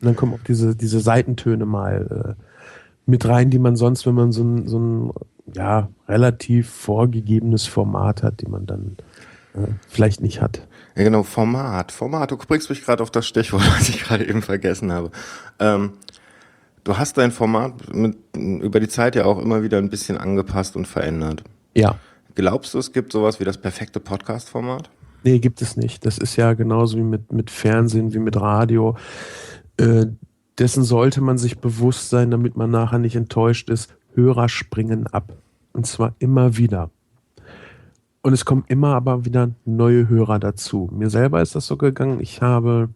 [0.00, 2.42] dann kommen auch diese, diese Seitentöne mal äh,
[3.06, 5.12] mit rein, die man sonst, wenn man so ein, so ein
[5.54, 8.96] ja, relativ vorgegebenes Format hat, die man dann
[9.88, 10.66] vielleicht nicht hat.
[10.96, 11.92] Ja, genau, Format.
[11.92, 15.10] Format, du bringst mich gerade auf das Stichwort, was ich gerade eben vergessen habe.
[15.58, 15.92] Ähm,
[16.84, 20.76] du hast dein Format mit, über die Zeit ja auch immer wieder ein bisschen angepasst
[20.76, 21.44] und verändert.
[21.74, 21.96] Ja.
[22.34, 24.90] Glaubst du, es gibt sowas wie das perfekte Podcast-Format?
[25.24, 26.06] Nee, gibt es nicht.
[26.06, 28.96] Das ist ja genauso wie mit, mit Fernsehen, wie mit Radio.
[29.76, 30.06] Äh,
[30.58, 33.94] dessen sollte man sich bewusst sein, damit man nachher nicht enttäuscht ist.
[34.14, 35.32] Hörer springen ab.
[35.72, 36.90] Und zwar immer wieder.
[38.28, 40.90] Und es kommen immer aber wieder neue Hörer dazu.
[40.92, 42.20] Mir selber ist das so gegangen.
[42.20, 42.90] Ich habe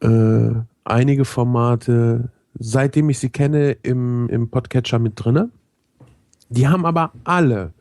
[0.00, 0.52] äh,
[0.84, 5.50] einige Formate, seitdem ich sie kenne, im, im Podcatcher mit drinne.
[6.48, 7.74] Die haben aber alle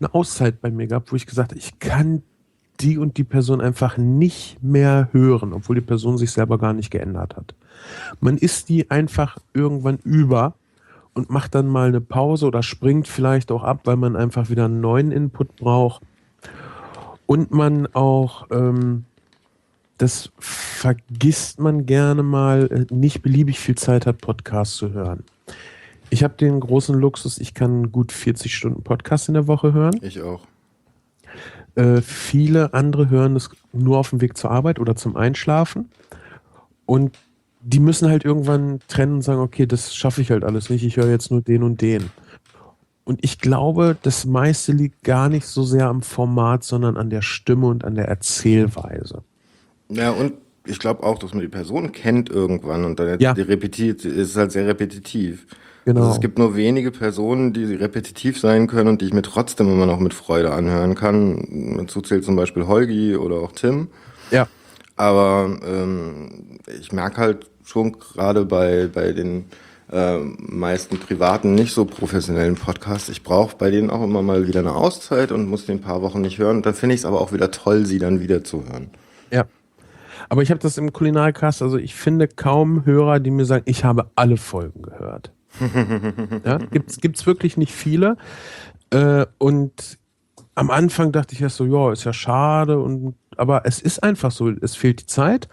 [0.00, 2.22] eine Auszeit bei mir gehabt, wo ich gesagt habe, ich kann
[2.80, 6.90] die und die Person einfach nicht mehr hören, obwohl die Person sich selber gar nicht
[6.90, 7.54] geändert hat.
[8.20, 10.54] Man ist die einfach irgendwann über
[11.14, 14.66] und macht dann mal eine Pause oder springt vielleicht auch ab, weil man einfach wieder
[14.66, 16.02] einen neuen Input braucht.
[17.26, 19.04] Und man auch, ähm,
[19.98, 25.24] das vergisst man gerne mal, äh, nicht beliebig viel Zeit hat, Podcasts zu hören.
[26.10, 29.98] Ich habe den großen Luxus, ich kann gut 40 Stunden Podcast in der Woche hören.
[30.00, 30.46] Ich auch.
[31.74, 35.90] Äh, viele andere hören das nur auf dem Weg zur Arbeit oder zum Einschlafen.
[36.86, 37.18] Und
[37.60, 40.96] die müssen halt irgendwann trennen und sagen, okay, das schaffe ich halt alles nicht, ich
[40.96, 42.10] höre jetzt nur den und den.
[43.04, 47.22] Und ich glaube, das meiste liegt gar nicht so sehr am Format, sondern an der
[47.22, 49.22] Stimme und an der Erzählweise.
[49.88, 50.34] Ja, und
[50.66, 53.32] ich glaube auch, dass man die Person kennt irgendwann und dann Ja.
[53.32, 55.46] die repetiert, ist halt sehr repetitiv.
[55.86, 56.00] Genau.
[56.00, 59.68] Also es gibt nur wenige Personen, die repetitiv sein können und die ich mir trotzdem
[59.72, 61.76] immer noch mit Freude anhören kann.
[61.78, 63.88] Dazu zählt zum Beispiel Holgi oder auch Tim.
[64.30, 64.46] Ja.
[64.98, 69.46] Aber ähm, ich merke halt schon gerade bei, bei den
[69.92, 74.60] äh, meisten privaten, nicht so professionellen Podcasts, ich brauche bei denen auch immer mal wieder
[74.60, 76.56] eine Auszeit und muss den ein paar Wochen nicht hören.
[76.56, 78.90] Und dann finde ich es aber auch wieder toll, sie dann wieder zu hören.
[79.30, 79.44] Ja.
[80.28, 83.84] Aber ich habe das im Kulinarcast, also ich finde kaum Hörer, die mir sagen, ich
[83.84, 85.32] habe alle Folgen gehört.
[86.44, 88.16] ja, gibt's, gibt's wirklich nicht viele.
[88.90, 89.98] Äh, und
[90.58, 94.32] am Anfang dachte ich erst so, ja, ist ja schade, und, aber es ist einfach
[94.32, 95.48] so, es fehlt die Zeit.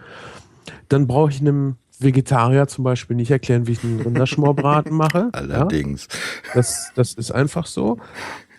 [0.90, 5.30] Dann brauche ich einem Vegetarier zum Beispiel nicht erklären, wie ich einen Rinderschmorbraten mache.
[5.36, 5.40] Ja?
[5.40, 6.08] Allerdings.
[6.56, 8.00] Das, das ist einfach so.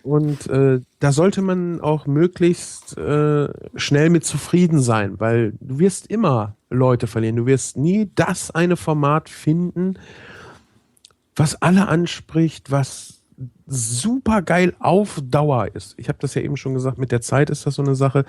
[0.04, 6.06] Und äh, da sollte man auch möglichst äh, schnell mit zufrieden sein, weil du wirst
[6.06, 7.34] immer Leute verlieren.
[7.34, 9.98] Du wirst nie das eine Format finden,
[11.34, 13.15] was alle anspricht, was
[13.66, 15.94] super geil auf Dauer ist.
[15.98, 18.24] Ich habe das ja eben schon gesagt, mit der Zeit ist das so eine Sache.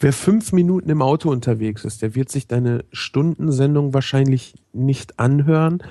[0.00, 5.82] Wer fünf Minuten im Auto unterwegs ist, der wird sich deine Stundensendung wahrscheinlich nicht anhören,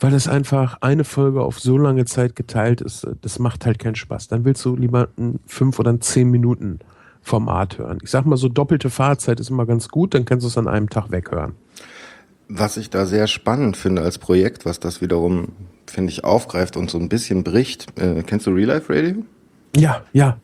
[0.00, 3.06] weil es einfach eine Folge auf so lange Zeit geteilt ist.
[3.20, 4.28] Das macht halt keinen Spaß.
[4.28, 6.80] Dann willst du lieber ein fünf oder ein zehn Minuten
[7.20, 7.98] Format hören.
[8.02, 10.68] Ich sag mal so, doppelte Fahrzeit ist immer ganz gut, dann kannst du es an
[10.68, 11.54] einem Tag weghören.
[12.48, 15.48] Was ich da sehr spannend finde als Projekt, was das wiederum,
[15.90, 17.86] finde ich, aufgreift und so ein bisschen bricht.
[17.98, 19.24] Äh, kennst du Real Life Radio?
[19.76, 20.38] Ja, ja,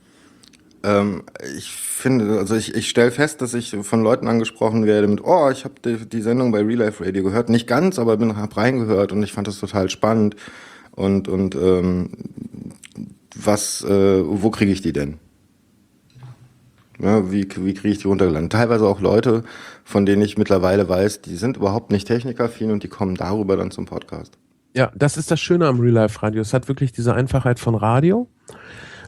[0.84, 1.22] Ähm,
[1.56, 5.48] ich finde, also ich, ich stelle fest, dass ich von Leuten angesprochen werde mit, oh,
[5.50, 7.48] ich habe die, die Sendung bei Real Life Radio gehört.
[7.48, 10.36] Nicht ganz, aber bin hab reingehört und ich fand das total spannend.
[10.90, 12.10] Und, und ähm,
[13.34, 15.18] was, äh, wo kriege ich die denn?
[16.98, 18.50] Ja, wie wie kriege ich die runtergeladen?
[18.50, 19.44] Teilweise auch Leute,
[19.84, 23.70] von denen ich mittlerweile weiß, die sind überhaupt nicht technikaffin und die kommen darüber dann
[23.70, 24.38] zum Podcast.
[24.74, 26.40] Ja, das ist das Schöne am Real Life Radio.
[26.40, 28.28] Es hat wirklich diese Einfachheit von Radio.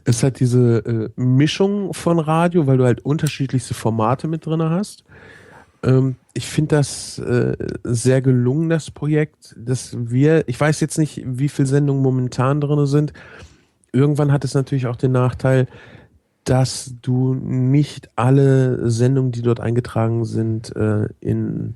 [0.03, 5.03] Es hat diese äh, Mischung von Radio, weil du halt unterschiedlichste Formate mit drin hast.
[5.81, 11.23] Ähm, ich finde das äh, sehr gelungen, das Projekt, dass wir, ich weiß jetzt nicht,
[11.25, 13.13] wie viele Sendungen momentan drin sind.
[13.91, 15.65] Irgendwann hat es natürlich auch den Nachteil,
[16.43, 21.75] dass du nicht alle Sendungen, die dort eingetragen sind, äh, in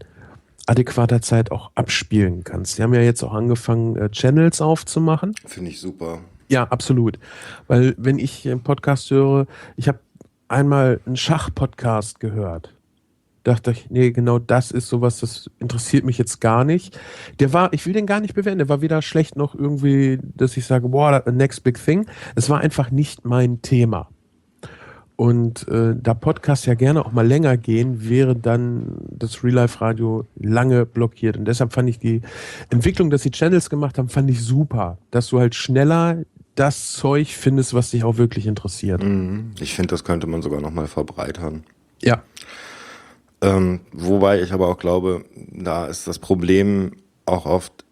[0.70, 2.76] adäquater Zeit auch abspielen kannst.
[2.76, 5.34] Sie haben ja jetzt auch angefangen, äh, Channels aufzumachen.
[5.46, 6.20] Finde ich super.
[6.48, 7.20] Ja, absolut.
[7.68, 10.00] Weil wenn ich einen Podcast höre, ich habe
[10.48, 12.74] einmal einen Schach-Podcast gehört.
[13.44, 17.00] Dachte ich, nee, genau das ist sowas, das interessiert mich jetzt gar nicht.
[17.40, 20.58] Der war, ich will den gar nicht bewerten, der war weder schlecht noch irgendwie, dass
[20.58, 22.06] ich sage, boah, next big thing.
[22.36, 24.10] Es war einfach nicht mein Thema.
[25.20, 29.82] Und äh, da Podcasts ja gerne auch mal länger gehen, wäre dann das Real Life
[29.82, 31.36] Radio lange blockiert.
[31.36, 32.22] Und deshalb fand ich die
[32.70, 34.98] Entwicklung, dass sie Channels gemacht haben, fand ich super.
[35.12, 36.24] Dass du halt schneller
[36.56, 39.04] das Zeug findest, was dich auch wirklich interessiert.
[39.04, 39.52] Mhm.
[39.60, 41.66] Ich finde, das könnte man sogar noch mal verbreitern.
[42.02, 42.24] Ja.
[43.42, 46.94] Ähm, wobei ich aber auch glaube, da ist das Problem
[47.26, 47.84] auch oft,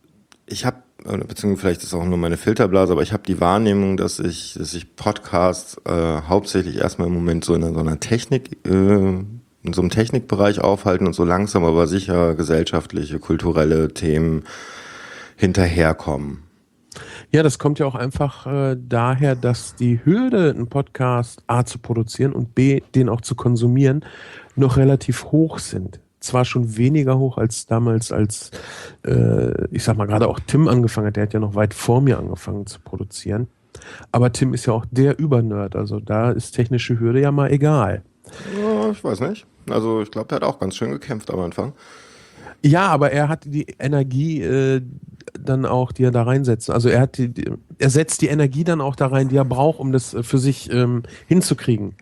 [0.46, 4.20] ich habe, beziehungsweise vielleicht ist auch nur meine Filterblase, aber ich habe die Wahrnehmung, dass
[4.20, 8.70] ich, dass ich Podcasts äh, hauptsächlich erstmal im Moment so in so einer Technik, äh,
[8.70, 14.44] in so einem Technikbereich aufhalten und so langsam aber sicher gesellschaftliche, kulturelle Themen
[15.36, 16.44] hinterherkommen.
[17.32, 21.78] Ja, das kommt ja auch einfach äh, daher, dass die Hürde, einen Podcast A zu
[21.80, 24.04] produzieren und B, den auch zu konsumieren,
[24.56, 26.00] noch relativ hoch sind.
[26.28, 28.52] Zwar schon weniger hoch als damals, als
[29.06, 32.02] äh, ich sag mal gerade auch Tim angefangen hat, der hat ja noch weit vor
[32.02, 33.48] mir angefangen zu produzieren.
[34.12, 38.02] Aber Tim ist ja auch der Übernerd, also da ist technische Hürde ja mal egal.
[38.62, 39.46] Ja, ich weiß nicht.
[39.70, 41.72] Also ich glaube, der hat auch ganz schön gekämpft am Anfang.
[42.62, 44.82] Ja, aber er hat die Energie äh,
[45.40, 46.70] dann auch, die er da reinsetzt.
[46.70, 47.46] Also er hat die, die,
[47.78, 50.40] er setzt die Energie dann auch da rein, die er braucht, um das äh, für
[50.40, 51.96] sich ähm, hinzukriegen.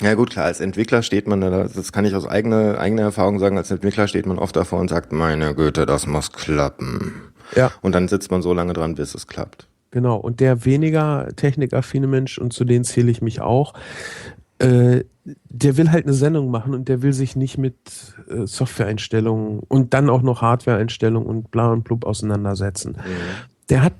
[0.00, 3.38] Ja gut, klar, als Entwickler steht man da, das kann ich aus eigener, eigener Erfahrung
[3.38, 7.12] sagen, als Entwickler steht man oft davor und sagt, meine Güte, das muss klappen.
[7.54, 7.70] Ja.
[7.82, 9.68] Und dann sitzt man so lange dran, bis es klappt.
[9.90, 10.16] Genau.
[10.16, 13.74] Und der weniger technikaffine Mensch, und zu denen zähle ich mich auch,
[14.58, 17.76] äh, der will halt eine Sendung machen und der will sich nicht mit
[18.28, 22.96] äh, Softwareeinstellungen und dann auch noch Hardwareeinstellungen und bla und blub auseinandersetzen.
[23.68, 23.94] Der hat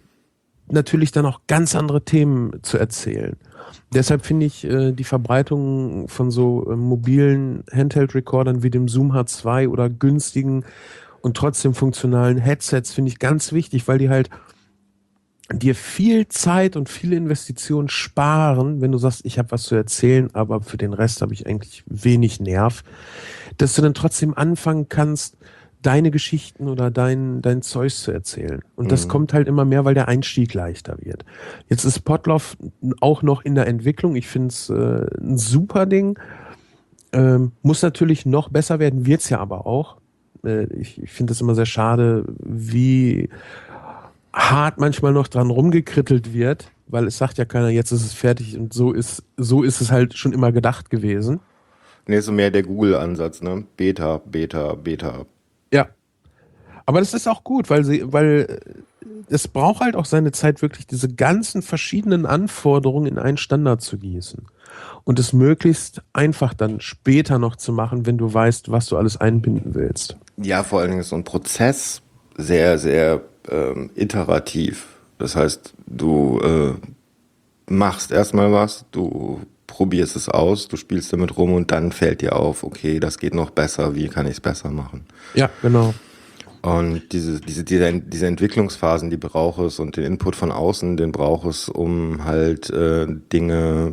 [0.68, 3.36] natürlich dann auch ganz andere Themen zu erzählen.
[3.92, 9.68] Deshalb finde ich äh, die Verbreitung von so äh, mobilen Handheld-Recordern wie dem Zoom H2
[9.68, 10.64] oder günstigen
[11.20, 14.30] und trotzdem funktionalen Headsets finde ich ganz wichtig, weil die halt
[15.52, 20.30] dir viel Zeit und viele Investitionen sparen, wenn du sagst, ich habe was zu erzählen,
[20.32, 22.84] aber für den Rest habe ich eigentlich wenig Nerv,
[23.56, 25.36] dass du dann trotzdem anfangen kannst,
[25.82, 28.61] deine Geschichten oder dein, dein Zeugs zu erzählen.
[28.77, 29.11] Und das Mhm.
[29.11, 31.24] kommt halt immer mehr, weil der Einstieg leichter wird.
[31.69, 32.57] Jetzt ist Potloff
[33.01, 34.15] auch noch in der Entwicklung.
[34.16, 36.19] Ich finde es äh, ein super Ding.
[37.12, 39.97] Ähm, muss natürlich noch besser werden, wird's ja aber auch.
[40.44, 43.28] Äh, ich ich finde es immer sehr schade, wie
[44.32, 48.57] hart manchmal noch dran rumgekrittelt wird, weil es sagt ja keiner, jetzt ist es fertig
[48.57, 51.40] und so ist, so ist es halt schon immer gedacht gewesen.
[52.07, 53.65] Nee, so mehr der Google-Ansatz, ne?
[53.77, 55.27] Beta, Beta, Beta.
[56.90, 58.60] Aber das ist auch gut, weil sie, weil
[59.00, 63.80] äh, es braucht halt auch seine Zeit, wirklich diese ganzen verschiedenen Anforderungen in einen Standard
[63.80, 64.44] zu gießen.
[65.04, 69.16] Und es möglichst einfach dann später noch zu machen, wenn du weißt, was du alles
[69.16, 70.16] einbinden willst.
[70.36, 72.02] Ja, vor allen Dingen ist so ein Prozess
[72.36, 74.88] sehr, sehr ähm, iterativ.
[75.18, 81.52] Das heißt, du äh, machst erstmal was, du probierst es aus, du spielst damit rum
[81.54, 84.70] und dann fällt dir auf, okay, das geht noch besser, wie kann ich es besser
[84.70, 85.06] machen?
[85.34, 85.94] Ja, genau.
[86.62, 91.11] Und diese, diese, diese, diese Entwicklungsphasen, die braucht es und den Input von außen, den
[91.11, 93.93] braucht es, um halt äh, Dinge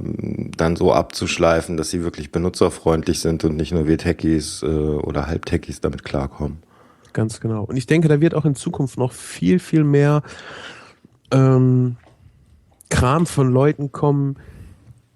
[0.57, 5.27] dann so abzuschleifen, dass sie wirklich benutzerfreundlich sind und nicht nur wir Techies äh, oder
[5.27, 6.57] Halbtechies damit klarkommen.
[7.13, 7.63] Ganz genau.
[7.63, 10.21] Und ich denke, da wird auch in Zukunft noch viel, viel mehr
[11.31, 11.95] ähm,
[12.89, 14.35] Kram von Leuten kommen,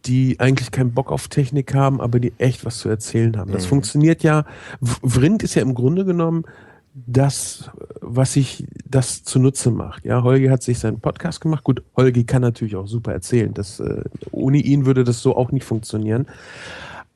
[0.05, 3.51] die eigentlich keinen Bock auf Technik haben, aber die echt was zu erzählen haben.
[3.51, 3.69] Das Mhm.
[3.69, 4.45] funktioniert ja.
[4.81, 6.45] Vrind ist ja im Grunde genommen
[6.93, 7.69] das,
[8.01, 10.05] was sich das zunutze macht.
[10.05, 11.63] Ja, Holgi hat sich seinen Podcast gemacht.
[11.63, 13.53] Gut, Holgi kann natürlich auch super erzählen.
[13.53, 16.27] Das, äh, ohne ihn würde das so auch nicht funktionieren.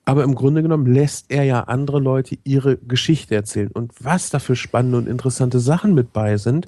[0.06, 3.72] Aber im Grunde genommen lässt er ja andere Leute ihre Geschichte erzählen.
[3.72, 6.68] Und was da für spannende und interessante Sachen mit bei sind,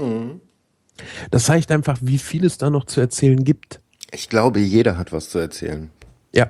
[1.30, 3.80] das zeigt einfach, wie viel es da noch zu erzählen gibt.
[4.12, 5.92] Ich glaube, jeder hat was zu erzählen.
[6.34, 6.50] Ja,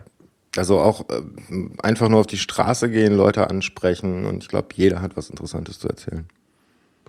[0.55, 1.21] Also auch äh,
[1.83, 5.79] einfach nur auf die Straße gehen, Leute ansprechen und ich glaube, jeder hat was Interessantes
[5.79, 6.25] zu erzählen.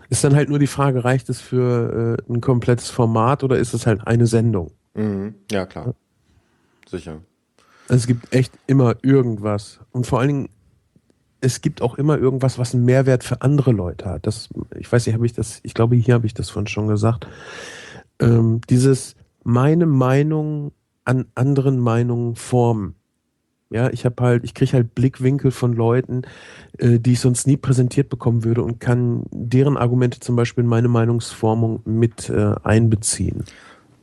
[0.09, 3.75] Ist dann halt nur die Frage, reicht es für äh, ein komplettes Format oder ist
[3.75, 4.73] es halt eine Sendung?
[4.95, 5.35] Mhm.
[5.51, 5.95] Ja, klar.
[6.87, 7.21] Sicher.
[7.89, 9.81] Also es gibt echt immer irgendwas.
[9.93, 10.49] Und vor allen Dingen,
[11.41, 14.27] es gibt auch immer irgendwas, was einen Mehrwert für andere Leute hat.
[14.27, 16.89] Das, ich weiß nicht, habe ich das, ich glaube, hier habe ich das von schon
[16.89, 17.27] gesagt.
[18.19, 19.15] Ähm, dieses
[19.45, 20.73] meine Meinung
[21.05, 22.97] an anderen Meinungen formen.
[23.70, 26.23] Ja, ich habe halt, ich kriege halt Blickwinkel von Leuten,
[26.78, 30.70] äh, die ich sonst nie präsentiert bekommen würde und kann deren Argumente zum Beispiel in
[30.70, 33.45] meine Meinungsformung mit äh, einbeziehen.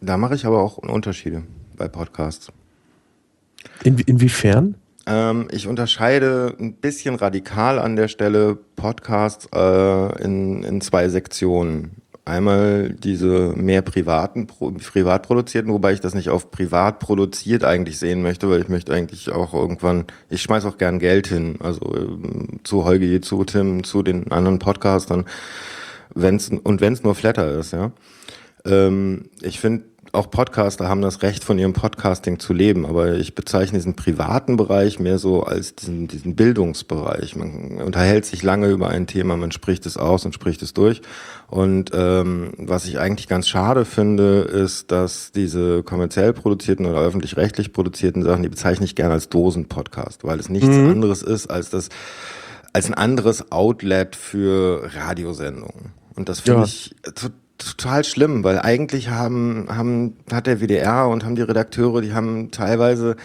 [0.02, 1.44] Da mache ich aber auch Unterschiede
[1.78, 2.52] bei Podcasts.
[3.84, 4.76] In, inwiefern?
[5.08, 12.02] Ähm, ich unterscheide ein bisschen radikal an der Stelle Podcasts äh, in, in zwei Sektionen.
[12.28, 18.24] Einmal diese mehr privaten, privat produzierten, wobei ich das nicht auf privat produziert eigentlich sehen
[18.24, 22.62] möchte, weil ich möchte eigentlich auch irgendwann, ich schmeiß auch gern Geld hin, also ähm,
[22.64, 25.26] zu Holgi, zu Tim, zu den anderen Podcastern,
[26.16, 27.92] wenn's, und wenn es nur Flatter ist, ja.
[28.66, 29.86] Ähm, ich finde,
[30.16, 34.58] auch Podcaster haben das Recht, von ihrem Podcasting zu leben, aber ich bezeichne diesen privaten
[34.58, 37.36] Bereich mehr so als diesen, diesen Bildungsbereich.
[37.36, 41.02] Man unterhält sich lange über ein Thema, man spricht es aus und spricht es durch.
[41.48, 47.72] Und ähm, was ich eigentlich ganz schade finde, ist, dass diese kommerziell produzierten oder öffentlich-rechtlich
[47.74, 50.90] produzierten Sachen, die bezeichne ich gerne als Dosen-Podcast, weil es nichts Mhm.
[50.90, 51.90] anderes ist als das
[52.74, 55.94] als ein anderes Outlet für Radiosendungen.
[56.16, 56.66] Und das finde Ja.
[56.66, 62.02] ich to- total schlimm, weil eigentlich haben, haben, hat der WDR und haben die Redakteure,
[62.02, 63.16] die haben teilweise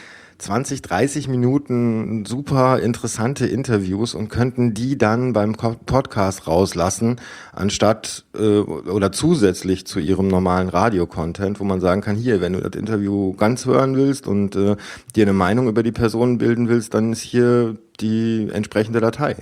[0.40, 7.16] 20, 30 Minuten super interessante Interviews und könnten die dann beim Podcast rauslassen,
[7.52, 12.61] anstatt äh, oder zusätzlich zu ihrem normalen Radio-Content, wo man sagen kann, hier, wenn du
[12.61, 14.77] das Interview ganz hören willst und äh,
[15.15, 19.36] dir eine Meinung über die Person bilden willst, dann ist hier die entsprechende Datei.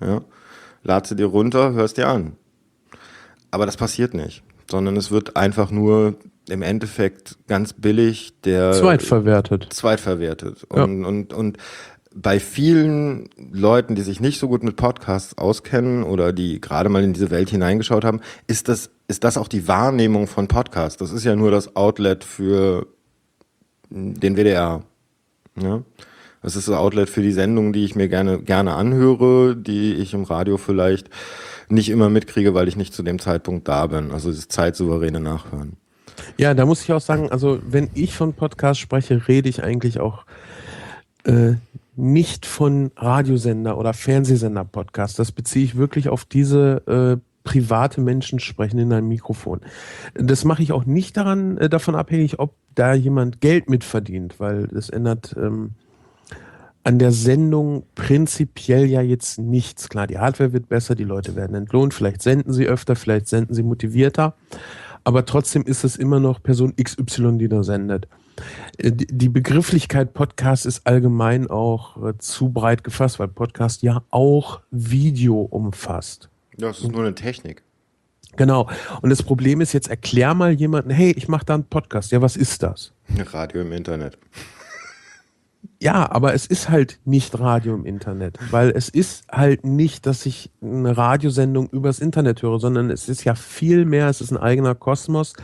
[0.00, 0.22] Ja?
[0.82, 2.32] Lad sie dir runter, hörst dir an.
[3.50, 6.16] Aber das passiert nicht, sondern es wird einfach nur
[6.48, 9.68] im Endeffekt ganz billig der Zweitverwertet.
[9.72, 10.66] zweitverwertet.
[10.74, 10.84] Ja.
[10.84, 11.58] Und, und, und
[12.14, 17.04] bei vielen Leuten, die sich nicht so gut mit Podcasts auskennen oder die gerade mal
[17.04, 20.98] in diese Welt hineingeschaut haben, ist das, ist das auch die Wahrnehmung von Podcasts.
[20.98, 22.86] Das ist ja nur das Outlet für
[23.90, 24.82] den WDR.
[25.60, 25.82] Ja?
[26.42, 30.14] Das ist das Outlet für die Sendungen, die ich mir gerne, gerne anhöre, die ich
[30.14, 31.10] im Radio vielleicht
[31.70, 34.10] nicht immer mitkriege, weil ich nicht zu dem Zeitpunkt da bin.
[34.10, 35.76] Also das zeitsouveräne Nachhören.
[36.36, 40.00] Ja, da muss ich auch sagen, also wenn ich von Podcast spreche, rede ich eigentlich
[40.00, 40.24] auch
[41.24, 41.54] äh,
[41.96, 45.18] nicht von Radiosender oder Fernsehsender-Podcast.
[45.18, 49.60] Das beziehe ich wirklich auf diese äh, private Menschen sprechen in einem Mikrofon.
[50.14, 54.68] Das mache ich auch nicht daran, äh, davon abhängig, ob da jemand Geld mitverdient, weil
[54.68, 55.72] das ändert ähm,
[56.88, 59.90] an der Sendung prinzipiell ja jetzt nichts.
[59.90, 63.54] Klar, die Hardware wird besser, die Leute werden entlohnt, vielleicht senden sie öfter, vielleicht senden
[63.54, 64.34] sie motivierter,
[65.04, 68.08] aber trotzdem ist es immer noch Person XY, die da sendet.
[68.78, 74.62] Äh, die Begrifflichkeit Podcast ist allgemein auch äh, zu breit gefasst, weil Podcast ja auch
[74.70, 76.30] Video umfasst.
[76.56, 77.64] Ja, es ist nur eine Technik.
[78.36, 78.66] Genau.
[79.02, 82.12] Und das Problem ist, jetzt erklär mal jemanden, hey, ich mache da einen Podcast.
[82.12, 82.94] Ja, was ist das?
[83.32, 84.16] Radio im Internet.
[85.80, 90.26] Ja, aber es ist halt nicht Radio im Internet, weil es ist halt nicht, dass
[90.26, 94.38] ich eine Radiosendung übers Internet höre, sondern es ist ja viel mehr, es ist ein
[94.38, 95.34] eigener Kosmos.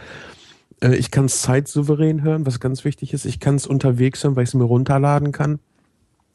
[0.81, 3.27] Äh, ich kann es zeitsouverän hören, was ganz wichtig ist.
[3.27, 5.61] Ich kann es unterwegs hören, weil ich es mir runterladen kann.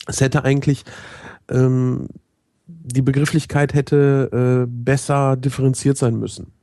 [0.08, 0.86] Es hätte eigentlich
[1.50, 2.08] ähm,
[2.68, 6.54] die Begrifflichkeit hätte äh, besser differenziert sein müssen.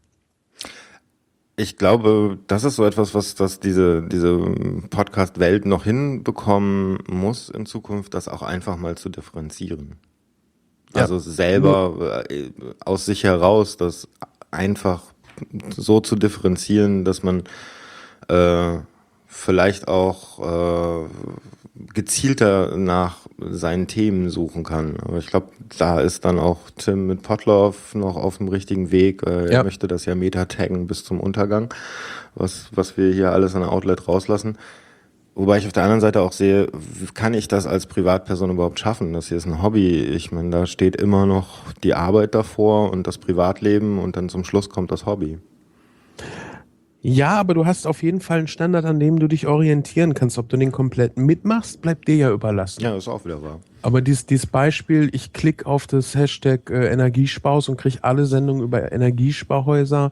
[1.58, 4.38] Ich glaube, das ist so etwas, was das diese, diese
[4.90, 9.96] Podcast-Welt noch hinbekommen muss in Zukunft, das auch einfach mal zu differenzieren.
[10.94, 11.02] Ja.
[11.02, 12.50] Also selber äh,
[12.84, 14.06] aus sich heraus, das
[14.50, 15.02] einfach
[15.76, 17.44] so zu differenzieren, dass man
[18.28, 18.78] äh,
[19.26, 21.08] vielleicht auch äh,
[21.94, 24.96] gezielter nach seinen Themen suchen kann.
[25.02, 25.48] Aber ich glaube,
[25.78, 29.22] da ist dann auch Tim mit Potloff noch auf dem richtigen Weg.
[29.26, 29.58] Äh, ja.
[29.58, 31.72] Er möchte das ja meta-taggen bis zum Untergang,
[32.34, 34.56] was, was wir hier alles an der Outlet rauslassen.
[35.34, 36.68] Wobei ich auf der anderen Seite auch sehe,
[37.12, 39.12] kann ich das als Privatperson überhaupt schaffen?
[39.12, 40.00] Das hier ist ein Hobby.
[40.00, 44.44] Ich meine, da steht immer noch die Arbeit davor und das Privatleben und dann zum
[44.44, 45.38] Schluss kommt das Hobby.
[47.08, 50.38] Ja, aber du hast auf jeden Fall einen Standard, an dem du dich orientieren kannst.
[50.38, 52.82] Ob du den komplett mitmachst, bleibt dir ja überlassen.
[52.82, 53.60] Ja, ist auch wieder wahr.
[53.82, 58.62] Aber dieses, dieses Beispiel, ich klicke auf das Hashtag äh, Energiespaus und kriege alle Sendungen
[58.62, 60.10] über Energiesparhäuser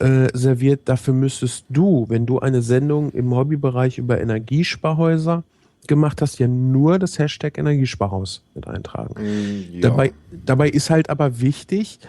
[0.00, 0.80] äh, serviert.
[0.86, 5.44] Dafür müsstest du, wenn du eine Sendung im Hobbybereich über Energiesparhäuser
[5.86, 9.14] gemacht hast, ja nur das Hashtag Energiesparhaus mit eintragen.
[9.14, 9.80] Mm, ja.
[9.80, 10.12] dabei,
[10.44, 12.00] dabei ist halt aber wichtig,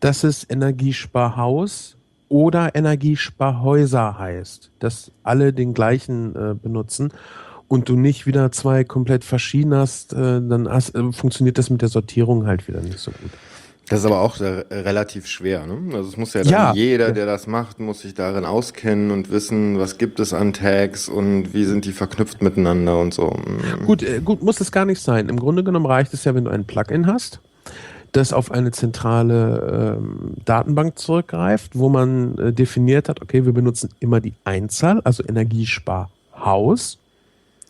[0.00, 1.97] dass es Energiesparhaus
[2.28, 7.12] oder Energiesparhäuser heißt, dass alle den gleichen äh, benutzen
[7.68, 11.82] und du nicht wieder zwei komplett verschieden hast, äh, dann hast, äh, funktioniert das mit
[11.82, 13.30] der Sortierung halt wieder nicht so gut.
[13.88, 15.66] Das ist aber auch relativ schwer.
[15.66, 15.96] Ne?
[15.96, 19.78] Also es muss ja, ja, jeder, der das macht, muss sich darin auskennen und wissen,
[19.78, 23.34] was gibt es an Tags und wie sind die verknüpft miteinander und so.
[23.86, 25.30] Gut, äh, gut, muss es gar nicht sein.
[25.30, 27.40] Im Grunde genommen reicht es ja, wenn du ein Plugin hast
[28.12, 33.90] das auf eine zentrale ähm, Datenbank zurückgreift, wo man äh, definiert hat, okay, wir benutzen
[34.00, 36.98] immer die Einzahl, also Energiesparhaus,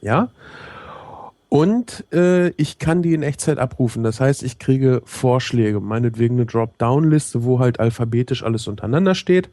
[0.01, 0.29] ja,
[1.49, 4.03] und äh, ich kann die in Echtzeit abrufen.
[4.03, 9.49] Das heißt, ich kriege Vorschläge, meinetwegen eine Dropdown-Liste, wo halt alphabetisch alles untereinander steht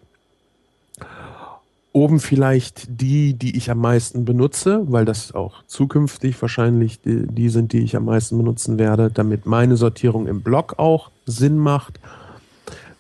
[1.96, 7.48] oben vielleicht die, die ich am meisten benutze, weil das auch zukünftig wahrscheinlich die, die,
[7.48, 12.02] sind, die ich am meisten benutzen werde, damit meine Sortierung im Blog auch Sinn macht.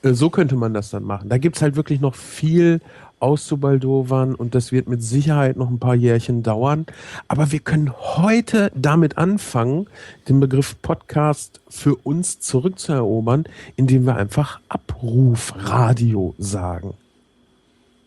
[0.02, 1.28] Äh, so könnte man das dann machen.
[1.28, 2.80] Da gibt es halt wirklich noch viel
[3.20, 6.86] auszubaldowern und das wird mit Sicherheit noch ein paar Jährchen dauern.
[7.28, 9.88] Aber wir können heute damit anfangen,
[10.30, 13.44] den Begriff Podcast für uns zurückzuerobern,
[13.76, 16.94] indem wir einfach Abrufradio sagen.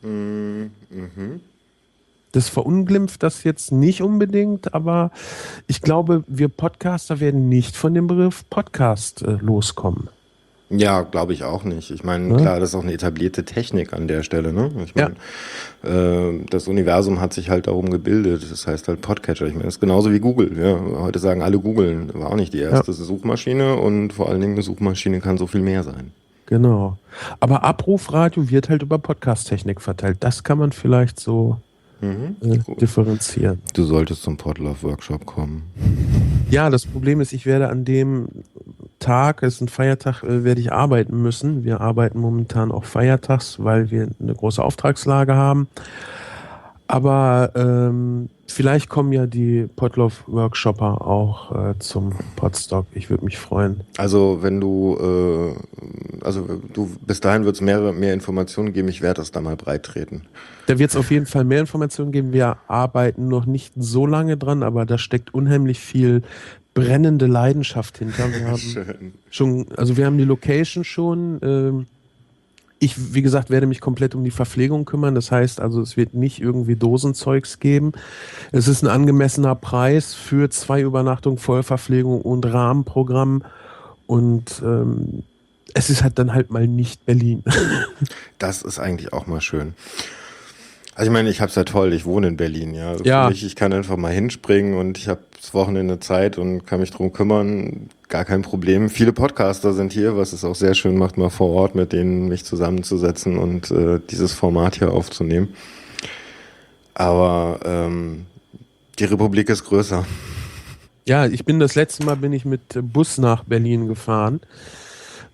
[0.03, 0.71] Mhm.
[2.33, 5.11] Das verunglimpft das jetzt nicht unbedingt, aber
[5.67, 10.11] ich glaube, wir Podcaster werden nicht von dem Begriff Podcast äh, loskommen.
[10.71, 11.91] Ja, glaube ich auch nicht.
[11.91, 12.37] Ich meine, ja?
[12.37, 14.53] klar, das ist auch eine etablierte Technik an der Stelle.
[14.53, 14.71] Ne?
[14.85, 15.15] Ich meine,
[15.83, 16.29] ja.
[16.29, 18.47] äh, das Universum hat sich halt darum gebildet.
[18.51, 19.47] Das heißt halt Podcatcher.
[19.47, 20.59] Ich meine, das ist genauso wie Google.
[20.59, 20.79] Ja?
[21.01, 22.13] Heute sagen alle googeln.
[22.13, 22.99] War auch nicht die erste ja.
[22.99, 26.13] Suchmaschine und vor allen Dingen eine Suchmaschine kann so viel mehr sein.
[26.49, 26.97] Genau.
[27.41, 30.17] Aber Abrufradio wird halt über Podcast-Technik verteilt.
[30.21, 31.59] Das kann man vielleicht so
[32.01, 32.37] mhm.
[32.41, 33.61] äh, differenzieren.
[33.75, 35.65] Du solltest zum Podlove-Workshop kommen.
[36.51, 38.29] Ja, das Problem ist, ich werde an dem
[38.99, 41.65] Tag, es ist ein Feiertag, äh, werde ich arbeiten müssen.
[41.65, 45.69] Wir arbeiten momentan auch feiertags, weil wir eine große Auftragslage haben.
[46.89, 52.87] Aber ähm, vielleicht kommen ja die Potloff-Workshopper auch äh, zum Podstock.
[52.95, 53.83] Ich würde mich freuen.
[53.99, 58.89] Also wenn du, äh, also du bis dahin wird es mehr, mehr Informationen geben.
[58.89, 60.23] Ich werde das da mal breit treten.
[60.67, 62.33] Da wird es auf jeden Fall mehr Informationen geben.
[62.33, 66.23] Wir arbeiten noch nicht so lange dran, aber da steckt unheimlich viel
[66.73, 68.33] brennende Leidenschaft hinter.
[68.33, 69.13] Wir haben Schön.
[69.31, 71.39] schon, also wir haben die Location schon.
[71.43, 71.87] Ähm,
[72.81, 75.15] Ich, wie gesagt, werde mich komplett um die Verpflegung kümmern.
[75.15, 77.93] Das heißt also, es wird nicht irgendwie Dosenzeugs geben.
[78.53, 83.43] Es ist ein angemessener Preis für zwei Übernachtungen, Vollverpflegung und Rahmenprogramm.
[84.07, 85.25] Und ähm,
[85.75, 87.45] es ist halt dann halt mal nicht Berlin.
[88.39, 89.75] Das ist eigentlich auch mal schön.
[90.95, 92.95] Also ich meine, ich habe es ja toll, ich wohne in Berlin, ja.
[93.03, 93.25] Ja.
[93.25, 96.79] Für mich, ich kann einfach mal hinspringen und ich habe das Wochenende Zeit und kann
[96.79, 98.89] mich drum kümmern, gar kein Problem.
[98.91, 102.29] Viele Podcaster sind hier, was es auch sehr schön macht, mal vor Ort mit denen
[102.29, 105.55] mich zusammenzusetzen und äh, dieses Format hier aufzunehmen.
[106.95, 108.27] Aber ähm,
[108.99, 110.05] die Republik ist größer.
[111.07, 114.41] Ja, ich bin das letzte Mal bin ich mit Bus nach Berlin gefahren.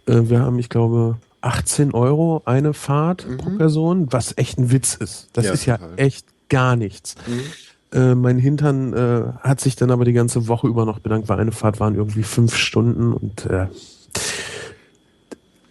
[0.07, 4.95] Äh, wir haben, ich glaube, 18 Euro eine Fahrt pro Person, was echt ein Witz
[4.95, 5.29] ist.
[5.33, 5.99] Das Ja, ist ja total.
[5.99, 7.17] echt gar nichts.
[7.95, 11.39] Äh, mein Hintern äh, hat sich dann aber die ganze Woche über noch bedankt, weil
[11.39, 13.69] eine Fahrt waren irgendwie fünf Stunden und äh,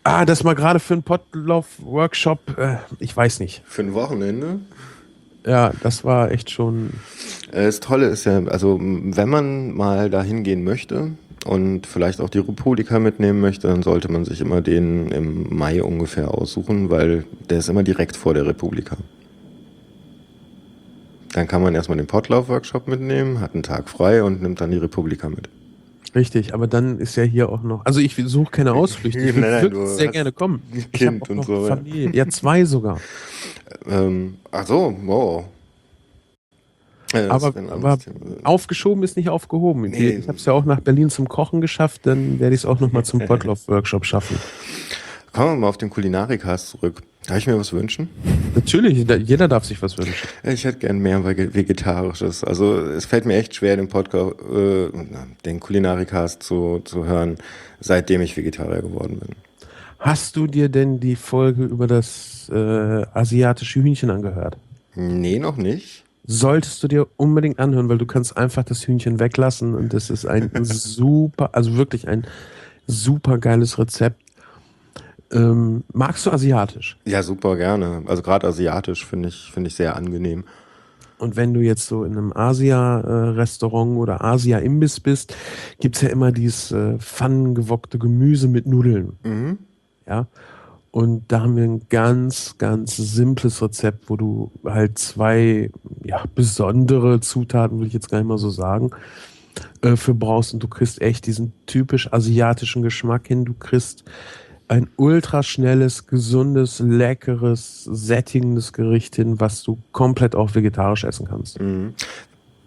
[0.04, 3.62] ah, das mal gerade für einen Potlauf-Workshop, äh, ich weiß nicht.
[3.66, 4.60] Für ein Wochenende?
[5.46, 6.92] Ja, das war echt schon.
[7.52, 11.12] Äh, Das Tolle ist ja, also wenn man mal dahin gehen möchte
[11.46, 15.84] und vielleicht auch die Republika mitnehmen möchte, dann sollte man sich immer den im Mai
[15.84, 18.96] ungefähr aussuchen, weil der ist immer direkt vor der Republika.
[21.34, 24.78] Dann kann man erstmal den Potlauf-Workshop mitnehmen, hat einen Tag frei und nimmt dann die
[24.78, 25.50] Republika mit.
[26.16, 27.86] Richtig, aber dann ist ja hier auch noch.
[27.86, 29.20] Also ich suche keine Ausflüchte.
[29.20, 30.62] Ich würde sehr gerne kommen.
[30.74, 31.76] Ich Kind und noch so, ja.
[31.76, 32.12] Familie.
[32.14, 33.00] Ja, zwei sogar.
[33.90, 35.46] Ähm, ach so, wow.
[37.14, 37.98] Äh, das Aber, aber
[38.44, 39.82] aufgeschoben ist nicht aufgehoben.
[39.90, 40.10] Nee.
[40.10, 42.80] Ich habe es ja auch nach Berlin zum Kochen geschafft, dann werde ich es auch
[42.80, 44.38] nochmal zum Potlauf-Workshop schaffen.
[45.32, 47.02] Kommen wir mal auf den Kulinarikast zurück.
[47.28, 48.10] Darf ich mir was wünschen?
[48.54, 50.14] Natürlich, jeder darf sich was wünschen.
[50.44, 52.44] Ich hätte gern mehr Vege- Vegetarisches.
[52.44, 54.90] Also es fällt mir echt schwer, den Podcast, äh,
[55.46, 57.38] den Kulinarikast zu, zu hören,
[57.80, 59.36] seitdem ich Vegetarier geworden bin.
[60.00, 62.56] Hast du dir denn die Folge über das äh,
[63.14, 64.58] asiatische Hühnchen angehört?
[64.96, 66.04] Nee, noch nicht.
[66.26, 70.26] Solltest du dir unbedingt anhören, weil du kannst einfach das Hühnchen weglassen und das ist
[70.26, 72.26] ein super, also wirklich ein
[72.86, 74.22] super geiles Rezept.
[75.34, 76.98] Ähm, magst du asiatisch?
[77.06, 78.04] Ja, super gerne.
[78.06, 80.44] Also gerade asiatisch finde ich, finde ich sehr angenehm.
[81.18, 85.36] Und wenn du jetzt so in einem Asia-Restaurant oder Asia-Imbiss bist,
[85.80, 89.18] gibt's ja immer dieses äh, pfannengewockte Gemüse mit Nudeln.
[89.24, 89.58] Mhm.
[90.08, 90.28] Ja.
[90.92, 95.72] Und da haben wir ein ganz, ganz simples Rezept, wo du halt zwei
[96.04, 98.92] ja, besondere Zutaten, will ich jetzt gar nicht mal so sagen,
[99.82, 100.54] äh, für brauchst.
[100.54, 103.46] Und du kriegst echt diesen typisch asiatischen Geschmack hin.
[103.46, 104.04] Du kriegst
[104.74, 111.62] ein ultraschnelles, gesundes, leckeres, sättigendes Gericht hin, was du komplett auch vegetarisch essen kannst.
[111.62, 111.94] Mhm.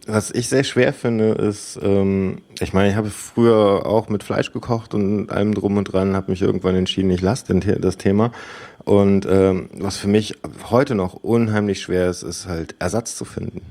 [0.07, 4.53] Was ich sehr schwer finde, ist, ähm, ich meine, ich habe früher auch mit Fleisch
[4.53, 8.31] gekocht und allem drum und dran, habe mich irgendwann entschieden, ich lasse das Thema.
[8.85, 10.37] Und ähm, was für mich
[10.71, 13.63] heute noch unheimlich schwer ist, ist halt Ersatz zu finden.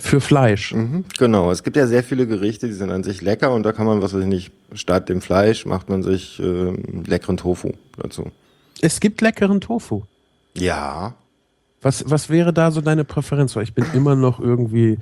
[0.00, 0.72] Für Fleisch.
[0.72, 3.72] Mhm, genau, es gibt ja sehr viele Gerichte, die sind an sich lecker und da
[3.72, 7.72] kann man, was weiß ich nicht, statt dem Fleisch macht man sich ähm, leckeren Tofu
[7.96, 8.26] dazu.
[8.80, 10.02] Es gibt leckeren Tofu.
[10.54, 11.14] Ja,
[11.82, 13.54] Was, was wäre da so deine Präferenz?
[13.56, 14.98] Weil ich bin immer noch irgendwie.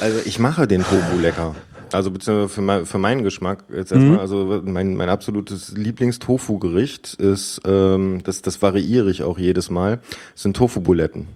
[0.00, 1.54] Also ich mache den Tofu lecker.
[1.92, 4.18] Also beziehungsweise für, mein, für meinen Geschmack jetzt erstmal, Mhm.
[4.18, 10.00] also mein, mein absolutes Lieblings-Tofu-Gericht ist, ähm, das, das variiere ich auch jedes Mal,
[10.34, 11.28] sind Tofu-Buletten.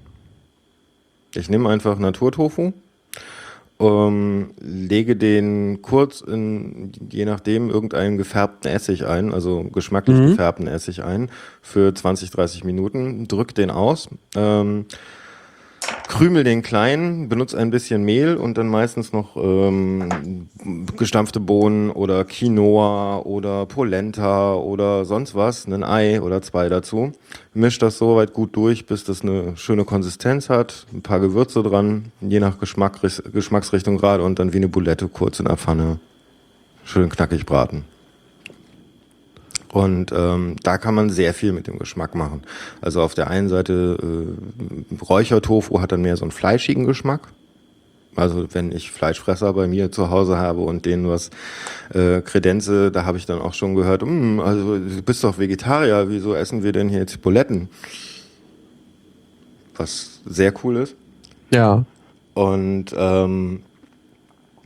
[1.36, 2.72] Ich nehme einfach Naturtofu,
[3.78, 10.26] ähm, lege den kurz in, je nachdem, irgendeinen gefärbten Essig ein, also geschmacklich Mhm.
[10.28, 11.30] gefärbten Essig ein,
[11.60, 14.86] für 20, 30 Minuten, drück den aus, ähm,
[16.08, 20.48] krümel den klein, benutze ein bisschen Mehl und dann meistens noch ähm,
[20.96, 27.12] gestampfte Bohnen oder Quinoa oder Polenta oder sonst was, ein Ei oder zwei dazu.
[27.52, 31.62] Misch das so weit gut durch, bis das eine schöne Konsistenz hat, ein paar Gewürze
[31.62, 33.00] dran, je nach Geschmack,
[33.32, 35.98] Geschmacksrichtung gerade und dann wie eine Boulette kurz in der Pfanne
[36.84, 37.84] schön knackig braten.
[39.76, 42.42] Und ähm, da kann man sehr viel mit dem Geschmack machen.
[42.80, 47.28] Also auf der einen Seite äh, Räuchertofu hat dann mehr so einen fleischigen Geschmack.
[48.14, 51.28] Also wenn ich Fleischfresser bei mir zu Hause habe und denen was
[51.92, 56.08] äh, kredenze, da habe ich dann auch schon gehört, "Hm, also du bist doch Vegetarier,
[56.08, 57.68] wieso essen wir denn hier jetzt Buletten?
[59.76, 60.94] Was sehr cool ist.
[61.50, 61.84] Ja.
[62.32, 63.60] Und ähm,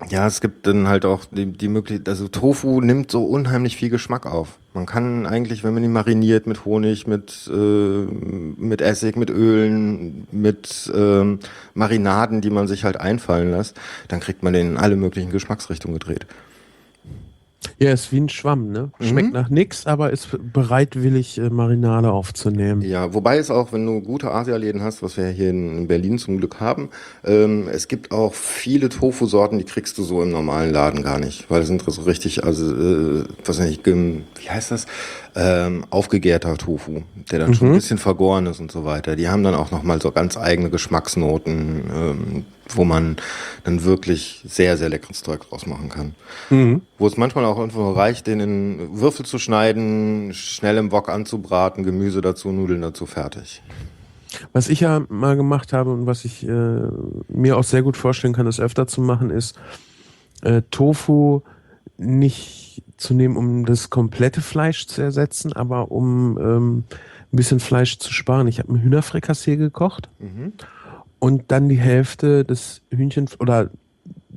[0.09, 3.91] ja, es gibt dann halt auch die, die Möglichkeit, also Tofu nimmt so unheimlich viel
[3.91, 4.60] Geschmack auf.
[4.73, 10.29] Man kann eigentlich, wenn man ihn mariniert mit Honig, mit, äh, mit Essig, mit Ölen,
[10.31, 11.41] mit ähm,
[11.75, 13.77] Marinaden, die man sich halt einfallen lässt,
[14.07, 16.27] dann kriegt man den in alle möglichen Geschmacksrichtungen gedreht.
[17.83, 18.91] Ja, ist wie ein Schwamm, ne?
[19.01, 19.33] Schmeckt Mhm.
[19.33, 22.83] nach nix, aber ist bereitwillig, äh, Marinade aufzunehmen.
[22.83, 26.37] Ja, wobei es auch, wenn du gute Asialäden hast, was wir hier in Berlin zum
[26.37, 26.91] Glück haben,
[27.25, 31.51] ähm, es gibt auch viele Tofu-Sorten, die kriegst du so im normalen Laden gar nicht,
[31.51, 34.85] weil es sind so richtig, also, äh, was weiß ich, gem- wie heißt das?
[35.35, 37.01] Ähm, aufgegärter Tofu,
[37.31, 39.17] der dann schon ein bisschen vergoren ist und so weiter.
[39.17, 43.17] Die haben dann auch nochmal so ganz eigene Geschmacksnoten, ähm, wo man
[43.65, 46.15] dann wirklich sehr, sehr leckeres Zeug draus machen kann.
[46.99, 51.85] Wo es manchmal auch einfach reicht, den in Würfel zu schneiden, schnell im Wok anzubraten,
[51.85, 53.63] Gemüse dazu, Nudeln dazu, fertig.
[54.53, 56.83] Was ich ja mal gemacht habe und was ich äh,
[57.29, 59.59] mir auch sehr gut vorstellen kann, das öfter zu machen, ist
[60.43, 61.43] äh, Tofu
[61.97, 66.85] nicht zu nehmen, um das komplette Fleisch zu ersetzen, aber um ähm,
[67.33, 68.47] ein bisschen Fleisch zu sparen.
[68.47, 70.09] Ich habe ein Hühnerfrikassee gekocht
[71.21, 73.71] und dann die Hälfte des Hühnchen oder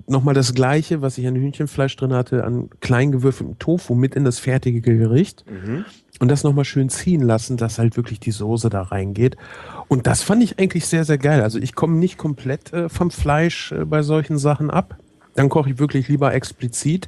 [0.07, 4.25] nochmal das gleiche, was ich an Hühnchenfleisch drin hatte, an klein gewürfeltem Tofu mit in
[4.25, 5.45] das fertige Gericht
[6.19, 9.37] und das nochmal schön ziehen lassen, dass halt wirklich die Soße da reingeht.
[9.87, 11.41] Und das fand ich eigentlich sehr, sehr geil.
[11.41, 14.97] Also ich komme nicht komplett äh, vom Fleisch äh, bei solchen Sachen ab.
[15.35, 17.07] Dann koche ich wirklich lieber explizit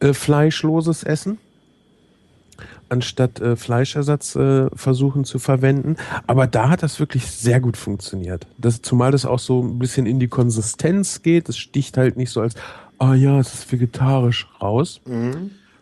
[0.00, 1.38] äh, fleischloses Essen
[2.92, 5.96] anstatt äh, Fleischersatz äh, versuchen zu verwenden.
[6.26, 8.46] Aber da hat das wirklich sehr gut funktioniert.
[8.58, 11.48] Das, zumal das auch so ein bisschen in die Konsistenz geht.
[11.48, 12.54] Es sticht halt nicht so als,
[12.98, 15.00] ah ja, es ist vegetarisch raus.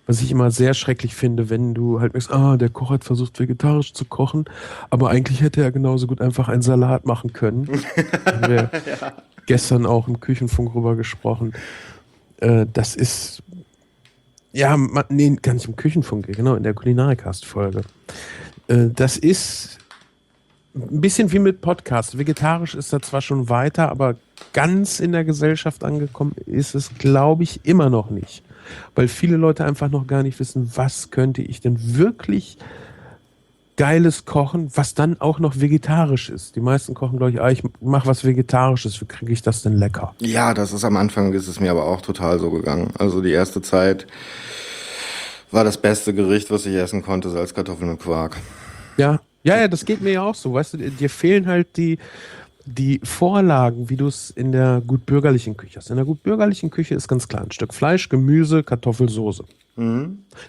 [0.07, 3.39] Was ich immer sehr schrecklich finde, wenn du halt merkst, ah, der Koch hat versucht,
[3.39, 4.45] vegetarisch zu kochen,
[4.89, 7.69] aber eigentlich hätte er genauso gut einfach einen Salat machen können.
[8.27, 8.71] Haben wir
[9.47, 11.53] gestern auch im Küchenfunk rüber gesprochen.
[12.39, 13.43] Äh, das ist,
[14.53, 17.83] ja, ma- nee, gar nicht im Küchenfunk, genau, in der Kulinarikast-Folge.
[18.69, 19.79] Äh, das ist
[20.75, 22.17] ein bisschen wie mit Podcast.
[22.19, 24.17] Vegetarisch ist da zwar schon weiter, aber
[24.53, 28.43] ganz in der Gesellschaft angekommen ist es, glaube ich, immer noch nicht.
[28.95, 32.57] Weil viele Leute einfach noch gar nicht wissen, was könnte ich denn wirklich
[33.81, 36.55] geiles kochen, was dann auch noch vegetarisch ist.
[36.55, 39.73] Die meisten kochen, glaube ich, ah, ich mache was Vegetarisches, wie kriege ich das denn
[39.73, 40.15] lecker?
[40.21, 42.91] Ja, das ist am Anfang, ist es mir aber auch total so gegangen.
[42.99, 44.07] Also die erste Zeit
[45.51, 48.37] war das beste Gericht, was ich essen konnte, Salzkartoffeln und Quark.
[48.99, 50.53] Ja, ja, ja, das geht mir ja auch so.
[50.53, 51.99] Weißt du, dir fehlen halt die,
[52.67, 55.89] die Vorlagen, wie du es in der gut bürgerlichen Küche hast.
[55.89, 59.45] In der gut bürgerlichen Küche ist ganz klar ein Stück Fleisch, Gemüse, Kartoffelsoße.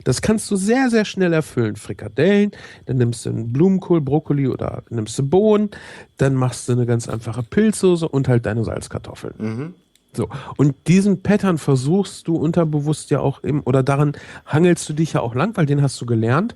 [0.03, 1.75] Das kannst du sehr, sehr schnell erfüllen.
[1.75, 2.51] Frikadellen,
[2.85, 5.69] dann nimmst du einen Blumenkohl, Brokkoli oder nimmst du Bohnen,
[6.17, 9.33] dann machst du eine ganz einfache Pilzsoße und halt deine Salzkartoffeln.
[10.13, 10.27] So.
[10.57, 14.13] Und diesen Pattern versuchst du unterbewusst ja auch im, oder daran
[14.45, 16.55] hangelst du dich ja auch lang, weil den hast du gelernt.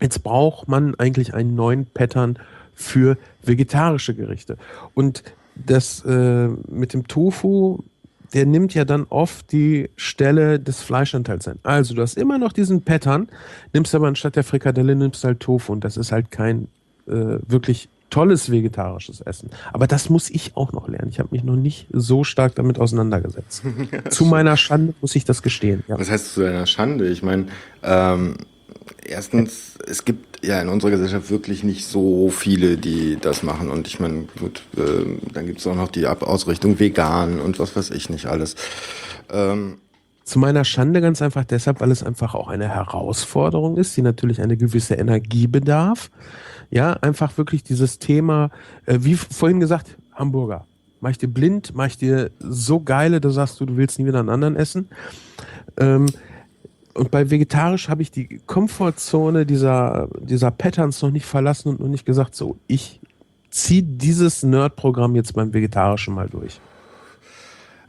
[0.00, 2.38] Jetzt braucht man eigentlich einen neuen Pattern
[2.74, 4.56] für vegetarische Gerichte.
[4.94, 5.22] Und
[5.54, 7.80] das äh, mit dem Tofu,
[8.32, 11.58] der nimmt ja dann oft die Stelle des Fleischanteils ein.
[11.62, 13.28] Also du hast immer noch diesen Pattern,
[13.72, 16.68] nimmst aber anstatt der Frikadelle nimmst halt Tofu und das ist halt kein
[17.06, 19.50] äh, wirklich tolles vegetarisches Essen.
[19.72, 21.08] Aber das muss ich auch noch lernen.
[21.10, 23.62] Ich habe mich noch nicht so stark damit auseinandergesetzt.
[24.10, 25.84] Zu meiner Schande muss ich das gestehen.
[25.86, 25.98] Ja.
[25.98, 27.08] Was heißt zu deiner Schande?
[27.08, 27.46] Ich meine,
[27.82, 28.36] ähm,
[29.04, 33.70] erstens, es gibt ja in unserer Gesellschaft wirklich nicht so viele, die das machen.
[33.70, 37.58] Und ich meine, gut, ähm, dann gibt es auch noch die Ab Ausrichtung vegan und
[37.58, 38.56] was weiß ich nicht alles.
[39.30, 39.78] Ähm,
[40.24, 44.40] Zu meiner Schande ganz einfach deshalb, weil es einfach auch eine Herausforderung ist, die natürlich
[44.40, 46.10] eine gewisse Energie bedarf.
[46.70, 48.50] Ja, einfach wirklich dieses Thema,
[48.86, 50.66] äh, wie vorhin gesagt, Hamburger.
[51.00, 54.06] Mach ich dir blind, mach ich dir so geile, da sagst du, du willst nie
[54.06, 54.88] wieder einen anderen essen.
[55.78, 56.06] Ähm,
[56.94, 61.88] und bei vegetarisch habe ich die Komfortzone dieser, dieser Patterns noch nicht verlassen und noch
[61.88, 63.00] nicht gesagt, so, ich
[63.50, 66.60] ziehe dieses Nerd-Programm jetzt beim Vegetarischen mal durch.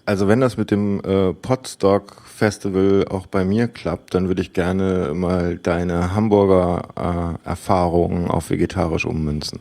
[0.06, 4.54] Also wenn das mit dem äh, Podstock Festival auch bei mir klappt, dann würde ich
[4.54, 9.60] gerne mal deine Hamburger äh, Erfahrungen auf vegetarisch ummünzen.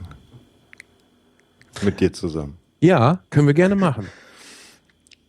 [1.83, 2.57] Mit dir zusammen.
[2.81, 4.07] Ja, können wir gerne machen.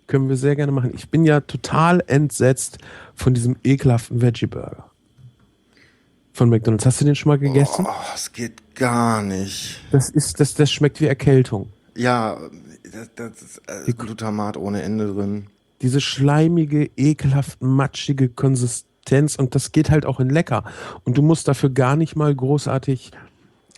[0.08, 0.92] Können wir sehr gerne machen.
[0.96, 2.80] Ich bin ja total entsetzt
[3.22, 4.86] von diesem ekelhaften Veggie-Burger.
[6.34, 6.86] Von McDonalds.
[6.86, 7.86] Hast du den schon mal gegessen?
[7.88, 9.82] Oh, es geht gar nicht.
[9.92, 11.72] Das ist, das, das schmeckt wie Erkältung.
[11.96, 12.38] Ja,
[12.84, 15.48] das, das ist äh, Glutamat ohne Ende drin.
[15.82, 20.64] Diese schleimige, ekelhaft matschige Konsistenz und das geht halt auch in lecker.
[21.04, 23.12] Und du musst dafür gar nicht mal großartig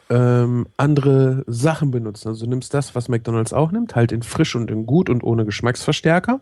[0.09, 2.27] ähm, andere Sachen benutzen.
[2.27, 5.23] Also du nimmst das, was McDonalds auch nimmt, halt in frisch und in gut und
[5.23, 6.39] ohne Geschmacksverstärker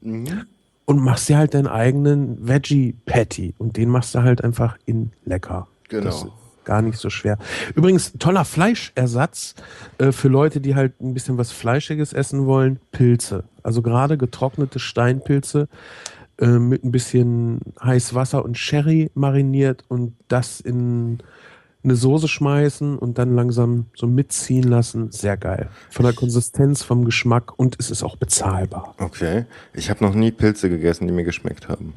[0.00, 0.46] Mhm.
[0.90, 5.12] Und machst dir halt deinen eigenen Veggie Patty und den machst du halt einfach in
[5.24, 5.68] lecker.
[5.88, 6.02] Genau.
[6.06, 6.26] Das ist
[6.64, 7.38] gar nicht so schwer.
[7.76, 9.54] Übrigens, toller Fleischersatz
[9.98, 13.44] äh, für Leute, die halt ein bisschen was Fleischiges essen wollen, Pilze.
[13.62, 15.68] Also gerade getrocknete Steinpilze
[16.40, 21.18] äh, mit ein bisschen heiß Wasser und Sherry mariniert und das in
[21.82, 25.10] eine Soße schmeißen und dann langsam so mitziehen lassen.
[25.12, 25.68] Sehr geil.
[25.90, 28.94] Von der Konsistenz, vom Geschmack und es ist auch bezahlbar.
[28.98, 29.46] Okay.
[29.72, 31.94] Ich habe noch nie Pilze gegessen, die mir geschmeckt haben.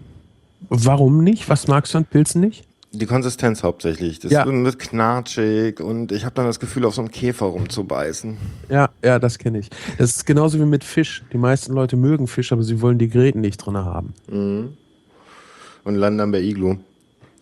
[0.69, 1.49] Warum nicht?
[1.49, 2.65] Was magst du an Pilzen nicht?
[2.95, 4.19] Die Konsistenz hauptsächlich.
[4.19, 4.43] Das Ja.
[4.43, 8.37] ist knatschig und ich habe dann das Gefühl, auf so einem Käfer rumzubeißen.
[8.69, 9.69] Ja, ja, das kenne ich.
[9.97, 11.23] Das ist genauso wie mit Fisch.
[11.33, 14.13] Die meisten Leute mögen Fisch, aber sie wollen die Gräten nicht drin haben.
[14.27, 16.77] Und landen dann bei Iglu.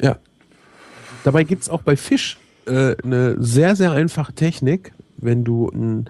[0.02, 0.18] Ja.
[1.24, 6.10] Dabei gibt es auch bei Fisch äh, eine sehr, sehr einfache Technik, wenn du ein,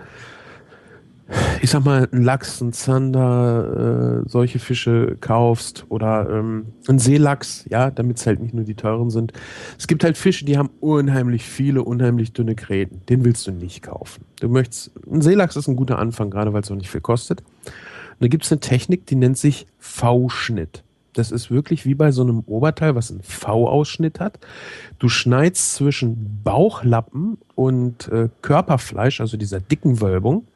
[1.61, 7.65] ich sag mal, einen Lachs, einen Zander, äh, solche Fische kaufst oder ähm, einen Seelachs,
[7.69, 9.33] ja, damit es halt nicht nur die teuren sind.
[9.77, 13.01] Es gibt halt Fische, die haben unheimlich viele, unheimlich dünne Gräten.
[13.07, 14.25] Den willst du nicht kaufen.
[14.39, 17.41] Du möchtest, ein Seelachs ist ein guter Anfang, gerade weil es auch nicht viel kostet.
[17.41, 20.83] Und da gibt es eine Technik, die nennt sich V-Schnitt.
[21.13, 24.39] Das ist wirklich wie bei so einem Oberteil, was einen V-Ausschnitt hat.
[24.99, 30.47] Du schneidest zwischen Bauchlappen und äh, Körperfleisch, also dieser dicken Wölbung,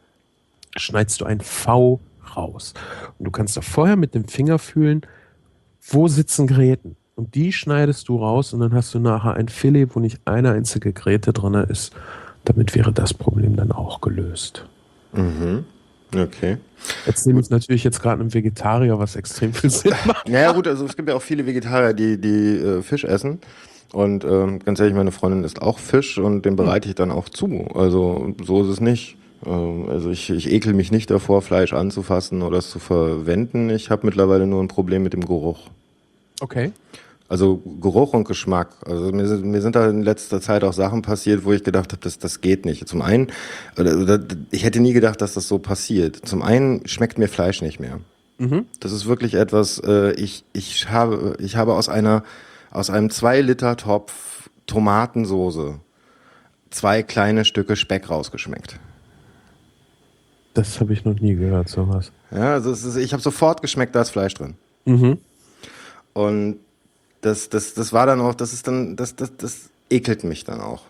[0.78, 2.00] schneidest du ein V
[2.36, 2.74] raus.
[3.20, 5.02] Und du kannst da vorher mit dem Finger fühlen,
[5.90, 6.96] wo sitzen Gräten.
[7.16, 10.52] Und die schneidest du raus und dann hast du nachher ein Filet, wo nicht eine
[10.52, 11.94] einzige Gräte drin ist.
[12.44, 14.68] Damit wäre das Problem dann auch gelöst.
[16.18, 16.58] Okay.
[17.06, 20.30] Erzähl uns natürlich jetzt gerade einem Vegetarier, was extrem viel Sinn macht.
[20.30, 23.40] Naja gut, also es gibt ja auch viele Vegetarier, die, die äh, Fisch essen.
[23.94, 27.30] Und ähm, ganz ehrlich, meine Freundin isst auch Fisch und den bereite ich dann auch
[27.30, 27.68] zu.
[27.74, 29.18] Also so ist es nicht.
[29.46, 33.70] Ähm, also ich, ich ekel mich nicht davor, Fleisch anzufassen oder es zu verwenden.
[33.70, 35.70] Ich habe mittlerweile nur ein Problem mit dem Geruch.
[36.42, 36.72] Okay.
[37.28, 38.70] Also Geruch und Geschmack.
[38.86, 41.92] Also mir sind, mir sind da in letzter Zeit auch Sachen passiert, wo ich gedacht
[41.92, 42.88] habe, das, das geht nicht.
[42.88, 43.32] Zum einen,
[44.52, 46.18] ich hätte nie gedacht, dass das so passiert.
[46.28, 48.00] Zum einen schmeckt mir Fleisch nicht mehr.
[48.80, 52.24] Das ist wirklich etwas, äh, ich, ich, habe, ich habe aus einer
[52.76, 55.80] aus einem 2 Liter Topf Tomatensoße
[56.70, 58.80] zwei kleine Stücke Speck rausgeschmeckt.
[60.54, 62.12] Das habe ich noch nie gehört, sowas.
[62.32, 64.56] Ja, also ist, ich habe sofort geschmeckt, da ist Fleisch drin.
[64.86, 65.20] Mhm.
[66.14, 66.60] Und
[67.26, 70.62] das, das, das war dann auch, das ist dann, das, das, das ekelt mich dann
[70.62, 70.84] auch.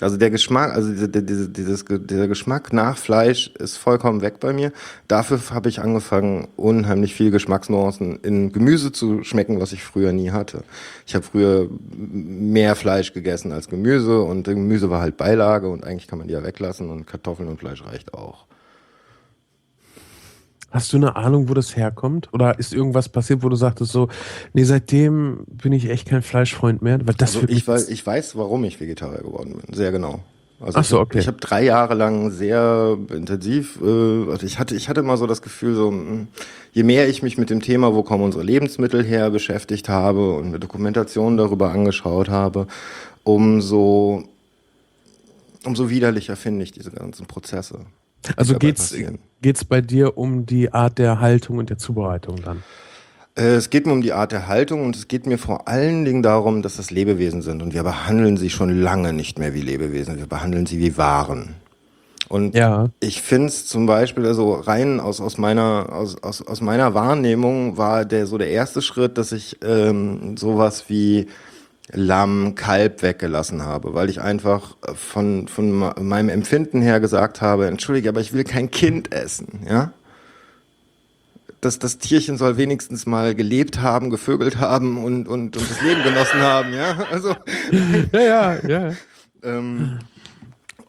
[0.00, 4.52] Also der Geschmack, also diese, diese, dieses, dieser Geschmack nach Fleisch ist vollkommen weg bei
[4.52, 4.72] mir.
[5.08, 10.32] Dafür habe ich angefangen, unheimlich viele Geschmacksnuancen in Gemüse zu schmecken, was ich früher nie
[10.32, 10.64] hatte.
[11.06, 16.08] Ich habe früher mehr Fleisch gegessen als Gemüse und Gemüse war halt Beilage und eigentlich
[16.08, 18.44] kann man die ja weglassen und Kartoffeln und Fleisch reicht auch.
[20.76, 22.28] Hast du eine Ahnung, wo das herkommt?
[22.34, 24.08] Oder ist irgendwas passiert, wo du sagtest so,
[24.52, 26.98] nee, seitdem bin ich echt kein Fleischfreund mehr?
[27.06, 29.74] Weil das Also ich, weiß, ich weiß, warum ich Vegetarier geworden bin.
[29.74, 30.20] Sehr genau.
[30.60, 31.18] Also Ach so, ich, okay.
[31.20, 35.26] Ich habe drei Jahre lang sehr intensiv, äh, also ich hatte, ich hatte immer so
[35.26, 36.26] das Gefühl, so mh,
[36.72, 40.48] je mehr ich mich mit dem Thema, wo kommen unsere Lebensmittel her, beschäftigt habe und
[40.48, 42.66] eine Dokumentation darüber angeschaut habe,
[43.24, 44.24] umso
[45.64, 47.80] umso widerlicher finde ich diese ganzen Prozesse.
[48.36, 49.18] Also geht's, passieren.
[49.42, 52.62] geht's bei dir um die Art der Haltung und der Zubereitung dann?
[53.36, 56.04] Äh, Es geht mir um die Art der Haltung und es geht mir vor allen
[56.04, 59.60] Dingen darum, dass das Lebewesen sind und wir behandeln sie schon lange nicht mehr wie
[59.60, 61.54] Lebewesen, wir behandeln sie wie Waren.
[62.28, 62.88] Und Ja.
[62.98, 67.76] ich finde es zum Beispiel, also rein aus, aus, meiner, aus, aus, aus meiner Wahrnehmung
[67.76, 71.28] war der so der erste Schritt, dass ich ähm, sowas wie
[71.92, 77.66] Lamm, Kalb weggelassen habe, weil ich einfach von, von ma- meinem Empfinden her gesagt habe,
[77.66, 79.92] entschuldige, aber ich will kein Kind essen, ja?
[81.60, 86.02] Das, das Tierchen soll wenigstens mal gelebt haben, gevögelt haben und, und, und das Leben
[86.02, 86.96] genossen haben, ja?
[87.10, 87.34] Also,
[88.12, 88.92] Ja, ja, ja.
[89.42, 89.98] ähm,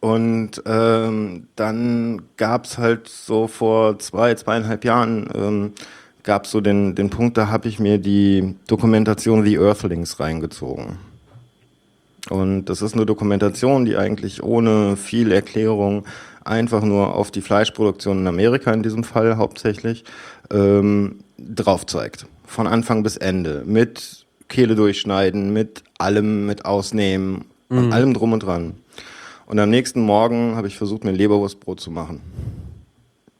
[0.00, 5.72] und ähm, dann gab's halt so vor zwei, zweieinhalb Jahren, ähm,
[6.28, 10.98] gab's so den, den Punkt, da habe ich mir die Dokumentation The Earthlings reingezogen.
[12.28, 16.04] Und das ist eine Dokumentation, die eigentlich ohne viel Erklärung
[16.44, 20.04] einfach nur auf die Fleischproduktion in Amerika in diesem Fall hauptsächlich
[20.50, 22.26] ähm, drauf zeigt.
[22.44, 23.62] Von Anfang bis Ende.
[23.64, 28.74] Mit Kehle durchschneiden, mit allem, mit Ausnehmen, und allem drum und dran.
[29.46, 32.20] Und am nächsten Morgen habe ich versucht, mir ein Leberwurstbrot zu machen.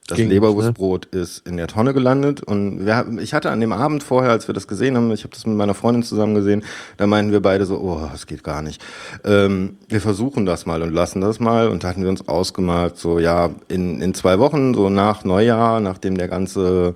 [0.09, 4.31] Das Leberwurstbrot ist in der Tonne gelandet und wir, ich hatte an dem Abend vorher,
[4.31, 6.65] als wir das gesehen haben, ich habe das mit meiner Freundin zusammen gesehen,
[6.97, 8.83] da meinten wir beide so, oh, das geht gar nicht.
[9.25, 12.97] Ähm, wir versuchen das mal und lassen das mal und da hatten wir uns ausgemalt,
[12.97, 16.95] so ja, in, in zwei Wochen, so nach Neujahr, nachdem der ganze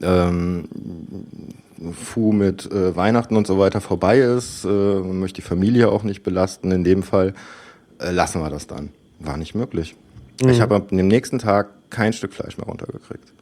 [0.00, 0.68] ähm,
[1.92, 6.04] Fu mit äh, Weihnachten und so weiter vorbei ist, äh, man möchte die Familie auch
[6.04, 7.34] nicht belasten in dem Fall,
[7.98, 8.90] äh, lassen wir das dann.
[9.18, 9.96] War nicht möglich.
[10.44, 13.32] Ich habe ab dem nächsten Tag kein Stück Fleisch mehr runtergekriegt.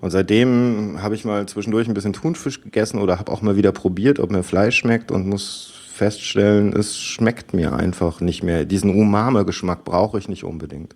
[0.00, 3.72] Und seitdem habe ich mal zwischendurch ein bisschen Thunfisch gegessen oder habe auch mal wieder
[3.72, 8.64] probiert, ob mir Fleisch schmeckt und muss feststellen, es schmeckt mir einfach nicht mehr.
[8.64, 10.94] Diesen Umame-Geschmack brauche ich nicht unbedingt.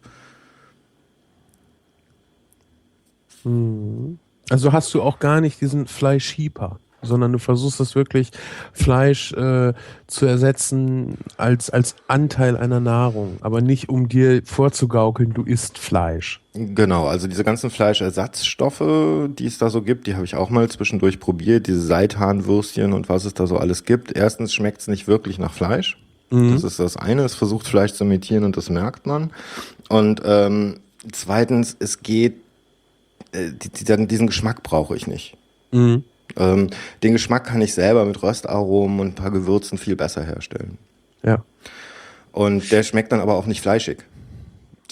[4.50, 8.30] Also hast du auch gar nicht diesen Fleischhieper, sondern du versuchst das wirklich
[8.72, 9.72] Fleisch äh,
[10.06, 16.40] zu ersetzen als, als Anteil einer Nahrung, aber nicht um dir vorzugaukeln, du isst Fleisch.
[16.54, 20.68] Genau, also diese ganzen Fleischersatzstoffe, die es da so gibt, die habe ich auch mal
[20.68, 24.16] zwischendurch probiert, diese Seithahnwürstchen und was es da so alles gibt.
[24.16, 25.98] Erstens schmeckt es nicht wirklich nach Fleisch.
[26.30, 29.30] Das ist das eine, es versucht Fleisch zu imitieren und das merkt man.
[29.88, 30.80] Und ähm,
[31.10, 32.34] zweitens, es geht,
[33.32, 35.38] äh, die, die, diesen Geschmack brauche ich nicht.
[35.72, 36.04] Mhm.
[36.36, 36.70] Ähm,
[37.02, 40.78] den Geschmack kann ich selber mit Röstaromen und ein paar Gewürzen viel besser herstellen.
[41.22, 41.42] Ja.
[42.32, 43.98] Und der schmeckt dann aber auch nicht fleischig.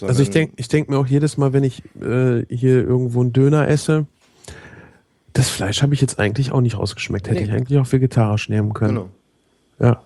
[0.02, 3.32] Also ich denke ich denk mir auch jedes Mal, wenn ich äh, hier irgendwo einen
[3.32, 4.06] Döner esse,
[5.32, 7.28] das Fleisch habe ich jetzt eigentlich auch nicht rausgeschmeckt.
[7.28, 7.46] Hätte Nee.
[7.46, 8.94] ich eigentlich auch vegetarisch nehmen können.
[8.94, 9.10] Genau.
[9.78, 10.02] Ja.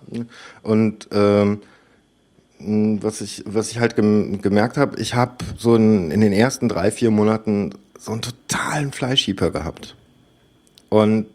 [0.63, 1.61] Und ähm,
[2.59, 6.69] was ich, was ich halt gem gemerkt habe, ich habe so in, in den ersten
[6.69, 9.95] drei, vier Monaten so einen totalen Fleischhieper gehabt.
[10.91, 11.27] Und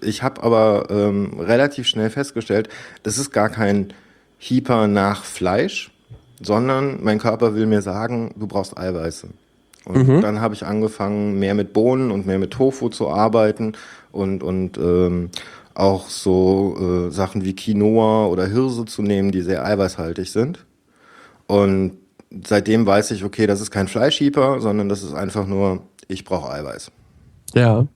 [0.00, 2.68] ich habe aber ähm, relativ schnell festgestellt,
[3.02, 3.92] das ist gar kein
[4.38, 5.90] Hieper nach Fleisch,
[6.40, 9.28] sondern mein Körper will mir sagen, du brauchst Eiweiße.
[9.84, 13.72] Und dann habe ich angefangen, mehr mit Bohnen und mehr mit Tofu zu arbeiten
[14.12, 15.30] und, und ähm,
[15.74, 20.64] auch so äh, Sachen wie Quinoa oder Hirse zu nehmen, die sehr eiweißhaltig sind.
[21.48, 21.98] Und
[22.46, 26.50] seitdem weiß ich, okay, das ist kein Fleischhieper, sondern das ist einfach nur, ich brauche
[26.50, 26.92] Eiweiß.
[27.54, 27.86] Ja.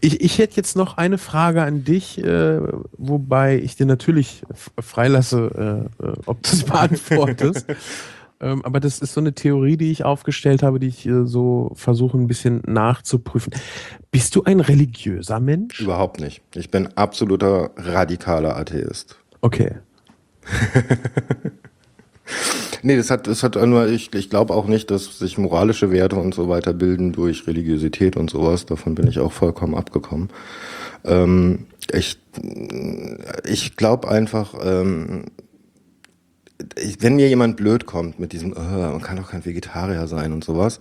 [0.00, 2.60] Ich, ich hätte jetzt noch eine Frage an dich, äh,
[2.96, 4.42] wobei ich dir natürlich
[4.80, 7.66] freilasse, äh, äh, ob du es beantwortest.
[8.40, 11.72] ähm, aber das ist so eine Theorie, die ich aufgestellt habe, die ich äh, so
[11.74, 13.52] versuche ein bisschen nachzuprüfen.
[14.10, 15.80] Bist du ein religiöser Mensch?
[15.80, 16.42] Überhaupt nicht.
[16.54, 19.16] Ich bin absoluter radikaler Atheist.
[19.40, 19.76] Okay.
[22.86, 26.16] Nee, das hat, das hat nur, ich, ich glaube auch nicht, dass sich moralische Werte
[26.16, 28.66] und so weiter bilden durch Religiosität und sowas.
[28.66, 30.28] Davon bin ich auch vollkommen abgekommen.
[31.02, 32.18] Ähm, ich
[33.46, 35.24] ich glaube einfach, ähm,
[37.00, 40.44] wenn mir jemand blöd kommt mit diesem, äh, man kann doch kein Vegetarier sein und
[40.44, 40.78] sowas,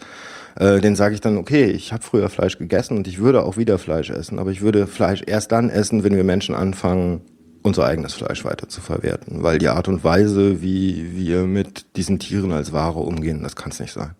[0.59, 3.55] äh, den sage ich dann, okay, ich habe früher Fleisch gegessen und ich würde auch
[3.55, 7.21] wieder Fleisch essen, aber ich würde Fleisch erst dann essen, wenn wir Menschen anfangen,
[7.63, 9.41] unser eigenes Fleisch weiter zu verwerten.
[9.43, 13.71] Weil die Art und Weise, wie wir mit diesen Tieren als Ware umgehen, das kann
[13.71, 14.13] es nicht sein.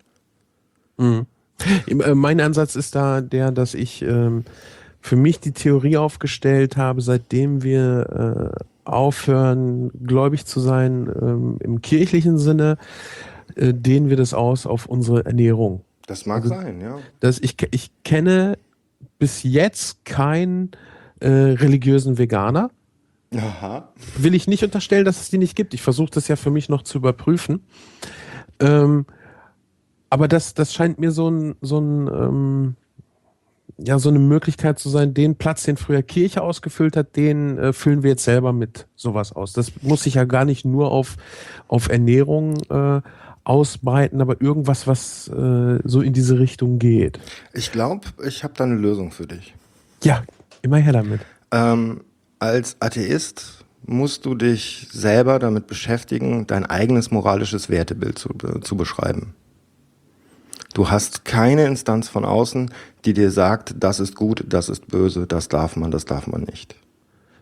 [0.98, 4.46] Äh, Mein Ansatz ist da der, dass ich ähm,
[5.02, 11.82] für mich die Theorie aufgestellt habe, seitdem wir äh, aufhören, gläubig zu sein ähm, im
[11.82, 12.78] kirchlichen Sinne,
[13.56, 15.82] äh, dehnen wir das aus auf unsere Ernährung.
[16.08, 16.98] Das mag sein, ja.
[17.20, 18.58] dass ich, ich kenne
[19.20, 20.72] bis jetzt keinen
[21.20, 22.72] äh, religiösen Veganer.
[23.36, 23.90] Aha.
[24.18, 25.74] Will ich nicht unterstellen, dass es die nicht gibt.
[25.74, 27.66] Ich versuche das ja für mich noch zu überprüfen.
[28.60, 29.06] Ähm,
[30.10, 32.76] aber das, das scheint mir so ein, so ein ähm,
[33.78, 37.74] ja, so eine Möglichkeit zu sein, den Platz, den früher Kirche ausgefüllt hat, den äh,
[37.74, 39.54] füllen wir jetzt selber mit sowas aus.
[39.54, 41.18] Das muss sich ja gar nicht nur auf,
[41.68, 43.02] auf Ernährung äh,
[43.44, 47.20] ausbreiten, aber irgendwas, was äh, so in diese Richtung geht.
[47.54, 49.54] Ich glaube, ich habe da eine Lösung für dich.
[50.04, 50.24] Ja,
[50.62, 51.22] immer her damit.
[51.52, 52.02] Ähm,
[52.44, 58.30] als Atheist musst du dich selber damit beschäftigen, dein eigenes moralisches Wertebild zu,
[58.62, 59.34] zu beschreiben.
[60.74, 62.70] Du hast keine Instanz von außen,
[63.06, 66.42] die dir sagt, das ist gut, das ist böse, das darf man, das darf man
[66.42, 66.76] nicht.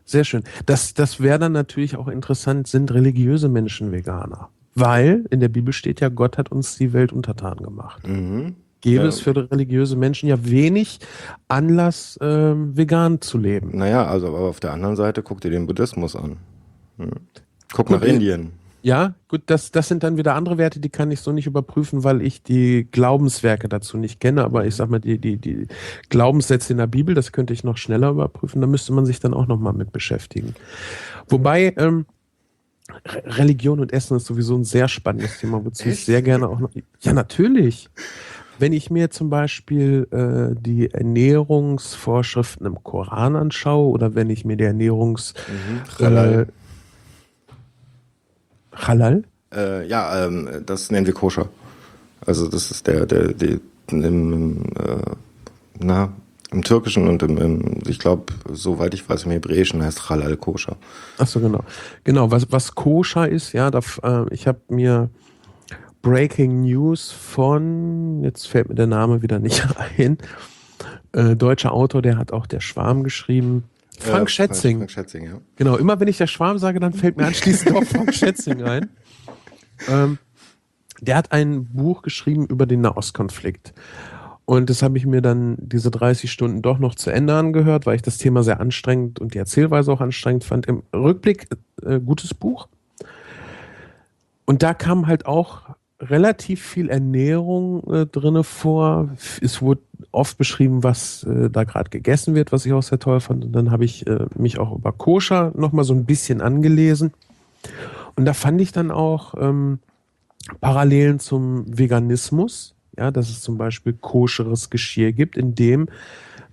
[0.05, 0.43] Sehr schön.
[0.67, 4.49] Das, das wäre dann natürlich auch interessant, sind religiöse Menschen Veganer?
[4.75, 8.07] Weil in der Bibel steht ja, Gott hat uns die Welt untertan gemacht.
[8.07, 8.55] Mhm.
[8.81, 9.09] Gäbe Ja.
[9.09, 10.99] es für religiöse Menschen ja wenig
[11.47, 13.77] Anlass, ähm, vegan zu leben.
[13.77, 16.37] Naja, also aber auf der anderen Seite guck dir den Buddhismus an.
[16.97, 17.09] Hm.
[17.73, 18.51] Guck Guck nach dir- Indien.
[18.83, 22.03] Ja, gut, das, das sind dann wieder andere Werte, die kann ich so nicht überprüfen,
[22.03, 24.43] weil ich die Glaubenswerke dazu nicht kenne.
[24.43, 25.67] Aber ich sag mal, die, die, die
[26.09, 28.59] Glaubenssätze in der Bibel, das könnte ich noch schneller überprüfen.
[28.59, 30.55] Da müsste man sich dann auch nochmal mit beschäftigen.
[31.29, 32.07] Wobei, ähm,
[33.05, 36.59] Re- Religion und Essen ist sowieso ein sehr spannendes Thema, wozu ich sehr gerne auch
[36.59, 36.71] noch.
[37.01, 37.87] Ja, natürlich.
[38.61, 44.55] Wenn ich mir zum Beispiel äh, die Ernährungsvorschriften im Koran anschaue oder wenn ich mir
[44.55, 45.33] die Ernährungs
[45.97, 46.47] Halal.
[48.71, 49.23] Äh, Halal?
[49.51, 51.49] Äh, ja, ähm, das nennen wir koscher.
[52.23, 53.57] Also das ist der, der, der
[53.89, 55.11] im, äh,
[55.79, 56.13] na,
[56.51, 60.77] im Türkischen und im, im ich glaube, soweit ich weiß, im Hebräischen heißt Halal koscher.
[61.17, 61.63] Ach so, genau.
[62.03, 65.09] Genau, was, was koscher ist, ja, da, äh, ich habe mir
[66.01, 69.65] Breaking News von, jetzt fällt mir der Name wieder nicht
[69.97, 70.17] ein,
[71.13, 73.65] Äh, deutscher Autor, der hat auch Der Schwarm geschrieben.
[73.99, 74.77] Frank Äh, Schätzing.
[74.77, 75.41] Frank Schätzing, ja.
[75.57, 78.89] Genau, immer wenn ich der Schwarm sage, dann fällt mir anschließend auch Frank Schätzing ein.
[79.87, 80.17] Ähm,
[81.01, 83.73] der hat ein Buch geschrieben über den Nahostkonflikt.
[84.45, 87.95] Und das habe ich mir dann diese 30 Stunden doch noch zu Ende angehört, weil
[87.95, 90.65] ich das Thema sehr anstrengend und die Erzählweise auch anstrengend fand.
[90.65, 91.47] Im Rückblick
[91.83, 92.67] äh, gutes Buch.
[94.45, 95.61] Und da kam halt auch
[96.01, 99.09] relativ viel Ernährung äh, drinne vor.
[99.41, 103.19] Es wurde oft beschrieben, was äh, da gerade gegessen wird, was ich auch sehr toll
[103.19, 103.45] fand.
[103.45, 107.13] Und dann habe ich äh, mich auch über Koscher noch mal so ein bisschen angelesen.
[108.15, 109.79] Und da fand ich dann auch ähm,
[110.59, 112.75] Parallelen zum Veganismus.
[112.97, 115.87] Ja, dass es zum Beispiel koscheres Geschirr gibt, in dem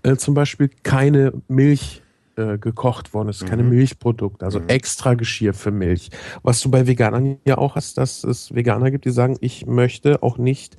[0.04, 2.02] äh, zum Beispiel keine Milch
[2.38, 6.10] äh, gekocht worden ist, keine Milchprodukte, also extra Geschirr für Milch.
[6.42, 10.22] Was du bei Veganern ja auch hast, dass es Veganer gibt, die sagen, ich möchte
[10.22, 10.76] auch nicht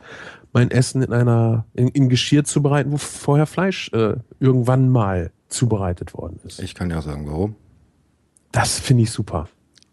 [0.53, 6.13] mein Essen in einer in, in Geschirr zubereiten, wo vorher Fleisch äh, irgendwann mal zubereitet
[6.13, 6.59] worden ist.
[6.59, 7.55] Ich kann ja sagen, warum.
[8.51, 9.47] Das finde ich super.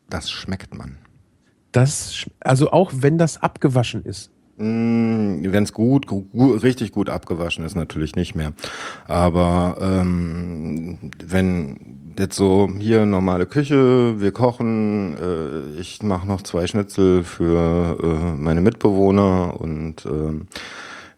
[0.09, 0.99] Das schmeckt man.
[1.73, 4.31] Das, also auch wenn das abgewaschen ist.
[4.59, 8.53] Wenn es gut, gu gu richtig gut abgewaschen ist, natürlich nicht mehr.
[9.07, 16.67] Aber ähm, wenn jetzt so hier normale Küche, wir kochen, äh, ich mache noch zwei
[16.67, 20.47] Schnitzel für äh, meine Mitbewohner und ähm,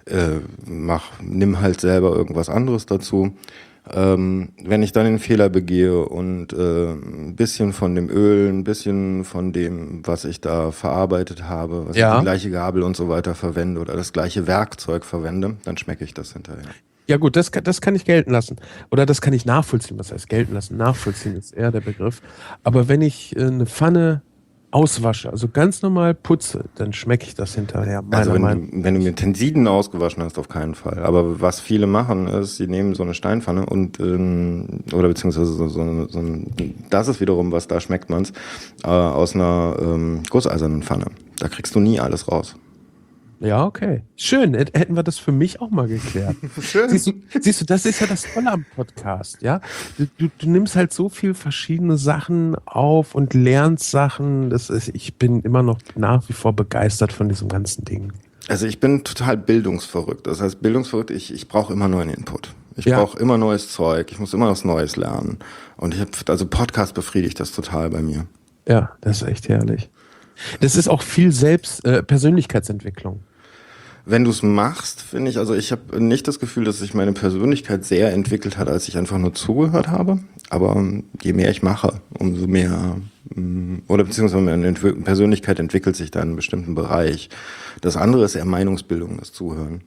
[0.07, 3.33] äh, mach, nimm halt selber irgendwas anderes dazu.
[3.95, 8.65] Ähm, wenn ich dann den Fehler begehe und äh, ein bisschen von dem Öl, ein
[8.65, 12.13] bisschen von dem, was ich da verarbeitet habe, was Ja.
[12.15, 16.05] ich die gleiche Gabel und so weiter verwende oder das gleiche Werkzeug verwende, dann schmecke
[16.05, 16.63] ich das hinterher.
[17.07, 18.57] Ja gut, das, kann- das kann ich gelten lassen.
[18.91, 19.99] Oder das kann ich nachvollziehen.
[19.99, 20.77] Was heißt gelten lassen?
[20.77, 22.21] Nachvollziehen ist eher der Begriff.
[22.65, 24.21] Aber wenn ich äh, eine Pfanne
[24.71, 28.03] auswasche, also ganz normal putze, dann schmecke ich das hinterher.
[28.11, 31.05] Also wenn Meinung du, wenn du mit Tensiden ausgewaschen hast, auf keinen Fall.
[31.05, 35.69] Aber was viele machen, ist, sie nehmen so eine Steinpfanne und ähm, oder beziehungsweise so,
[35.69, 38.33] so, so ein, das ist wiederum, was da schmeckt man's,
[38.85, 41.07] äh, aus einer ähm, gusseisernen Pfanne.
[41.39, 42.57] Da kriegst du nie alles raus.
[43.41, 44.03] Ja, okay.
[44.17, 44.55] Schön.
[44.55, 46.35] Hät- Hätten wir das für mich auch mal geklärt.
[46.61, 46.91] Schön.
[46.91, 49.61] Siehst du, siehst du, das ist ja das Tolle am Podcast, ja?
[49.97, 54.51] Du, du, du nimmst halt so viel verschiedene Sachen auf und lernst Sachen.
[54.51, 58.13] Das ist, ich bin immer noch nach wie vor begeistert von diesem ganzen Ding.
[58.49, 60.27] Also ich bin total bildungsverrückt.
[60.27, 62.55] Das heißt, bildungsverrückt, ich, ich brauche immer neuen Input.
[62.77, 62.99] Ich Ja.
[62.99, 64.11] brauche immer neues Zeug.
[64.11, 65.39] Ich muss immer was Neues lernen.
[65.77, 68.27] Und ich habe, also Podcast befriedigt das total bei mir.
[68.67, 69.91] Ja, das ist echt herrlich.
[70.61, 73.21] Das ist auch viel Selbst, äh, Persönlichkeitsentwicklung.
[74.11, 77.13] Wenn du es machst, finde ich, also ich habe nicht das Gefühl, dass sich meine
[77.13, 80.19] Persönlichkeit sehr entwickelt hat, als ich einfach nur zugehört habe.
[80.49, 82.97] Aber ähm, je mehr ich mache, umso mehr,
[83.37, 87.29] ähm, oder beziehungsweise meine Entwi Persönlichkeit entwickelt sich da in einem bestimmten Bereich.
[87.83, 89.83] Das andere ist eher Meinungsbildung, das Zuhören.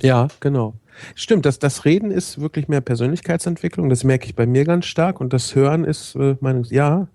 [0.00, 0.72] Ja, genau.
[1.14, 3.90] Stimmt, das, das Reden ist wirklich mehr Persönlichkeitsentwicklung.
[3.90, 5.20] Das merke ich bei mir ganz stark.
[5.20, 6.70] Und das Hören ist äh, Meinungs...
[6.70, 7.08] Ja,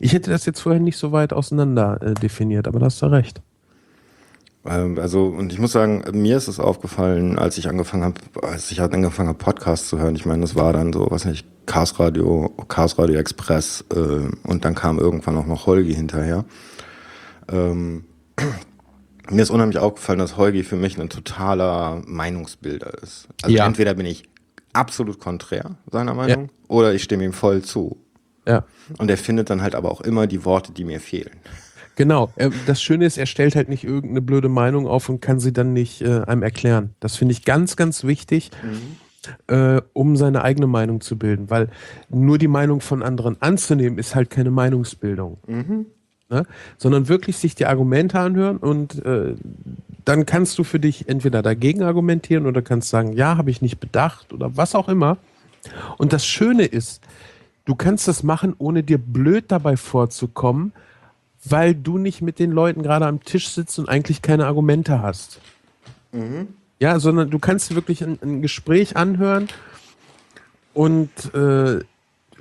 [0.00, 3.06] ich hätte das jetzt vorher nicht so weit auseinander äh, definiert, aber da hast du
[3.06, 3.42] recht.
[4.64, 8.70] Ähm, Also, und ich muss sagen, mir ist es aufgefallen, als ich angefangen habe, als
[8.70, 10.16] ich halt angefangen habe, Podcasts zu hören.
[10.16, 14.64] Ich meine, das war dann so, was nicht, Cars Radio, Cars Radio Express, äh, und
[14.64, 16.44] dann kam irgendwann auch noch Holgi hinterher.
[17.50, 18.04] Ähm,
[19.30, 23.28] mir ist unheimlich aufgefallen, dass Holgi für mich ein totaler Meinungsbilder ist.
[23.42, 23.66] Also Ja.
[23.66, 24.24] entweder bin ich
[24.72, 27.98] absolut konträr seiner Meinung oder ich stimme ihm voll zu.
[28.46, 28.64] Ja.
[28.98, 31.36] Und er findet dann halt aber auch immer die Worte, die mir fehlen.
[31.98, 32.30] Genau.
[32.36, 35.52] Äh, Das Schöne ist, er stellt halt nicht irgendeine blöde Meinung auf und kann sie
[35.52, 36.94] dann nicht äh, einem erklären.
[37.00, 38.52] Das finde ich ganz, ganz wichtig,
[39.48, 41.50] äh, um seine eigene Meinung zu bilden.
[41.50, 41.70] Weil
[42.08, 45.38] nur die Meinung von anderen anzunehmen, ist halt keine Meinungsbildung.
[46.30, 46.46] Ne?
[46.76, 49.34] Sondern wirklich sich die Argumente anhören und äh,
[50.04, 53.80] dann kannst du für dich entweder dagegen argumentieren oder kannst sagen, ja, habe ich nicht
[53.80, 55.18] bedacht oder was auch immer.
[55.96, 57.02] Und das Schöne ist,
[57.64, 60.72] du kannst das machen, ohne dir blöd dabei vorzukommen,
[61.44, 65.40] weil du nicht mit den Leuten gerade am Tisch sitzt und eigentlich keine Argumente hast.
[66.80, 69.48] Ja, sondern du kannst wirklich ein, ein Gespräch anhören
[70.74, 71.80] und äh,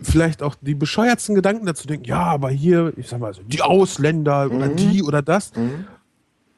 [0.01, 3.61] vielleicht auch die bescheuertsten Gedanken dazu denken, ja, aber hier, ich sag mal so, die
[3.61, 5.51] Ausländer oder die oder das,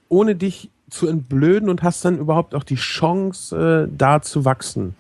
[0.10, 4.95] ohne dich zu entblöden und hast dann überhaupt auch die Chance, äh, da zu wachsen.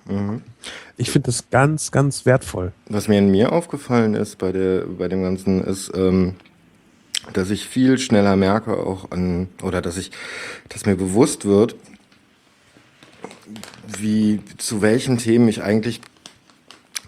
[0.97, 2.71] Ich finde das ganz, ganz wertvoll.
[2.87, 6.35] Was mir in mir aufgefallen ist bei der bei dem Ganzen ist, ähm,
[7.33, 10.11] dass ich viel schneller merke auch an oder dass ich,
[10.69, 11.75] dass mir bewusst wird,
[13.99, 16.01] wie zu welchen Themen ich eigentlich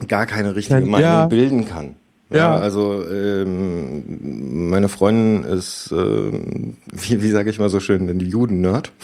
[0.07, 1.25] gar keine richtige Meinung ja.
[1.27, 1.95] bilden kann.
[2.33, 2.55] Ja.
[2.55, 8.91] also ähm, meine Freundin ist, ähm, wie, wie sage ich mal so schön, die Juden-Nerd.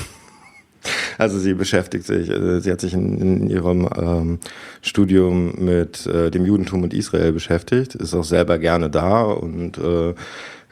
[1.18, 4.40] Also sie beschäftigt sich, äh, sie hat sich in, in ihrem ähm,
[4.82, 10.14] Studium mit äh, dem Judentum und Israel beschäftigt, ist auch selber gerne da und äh,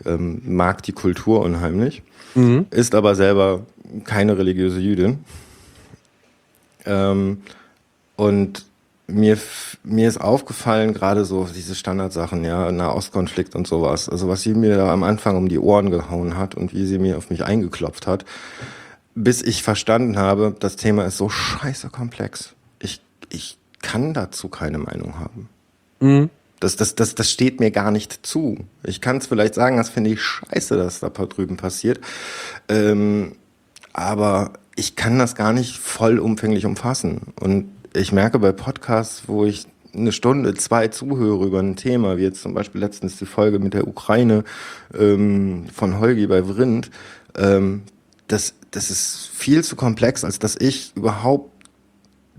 [0.06, 2.04] ähm, mag die Kultur unheimlich,
[2.34, 2.66] mhm.
[2.72, 3.66] ist aber selber
[4.04, 5.20] keine religiöse Jüdin.
[6.86, 7.42] Ähm,
[8.16, 8.66] und
[9.08, 9.38] mir,
[9.84, 14.10] mir ist aufgefallen, gerade so diese Standardsachen, ja, Nahostkonflikt und sowas.
[14.10, 17.18] Also was sie mir am Anfang um die Ohren gehauen hat und wie sie mir
[17.18, 18.26] auf mich eingeklopft hat,
[19.14, 22.54] bis ich verstanden habe, das Thema ist so scheiße komplex.
[22.80, 25.50] Ich, ich kann dazu keine Meinung haben.
[26.00, 26.30] Mhm.
[26.66, 28.58] Das, das, das, das steht mir gar nicht zu.
[28.84, 32.00] Ich kann es vielleicht sagen, das finde ich scheiße, dass da drüben passiert.
[32.68, 33.36] Ähm,
[33.94, 37.34] aber ich kann das gar nicht vollumfänglich umfassen.
[37.40, 42.24] Und ich merke bei Podcasts, wo ich eine Stunde, zwei zuhöre über ein Thema, wie
[42.24, 44.44] jetzt zum Beispiel letztens die Folge mit der Ukraine
[44.98, 46.90] ähm, von Holgi bei Vrindt,
[47.38, 47.84] ähm,
[48.28, 51.52] das, das ist viel zu komplex, als dass ich überhaupt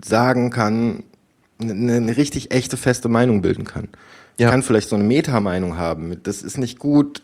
[0.05, 1.05] sagen kann,
[1.61, 3.89] eine, eine richtig echte feste Meinung bilden kann.
[4.39, 4.51] Ja.
[4.51, 6.23] Kann vielleicht so eine Metameinung haben.
[6.23, 7.23] Das ist nicht gut.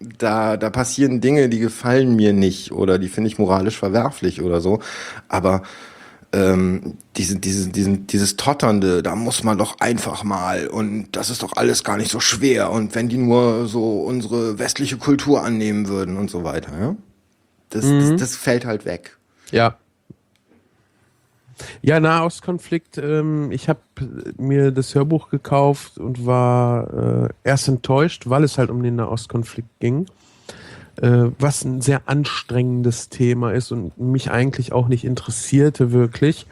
[0.00, 4.60] Da, da passieren Dinge, die gefallen mir nicht oder die finde ich moralisch verwerflich oder
[4.60, 4.80] so.
[5.28, 5.62] Aber
[6.32, 11.42] ähm, diese, diese, diesen, dieses Totternde, da muss man doch einfach mal und das ist
[11.42, 15.88] doch alles gar nicht so schwer und wenn die nur so unsere westliche Kultur annehmen
[15.88, 16.96] würden und so weiter, ja?
[17.68, 18.00] Das, mhm.
[18.00, 19.18] das, das fällt halt weg.
[19.50, 19.76] Ja.
[21.82, 22.98] Ja, Nahostkonflikt.
[22.98, 23.80] Ähm, ich habe
[24.36, 29.68] mir das Hörbuch gekauft und war äh, erst enttäuscht, weil es halt um den Nahostkonflikt
[29.80, 30.06] ging
[31.00, 36.46] äh, was ein sehr anstrengendes Thema ist und mich eigentlich auch nicht interessierte wirklich.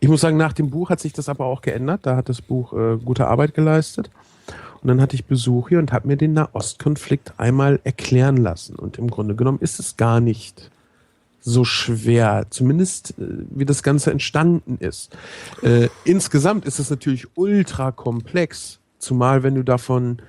[0.00, 2.00] Ich muss sagen, nach dem Buch hat sich das aber auch geändert.
[2.04, 4.10] Da hat das Buch äh, gute Arbeit geleistet.
[4.80, 8.74] Und dann hatte ich Besuch hier und habe mir den Nahostkonflikt einmal erklären lassen.
[8.74, 10.72] Und im Grunde genommen ist es gar nicht
[11.42, 15.16] so schwer, zumindest äh, wie das Ganze entstanden ist.
[15.62, 20.22] Äh, insgesamt ist es natürlich ultra komplex, zumal wenn du davon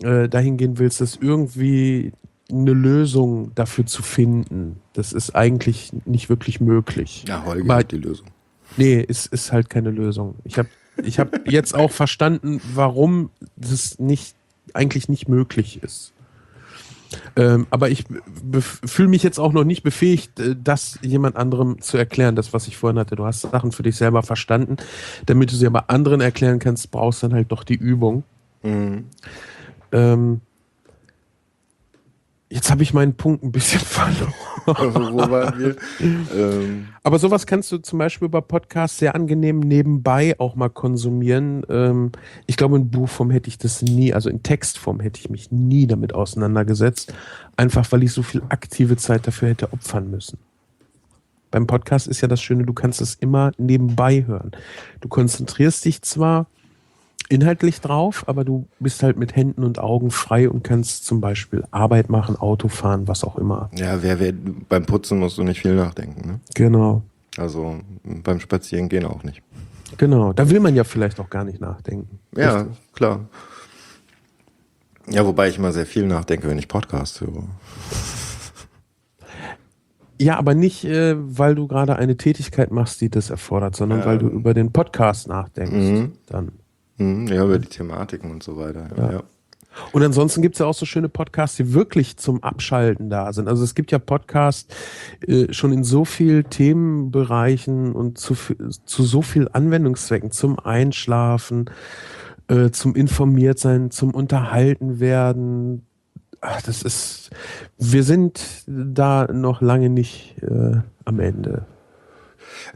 [0.00, 2.12] äh, dahin gehen willst, dass irgendwie
[2.50, 4.80] eine Lösung dafür zu finden.
[4.94, 7.24] Das ist eigentlich nicht wirklich möglich.
[7.28, 8.28] Ja, Holger hat die Lösung.
[8.76, 10.36] Nee, es ist halt keine Lösung.
[10.44, 10.68] Ich habe
[11.02, 14.34] ich hab jetzt auch verstanden, warum das nicht,
[14.72, 16.12] eigentlich nicht möglich ist.
[17.36, 18.04] Ähm, aber ich
[18.60, 22.68] fühle mich jetzt auch noch nicht befähigt, äh, das jemand anderem zu erklären, das, was
[22.68, 23.16] ich vorhin hatte.
[23.16, 24.76] Du hast Sachen für dich selber verstanden.
[25.26, 28.24] Damit du sie aber anderen erklären kannst, brauchst du dann halt doch die Übung.
[28.62, 29.06] Mhm.
[29.92, 30.40] Ähm,
[32.50, 34.32] Jetzt habe ich meinen Punkt ein bisschen verloren.
[34.66, 35.76] Also, wo waren wir?
[36.00, 36.88] ähm.
[37.02, 41.64] Aber sowas kannst du zum Beispiel bei Podcasts sehr angenehm nebenbei auch mal konsumieren.
[41.68, 42.12] Ähm,
[42.46, 45.86] ich glaube, in Buchform hätte ich das nie, also in Textform hätte ich mich nie
[45.86, 47.12] damit auseinandergesetzt.
[47.56, 50.38] Einfach weil ich so viel aktive Zeit dafür hätte opfern müssen.
[51.50, 54.52] Beim Podcast ist ja das Schöne, du kannst es immer nebenbei hören.
[55.00, 56.46] Du konzentrierst dich zwar
[57.28, 61.64] inhaltlich drauf, aber du bist halt mit Händen und Augen frei und kannst zum Beispiel
[61.70, 63.70] Arbeit machen, Auto fahren, was auch immer.
[63.74, 64.32] Ja, wer, wer,
[64.68, 66.28] beim Putzen musst du nicht viel nachdenken.
[66.28, 66.40] Ne?
[66.54, 67.02] Genau.
[67.36, 69.42] Also beim Spazierengehen auch nicht.
[69.96, 72.18] Genau, da will man ja vielleicht auch gar nicht nachdenken.
[72.36, 72.78] Ja, Richtig?
[72.92, 73.28] klar.
[75.08, 77.44] Ja, wobei ich immer sehr viel nachdenke, wenn ich Podcast höre.
[80.20, 84.06] Ja, aber nicht, äh, weil du gerade eine Tätigkeit machst, die das erfordert, sondern ähm.
[84.06, 85.72] weil du über den Podcast nachdenkst.
[85.72, 86.12] Mhm.
[86.26, 86.52] Dann.
[86.98, 88.88] Mhm, ja, über die Thematiken und so weiter.
[88.96, 89.12] Ja.
[89.12, 89.22] ja.
[89.92, 93.48] Und ansonsten gibt es ja auch so schöne Podcasts, die wirklich zum Abschalten da sind.
[93.48, 94.74] Also es gibt ja Podcasts
[95.26, 101.70] äh, schon in so vielen Themenbereichen und zu, zu so viel Anwendungszwecken, zum Einschlafen,
[102.48, 105.86] äh, zum Informiertsein, zum Unterhalten werden.
[106.40, 107.30] Ach, das ist,
[107.78, 111.66] wir sind da noch lange nicht äh, am Ende.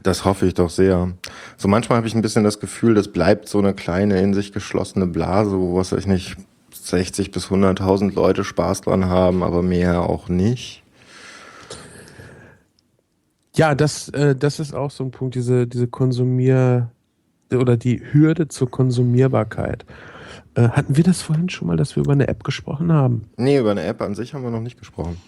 [0.02, 1.12] Das hoffe ich doch sehr.
[1.56, 4.52] So manchmal habe ich ein bisschen das Gefühl, das bleibt so eine kleine in sich
[4.52, 6.36] geschlossene Blase, wo was ich nicht
[6.72, 10.82] 60 bis 100.000 Leute Spaß dran haben, aber mehr auch nicht.
[13.54, 16.90] Ja, das, äh, das ist auch so ein Punkt, diese, diese Konsumier-
[17.52, 19.84] oder die Hürde zur Konsumierbarkeit.
[20.54, 23.28] Äh, hatten wir das vorhin schon mal, dass wir über eine App gesprochen haben?
[23.36, 25.18] Nee, über eine App an sich haben wir noch nicht gesprochen.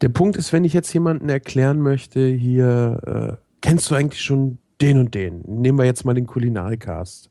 [0.00, 4.58] Der Punkt ist, wenn ich jetzt jemanden erklären möchte, hier, äh, kennst du eigentlich schon
[4.80, 5.42] den und den?
[5.46, 7.30] Nehmen wir jetzt mal den Kulinarikast.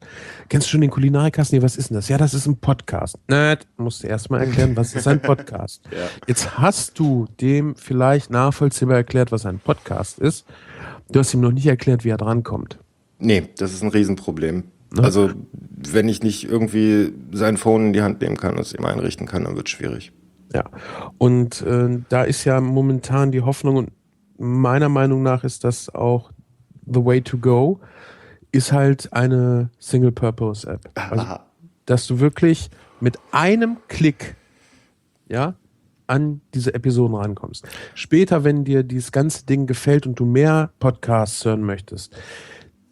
[0.49, 1.53] Kennst du schon den Kulinarikast?
[1.53, 2.09] Nee, was ist denn das?
[2.09, 3.17] Ja, das ist ein Podcast.
[3.29, 5.83] Nett, musst du erstmal erklären, was ist ein Podcast.
[5.91, 6.07] ja.
[6.27, 10.45] Jetzt hast du dem vielleicht nachvollziehbar erklärt, was ein Podcast ist.
[11.09, 12.79] Du hast ihm noch nicht erklärt, wie er drankommt.
[13.19, 14.63] Nee, das ist ein Riesenproblem.
[14.93, 15.03] Ne?
[15.03, 15.31] Also,
[15.71, 19.25] wenn ich nicht irgendwie sein Phone in die Hand nehmen kann und es ihm einrichten
[19.25, 20.11] kann, dann wird es schwierig.
[20.53, 20.65] Ja,
[21.17, 23.91] und äh, da ist ja momentan die Hoffnung, und
[24.37, 26.31] meiner Meinung nach ist das auch
[26.85, 27.79] the way to go,
[28.51, 30.91] ist halt eine Single-Purpose-App.
[30.95, 31.39] Also,
[31.85, 32.69] dass du wirklich
[32.99, 34.35] mit einem Klick,
[35.27, 35.55] ja,
[36.07, 37.67] an diese Episoden rankommst.
[37.93, 42.15] Später, wenn dir dieses ganze Ding gefällt und du mehr Podcasts hören möchtest,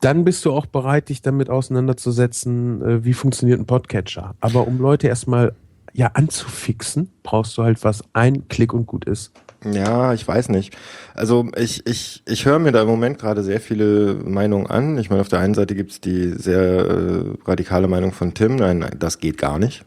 [0.01, 4.35] dann bist du auch bereit, dich damit auseinanderzusetzen, äh, wie funktioniert ein Podcatcher.
[4.41, 5.55] Aber um Leute erstmal
[5.93, 9.31] ja anzufixen, brauchst du halt was ein Klick und gut ist.
[9.71, 10.75] Ja, ich weiß nicht.
[11.13, 14.97] Also ich, ich, ich höre mir da im Moment gerade sehr viele Meinungen an.
[14.97, 18.79] Ich meine, auf der einen Seite gibt's die sehr äh, radikale Meinung von Tim, nein,
[18.79, 19.85] nein, das geht gar nicht.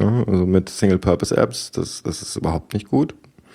[0.00, 3.14] Ja, also mit Single-Purpose-Apps, das, das ist überhaupt nicht gut.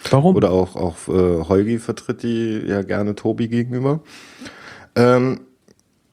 [0.09, 0.35] Warum?
[0.35, 4.01] Oder auch, auch äh, Heugi vertritt die ja gerne Tobi gegenüber.
[4.95, 5.41] Ähm,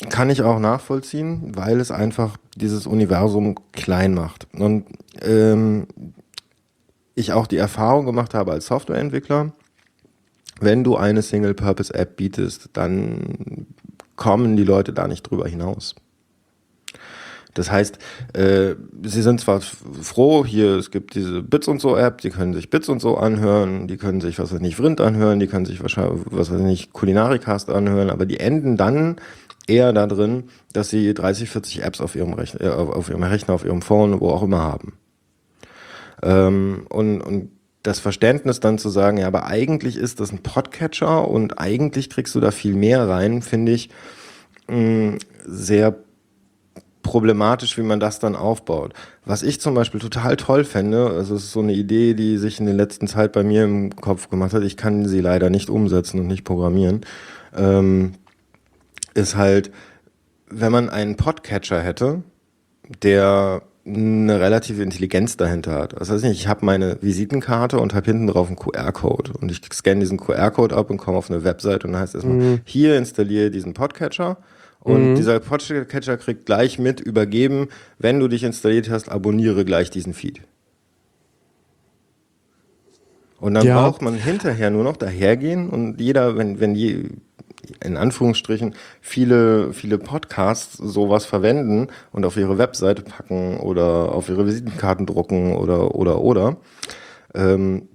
[0.09, 4.47] kann ich auch nachvollziehen, weil es einfach dieses Universum klein macht.
[4.55, 4.87] Und
[5.21, 5.89] ähm,
[7.21, 9.53] ich auch die Erfahrung gemacht habe als Softwareentwickler,
[10.61, 13.67] wenn du eine Single-Purpose-App bietest, dann
[14.17, 15.95] kommen die Leute da nicht drüber hinaus.
[17.55, 17.99] Das heißt,
[18.35, 22.55] äh, sie sind zwar froh, hier, es gibt diese Bits und so App, die können
[22.55, 25.47] sich Bits und so anhören, die können sich, was weiß ich nicht, Vrind anhören, die
[25.47, 29.17] können sich wahrscheinlich, was weiß ich nicht, Kulinarikast anhören, aber die enden dann
[29.67, 33.55] eher da drin, dass sie 30, 40 Apps auf ihrem Rechner, äh, auf ihrem Rechner,
[33.55, 34.93] auf ihrem Phone, wo auch immer haben.
[36.23, 37.51] Ähm, und, und
[37.83, 42.35] das Verständnis dann zu sagen, ja, aber eigentlich ist das ein Podcatcher und eigentlich kriegst
[42.35, 43.91] du da viel mehr rein, finde ich
[44.69, 45.97] mh, sehr
[47.03, 48.93] problematisch, wie man das dann aufbaut.
[49.25, 52.61] Was ich zum Beispiel total toll fände, also es ist so eine Idee, die sich
[52.61, 55.71] in der letzten Zeit bei mir im Kopf gemacht hat, ich kann sie leider nicht
[55.71, 57.01] umsetzen und nicht programmieren,
[57.57, 58.13] ähm,
[59.15, 59.73] ist halt,
[60.49, 62.23] wenn man einen Podcatcher hätte,
[63.03, 63.63] der
[63.95, 66.01] eine relative Intelligenz dahinter hat.
[66.01, 69.61] Das heißt nicht, ich habe meine Visitenkarte und habe hinten drauf einen QR-Code und ich
[69.73, 72.61] scanne diesen QR-Code ab und komme auf eine Website und dann heißt erstmal, mhm.
[72.65, 74.39] hier installiere diesen Podcatcher
[74.81, 75.15] und mhm.
[75.17, 77.69] dieser Podcatcher kriegt gleich mit übergeben,
[77.99, 80.41] wenn du dich installiert hast, abonniere gleich diesen Feed.
[83.41, 83.81] Und dann ja.
[83.81, 87.05] braucht man hinterher nur noch dahergehen und jeder, wenn, wenn je,
[87.85, 94.47] in Anführungsstrichen viele, viele Podcasts sowas verwenden und auf ihre Webseite packen oder auf ihre
[94.47, 96.57] Visitenkarten drucken oder, oder, oder,
[97.35, 97.89] ähm,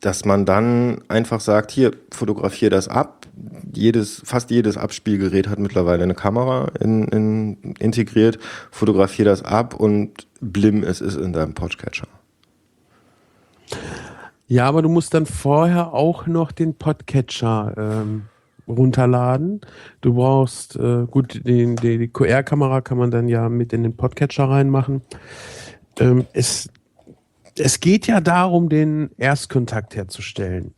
[0.00, 3.26] dass man dann einfach sagt, hier, fotografiere das ab.
[3.72, 8.38] Jedes, fast jedes Abspielgerät hat mittlerweile eine Kamera in, in, integriert.
[8.70, 12.06] Fotografiere das ab und blim, es ist in deinem Podcatcher.
[14.46, 18.24] Ja, aber du musst dann vorher auch noch den Podcatcher ähm,
[18.68, 19.60] runterladen.
[20.00, 23.96] Du brauchst, äh, gut, die, die, die QR-Kamera kann man dann ja mit in den
[23.96, 25.02] Podcatcher reinmachen.
[25.98, 26.68] Ähm, es,
[27.58, 30.74] es geht ja darum, den Erstkontakt herzustellen.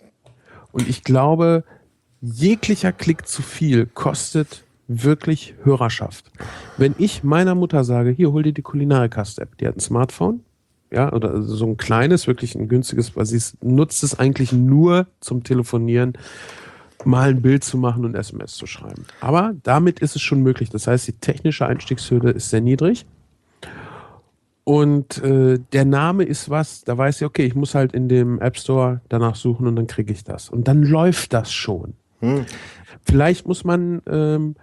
[0.73, 1.65] Und ich glaube,
[2.21, 6.31] jeglicher Klick zu viel kostet wirklich Hörerschaft.
[6.77, 10.41] Wenn ich meiner Mutter sage, hier, hol dir die Kulinarikast-App, die hat ein Smartphone,
[10.93, 15.43] ja, oder so ein kleines, wirklich ein günstiges, weil sie nutzt es eigentlich nur zum
[15.43, 16.17] Telefonieren
[17.07, 19.05] mal ein Bild zu machen und SMS zu schreiben.
[19.21, 20.71] Aber damit ist es schon möglich.
[20.71, 23.07] Das heißt, die technische Einstiegshürde ist sehr niedrig.
[24.65, 28.41] Und äh, der Name ist was, da weiß ich, okay, ich muss halt in dem
[28.41, 30.51] App Store danach suchen und dann kriege ich das.
[30.51, 31.95] Und dann läuft das schon.
[32.21, 32.47] Hm.
[33.03, 34.57] Vielleicht muss man ähm,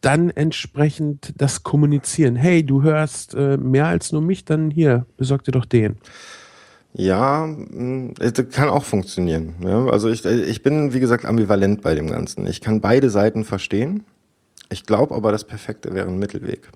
[0.00, 2.36] dann entsprechend das kommunizieren.
[2.36, 5.96] Hey, du hörst äh, mehr als nur mich, dann hier, besorg dir doch den.
[6.96, 7.48] Ja,
[8.18, 9.54] das kann auch funktionieren.
[9.90, 12.46] Also ich, ich bin, wie gesagt, ambivalent bei dem Ganzen.
[12.46, 14.04] Ich kann beide Seiten verstehen.
[14.70, 16.70] Ich glaube aber, das Perfekte wäre ein Mittelweg.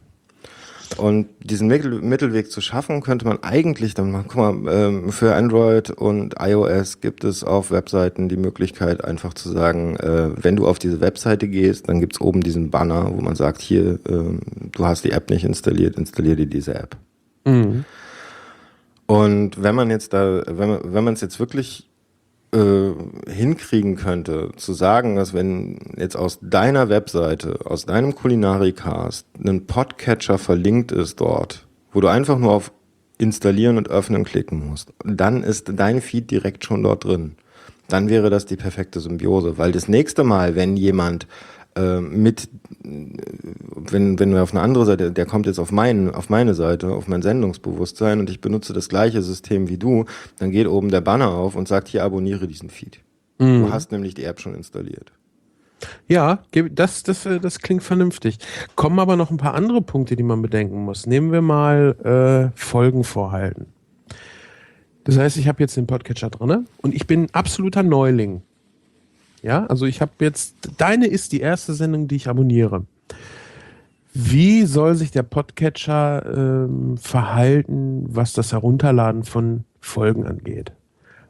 [0.96, 4.24] Und diesen Mittel, Mittelweg zu schaffen, könnte man eigentlich dann machen.
[4.28, 9.50] Guck mal, ähm, für Android und iOS gibt es auf Webseiten die Möglichkeit, einfach zu
[9.50, 13.36] sagen, äh, wenn du auf diese Webseite gehst, dann gibt's oben diesen Banner, wo man
[13.36, 14.40] sagt, hier, ähm,
[14.72, 16.96] du hast die App nicht installiert, installier dir diese App.
[17.44, 17.84] Mhm.
[19.08, 21.88] Und wenn man jetzt da, wenn man, wenn man es jetzt wirklich
[22.52, 22.90] äh,
[23.26, 30.36] hinkriegen könnte, zu sagen, dass wenn jetzt aus deiner Webseite, aus deinem Kulinarikast ein Podcatcher
[30.36, 32.70] verlinkt ist dort, wo du einfach nur auf
[33.16, 37.36] installieren und öffnen klicken musst, dann ist dein Feed direkt schon dort drin.
[37.88, 41.26] Dann wäre das die perfekte Symbiose, weil das nächste Mal, wenn jemand
[41.78, 42.48] äh, mit,
[42.82, 46.88] wenn, wenn wir auf eine andere Seite, der kommt jetzt auf, mein, auf meine Seite,
[46.88, 50.04] auf mein Sendungsbewusstsein und ich benutze das gleiche System wie du,
[50.38, 53.00] dann geht oben der Banner auf und sagt, hier abonniere diesen Feed.
[53.38, 53.62] Mhm.
[53.62, 55.12] Du hast nämlich die App schon installiert.
[56.08, 56.40] Ja,
[56.72, 58.38] das, das, äh, das klingt vernünftig.
[58.74, 61.06] Kommen aber noch ein paar andere Punkte, die man bedenken muss.
[61.06, 63.66] Nehmen wir mal äh, Folgen vorhalten.
[65.04, 68.42] Das heißt, ich habe jetzt den Podcatcher drin und ich bin absoluter Neuling.
[69.42, 72.84] Ja, also ich habe jetzt, deine ist die erste Sendung, die ich abonniere.
[74.14, 80.72] Wie soll sich der Podcatcher ähm, verhalten, was das Herunterladen von Folgen angeht?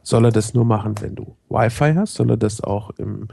[0.01, 2.15] Soll er das nur machen, wenn du Wi-Fi hast?
[2.15, 3.27] Soll er das auch im,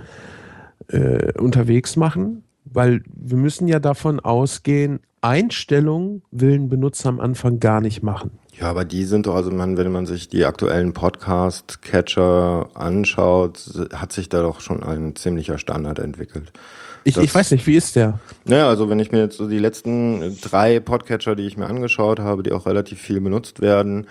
[0.88, 2.42] äh, unterwegs machen?
[2.64, 8.32] Weil wir müssen ja davon ausgehen, Einstellungen will ein Benutzer am Anfang gar nicht machen.
[8.58, 13.60] Ja, aber die sind doch, also man, wenn man sich die aktuellen Podcast-Catcher anschaut,
[13.92, 16.52] hat sich da doch schon ein ziemlicher Standard entwickelt.
[17.04, 18.18] Ich, Das- ich weiß nicht, wie ist der?
[18.44, 22.18] Naja, also wenn ich mir jetzt so die letzten drei Podcatcher, die ich mir angeschaut
[22.18, 24.06] habe, die auch relativ viel benutzt werden,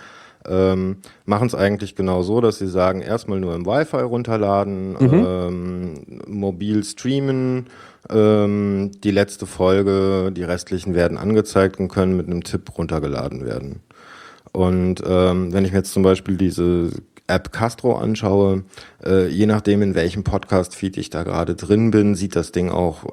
[0.48, 5.94] ähm, machen es eigentlich genau so, dass sie sagen, erstmal nur im Wi-Fi runterladen, ähm,
[6.28, 7.66] mobil streamen,
[8.08, 13.80] ähm, die letzte Folge, die restlichen werden angezeigt und können mit einem Tipp runtergeladen werden.
[14.56, 16.88] Und ähm, wenn ich mir jetzt zum Beispiel diese
[17.26, 18.64] App Castro anschaue,
[19.04, 23.04] äh, je nachdem, in welchem Podcast-Feed ich da gerade drin bin, sieht das Ding auch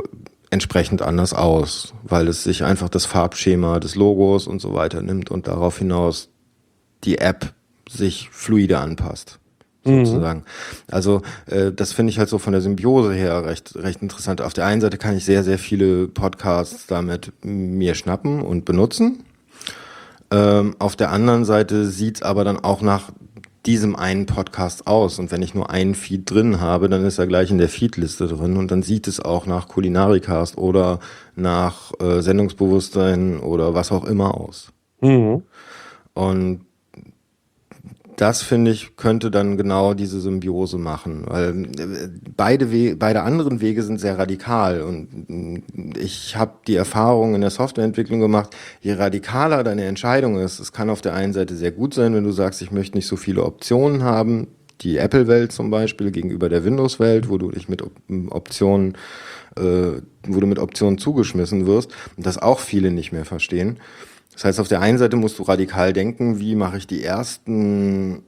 [0.52, 5.32] entsprechend anders aus, weil es sich einfach das Farbschema des Logos und so weiter nimmt
[5.32, 6.30] und darauf hinaus
[7.04, 7.52] die App
[7.90, 9.40] sich fluide anpasst.
[9.84, 10.46] Sozusagen.
[10.90, 14.40] Also äh, das finde ich halt so von der Symbiose her recht, recht interessant.
[14.40, 19.26] Auf der einen Seite kann ich sehr, sehr viele Podcasts damit mir schnappen und benutzen.
[20.34, 23.12] Ähm, auf der anderen Seite sieht's aber dann auch nach
[23.68, 25.20] diesem einen Podcast aus.
[25.20, 28.28] Und wenn ich nur einen Feed drin habe, dann ist er gleich in der Feedliste
[28.28, 31.00] drin und dann sieht es auch nach Kulinarikast oder
[31.36, 34.74] nach äh, Sendungsbewusstsein oder was auch immer aus.
[36.16, 36.62] Und
[38.18, 43.62] das finde ich könnte dann genau diese Symbiose machen, weil äh, beide We beide anderen
[43.62, 48.94] Wege sind sehr radikal und mm, ich habe die Erfahrung in der Softwareentwicklung gemacht, je
[48.94, 52.32] radikaler deine Entscheidung ist, es kann auf der einen Seite sehr gut sein, wenn du
[52.32, 54.48] sagst, ich möchte nicht so viele Optionen haben,
[54.82, 57.94] die Apple-Welt zum Beispiel gegenüber der Windows-Welt, wo du dich mit Op
[58.30, 58.98] Optionen,
[59.56, 63.80] äh, wo du mit Optionen zugeschmissen wirst, und das auch viele nicht mehr verstehen.
[64.34, 68.24] Das heißt, auf der einen Seite musst du radikal denken, wie mache ich die ersten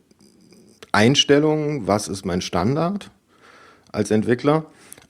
[0.91, 3.11] Einstellungen, was ist mein Standard
[3.91, 4.65] als Entwickler.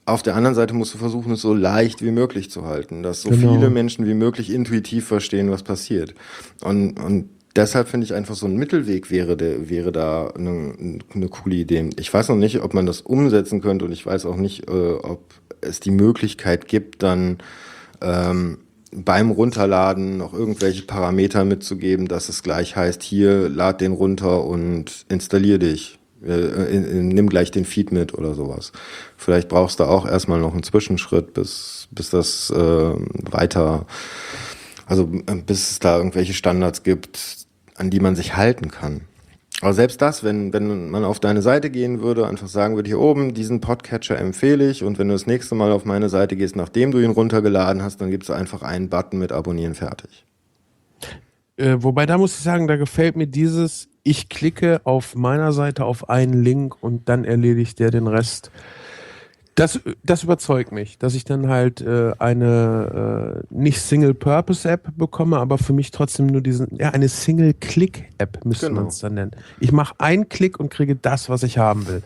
[0.05, 3.21] Auf der anderen Seite musst du versuchen, es so leicht wie möglich zu halten, dass
[3.23, 3.53] so Genau.
[3.53, 6.13] viele Menschen wie möglich intuitiv verstehen, was passiert.
[6.61, 9.37] Und, und deshalb finde ich einfach so ein Mittelweg wäre,
[9.69, 11.89] wäre da eine, eine coole Idee.
[11.97, 14.93] Ich weiß noch nicht, ob man das umsetzen könnte und ich weiß auch nicht, äh,
[14.93, 15.21] ob
[15.61, 17.39] es die Möglichkeit gibt, dann
[18.01, 18.59] ähm,
[18.95, 25.05] beim Runterladen noch irgendwelche Parameter mitzugeben, dass es gleich heißt, hier lad den runter und
[25.09, 25.99] installier dich.
[26.25, 28.71] Äh, nimm gleich den Feed mit oder sowas.
[29.17, 32.93] Vielleicht brauchst du auch erstmal noch einen Zwischenschritt, bis, bis das äh,
[33.31, 33.85] weiter,
[34.85, 37.45] also äh, bis es da irgendwelche Standards gibt,
[37.75, 39.01] an die man sich halten kann.
[39.61, 42.99] Aber selbst das, wenn, wenn man auf deine Seite gehen würde, einfach sagen würde, hier
[42.99, 46.55] oben, diesen Podcatcher empfehle ich und wenn du das nächste Mal auf meine Seite gehst,
[46.55, 50.25] nachdem du ihn runtergeladen hast, dann gibst du einfach einen Button mit Abonnieren fertig.
[51.57, 55.85] Äh, wobei da muss ich sagen, da gefällt mir dieses, ich klicke auf meiner Seite
[55.85, 58.51] auf einen Link und dann erledigt der den Rest.
[59.55, 65.57] Das, das überzeugt mich, dass ich dann halt äh, eine äh, nicht Single-Purpose-App bekomme, aber
[65.57, 68.81] für mich trotzdem nur diesen, ja, eine Single-Click-App müsste Genau.
[68.81, 69.31] man es dann nennen.
[69.61, 72.03] Ich mache einen Klick und kriege das, was ich haben will.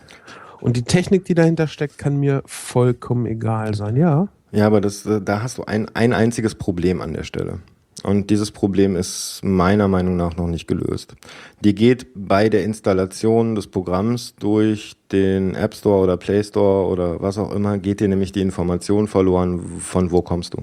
[0.60, 4.28] Und die Technik, die dahinter steckt, kann mir vollkommen egal sein, ja.
[4.52, 7.58] Ja, aber das, äh, da hast du ein, ein einziges Problem an der Stelle.
[8.02, 11.14] Und dieses Problem ist meiner Meinung nach noch nicht gelöst.
[11.60, 17.20] Die geht bei der Installation des Programms durch den App Store oder Play Store oder
[17.20, 20.62] was auch immer, geht dir nämlich die Information verloren, von wo kommst du.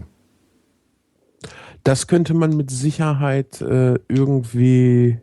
[1.83, 5.19] Das könnte man mit Sicherheit äh, irgendwie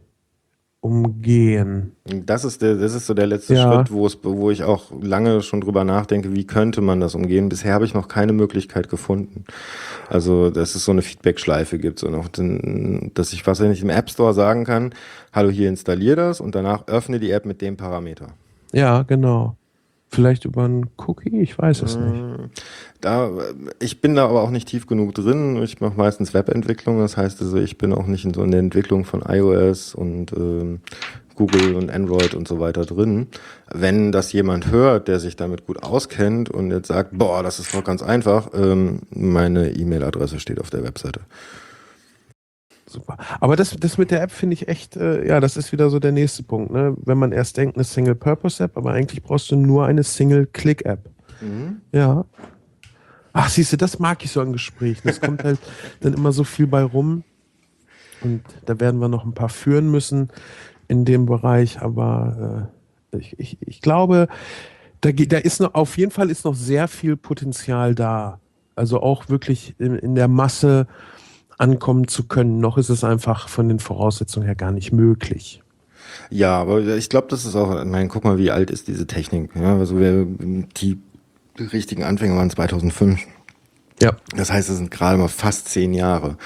[0.85, 1.93] umgehen.
[2.05, 3.73] Das ist der, das ist so der letzte Ja.
[3.73, 7.49] Schritt, wo es, wo ich auch lange schon drüber nachdenke, wie könnte man das umgehen.
[7.49, 9.45] Bisher habe ich noch keine Möglichkeit gefunden.
[10.11, 13.89] Also, dass es so eine Feedback-Schleife gibt, so noch, den- dass ich was, ich im
[13.91, 14.95] App Store sagen kann,
[15.33, 18.27] hallo, hier installier das und danach öffne die App mit dem Parameter.
[18.73, 19.57] Ja, genau.
[20.11, 22.23] Vielleicht über einen Cookie, ich weiß es nicht.
[23.01, 23.31] Da,
[23.81, 25.61] ich bin da aber auch nicht tief genug drin.
[25.63, 28.61] Ich mache meistens Webentwicklung, das heißt also, ich bin auch nicht in so in der
[28.61, 30.81] Entwicklung von iOS und ähm,
[31.35, 33.27] Google und Android und so weiter drin.
[33.73, 37.75] Wenn das jemand hört, der sich damit gut auskennt und jetzt sagt, boah, das ist
[37.75, 41.21] doch ganz einfach, ähm, meine E-Mail-Adresse steht auf der Webseite.
[42.95, 43.17] Super.
[43.41, 45.99] Aber das, das mit der App finde ich echt, äh, ja, das ist wieder so
[45.99, 46.71] der nächste Punkt.
[46.73, 46.95] Ne?
[47.05, 51.11] Wenn man erst denkt, eine Single-Purpose-App, aber eigentlich brauchst du nur eine Single-Click-App.
[51.93, 52.25] Ja.
[53.33, 55.09] Ach, siehst du, das mag ich so an Gesprächen.
[55.09, 55.59] Es kommt halt
[56.01, 57.25] dann immer so viel bei rum.
[58.23, 60.29] Und da werden wir noch ein paar führen müssen
[60.89, 61.83] in dem Bereich.
[61.83, 62.71] Aber
[63.13, 64.29] äh, ich, ich, ich glaube,
[65.01, 68.39] Da, geht- da ist noch, auf jeden Fall ist noch sehr viel Potenzial da.
[68.77, 70.87] Also auch wirklich in, in der Masse
[71.59, 72.59] ankommen zu können.
[72.61, 75.63] Noch ist es einfach von den Voraussetzungen her gar nicht möglich.
[76.31, 79.07] Ja, aber ich glaube, das ist auch, ich meine, guck mal, wie alt ist diese
[79.07, 79.51] Technik.
[79.55, 80.27] Ja, also wir,
[80.77, 80.99] die
[81.59, 83.21] richtigen Anfänge waren 2005.
[84.01, 84.17] Ja.
[84.37, 86.37] Das heißt, es sind gerade mal fast zehn Jahre.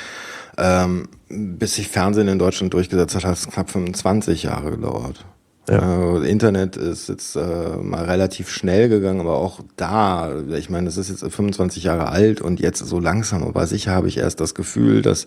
[0.56, 5.24] Ähm, bis sich Fernsehen in Deutschland durchgesetzt hat, hat es knapp 25 Jahre gedauert.
[5.68, 6.16] Ja.
[6.16, 10.96] Äh, Internet ist jetzt äh, mal relativ schnell gegangen, aber auch da, ich meine, das
[10.96, 14.54] ist jetzt 25 Jahre alt und jetzt so langsam, aber sicher habe ich erst das
[14.54, 15.26] Gefühl, dass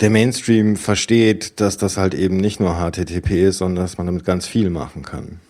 [0.00, 4.24] der Mainstream versteht, dass das halt eben nicht nur HTTP ist, sondern dass man damit
[4.24, 5.40] ganz viel machen kann.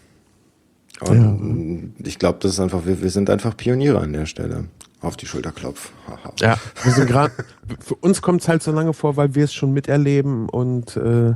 [1.01, 4.65] Und ich glaube, das ist einfach, wir, wir sind einfach Pioniere an der Stelle.
[5.01, 5.93] Auf die Schulter klopf.
[6.41, 7.33] Ja, wir sind gerade,
[7.79, 11.33] für uns kommt es halt so lange vor, weil wir es schon miterleben und äh,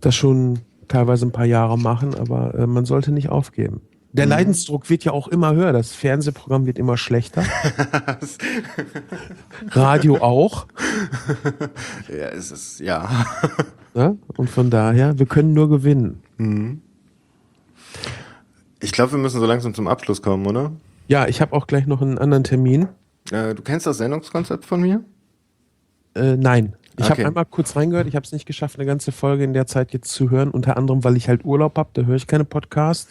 [0.00, 0.60] das schon
[0.90, 3.80] teilweise ein paar Jahre machen, aber äh, man sollte nicht aufgeben.
[4.12, 7.44] Der Leidensdruck wird ja auch immer höher, das Fernsehprogramm wird immer schlechter.
[9.70, 10.66] Radio auch.
[12.08, 13.08] Ja, es ist, ja.
[13.94, 14.18] Ne?
[14.36, 16.22] Und von daher, wir können nur gewinnen.
[18.80, 20.72] Ich glaube, wir müssen so langsam zum Abschluss kommen, oder?
[21.06, 22.88] Ja, ich habe auch gleich noch einen anderen Termin.
[23.30, 25.04] Äh, du kennst das Sendungskonzept von mir?
[26.14, 26.74] Äh, nein.
[26.98, 27.10] Ich Okay.
[27.22, 29.92] habe einmal kurz reingehört, ich habe es nicht geschafft, eine ganze Folge in der Zeit
[29.92, 33.10] jetzt zu hören, unter anderem, weil ich halt Urlaub habe, da höre ich keine Podcasts.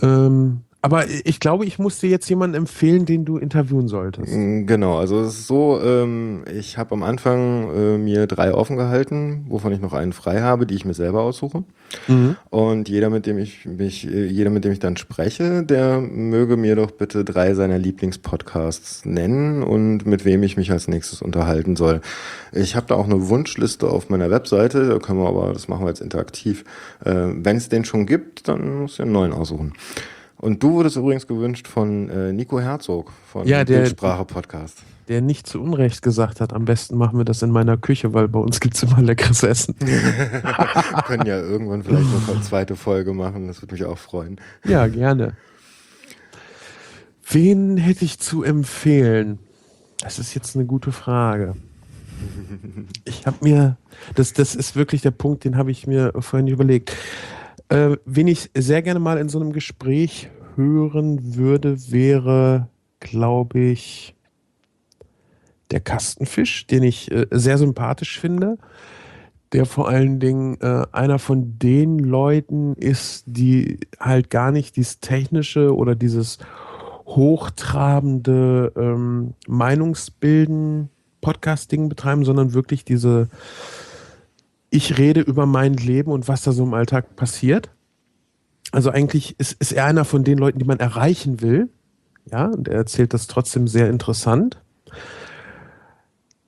[0.00, 4.34] Ähm, aber ich glaube, ich muss dir jetzt jemanden empfehlen, den du interviewen solltest.
[4.34, 8.76] Mm, Genau, also es ist so, ähm, ich habe am Anfang äh, mir drei offen
[8.76, 11.62] gehalten, wovon ich noch einen frei habe, die ich mir selber aussuche.
[12.08, 12.36] Mhm.
[12.50, 16.56] Und jeder, mit dem ich mich, äh, jeder, mit dem ich dann spreche, der möge
[16.56, 21.76] mir doch bitte drei seiner Lieblingspodcasts nennen und mit wem ich mich als nächstes unterhalten
[21.76, 22.00] soll.
[22.50, 25.84] Ich habe da auch eine Wunschliste auf meiner Webseite, da können wir aber, das machen
[25.84, 26.64] wir jetzt interaktiv.
[27.04, 29.74] Äh, Wenn es den schon gibt, dann muss ich einen neuen aussuchen.
[30.42, 34.82] Und du wurdest übrigens gewünscht von äh, Nico Herzog von Ja, der- Bildsprache Podcast.
[35.08, 38.26] Der nicht zu Unrecht gesagt hat, am besten machen wir das in meiner Küche, weil
[38.28, 39.74] bei uns gibt's immer leckeres Essen.
[39.78, 39.98] Wir
[41.06, 44.40] können ja irgendwann vielleicht noch eine zweite Folge machen, das würde mich auch freuen.
[44.64, 45.34] Ja, gerne.
[47.28, 49.38] Wen hätte ich zu empfehlen?
[50.00, 51.54] Das ist jetzt eine gute Frage.
[53.04, 53.76] Ich habe mir,
[54.16, 56.96] das, das ist wirklich der Punkt, den habe ich mir vorhin überlegt.
[57.72, 62.68] Äh, wen ich sehr gerne mal in so einem Gespräch hören würde, wäre,
[63.00, 64.14] glaube ich,
[65.70, 68.58] der Kastenfisch, den ich äh, sehr sympathisch finde
[69.52, 75.00] der vor allen Dingen äh, einer von den Leuten ist, die halt gar nicht dieses
[75.00, 76.38] technische oder dieses
[77.06, 80.88] hochtrabende ähm, Meinungsbilden
[81.20, 83.28] Podcasting betreiben, sondern wirklich diese
[84.72, 87.70] ich rede über mein Leben und was da so im Alltag passiert.
[88.72, 91.68] Also eigentlich ist, ist er einer von den Leuten, die man erreichen will.
[92.30, 94.62] Ja, und er erzählt das trotzdem sehr interessant.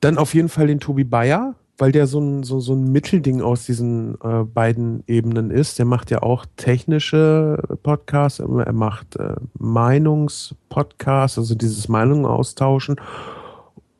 [0.01, 3.42] Dann auf jeden Fall den Tobi Bayer, weil der so ein, so, so ein Mittelding
[3.42, 5.78] aus diesen äh, beiden Ebenen ist.
[5.78, 12.96] Der macht ja auch technische Podcasts, er macht äh, Meinungspodcasts, also dieses Meinungen austauschen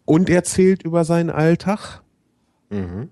[0.07, 2.01] und erzählt über seinen Alltag.
[2.71, 3.11] Mhm.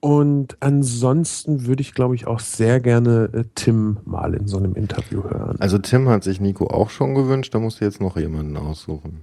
[0.00, 4.74] Und ansonsten würde ich, glaube ich, auch sehr gerne äh, Tim mal in so einem
[4.74, 5.56] Interview hören.
[5.60, 9.20] Also Tim hat sich Nico auch schon gewünscht, da musst du jetzt noch jemanden aussuchen.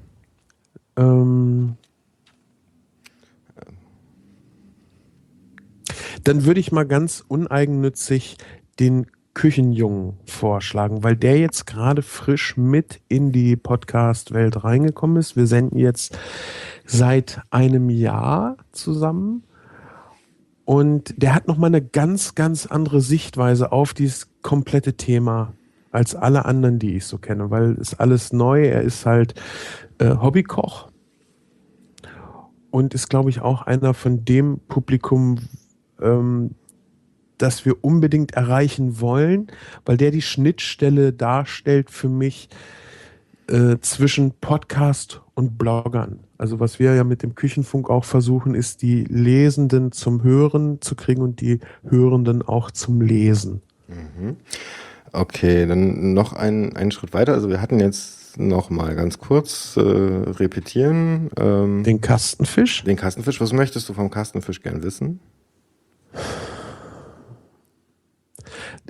[0.95, 1.78] Ähm,
[6.24, 8.38] dann würde ich mal ganz uneigennützig
[8.80, 15.36] den Küchenjungen vorschlagen, weil der jetzt gerade frisch mit in die Podcast-Welt reingekommen ist.
[15.36, 16.18] Wir senden jetzt
[16.86, 19.44] seit einem Jahr zusammen
[20.68, 25.53] und der hat nochmal eine ganz, ganz andere Sichtweise auf dieses komplette Thema
[25.91, 28.65] als alle anderen, die ich so kenne, weil es alles neu.
[28.65, 29.34] Er ist halt
[29.99, 30.89] äh, Hobbykoch
[32.69, 35.38] und ist, glaube ich, auch einer von dem Publikum,
[36.02, 36.52] ähm,
[37.38, 39.48] das wir unbedingt erreichen wollen,
[39.85, 42.49] weil der die Schnittstelle darstellt für mich
[43.48, 46.27] äh, zwischen Podcast und Bloggern.
[46.38, 50.95] Also was wir ja mit dem Küchenfunk auch versuchen, ist die Lesenden zum Hören zu
[50.95, 51.59] kriegen und die
[51.89, 53.61] Hörenden auch zum Lesen.
[55.11, 57.34] Okay, dann noch ein, einen Schritt weiter.
[57.34, 61.30] Also wir hatten jetzt noch mal ganz kurz äh, repetieren.
[61.38, 62.84] Ähm, den, Den Kastenfisch.
[62.84, 63.41] den Kastenfisch.
[63.41, 65.19] Was möchtest du vom Kastenfisch gern wissen?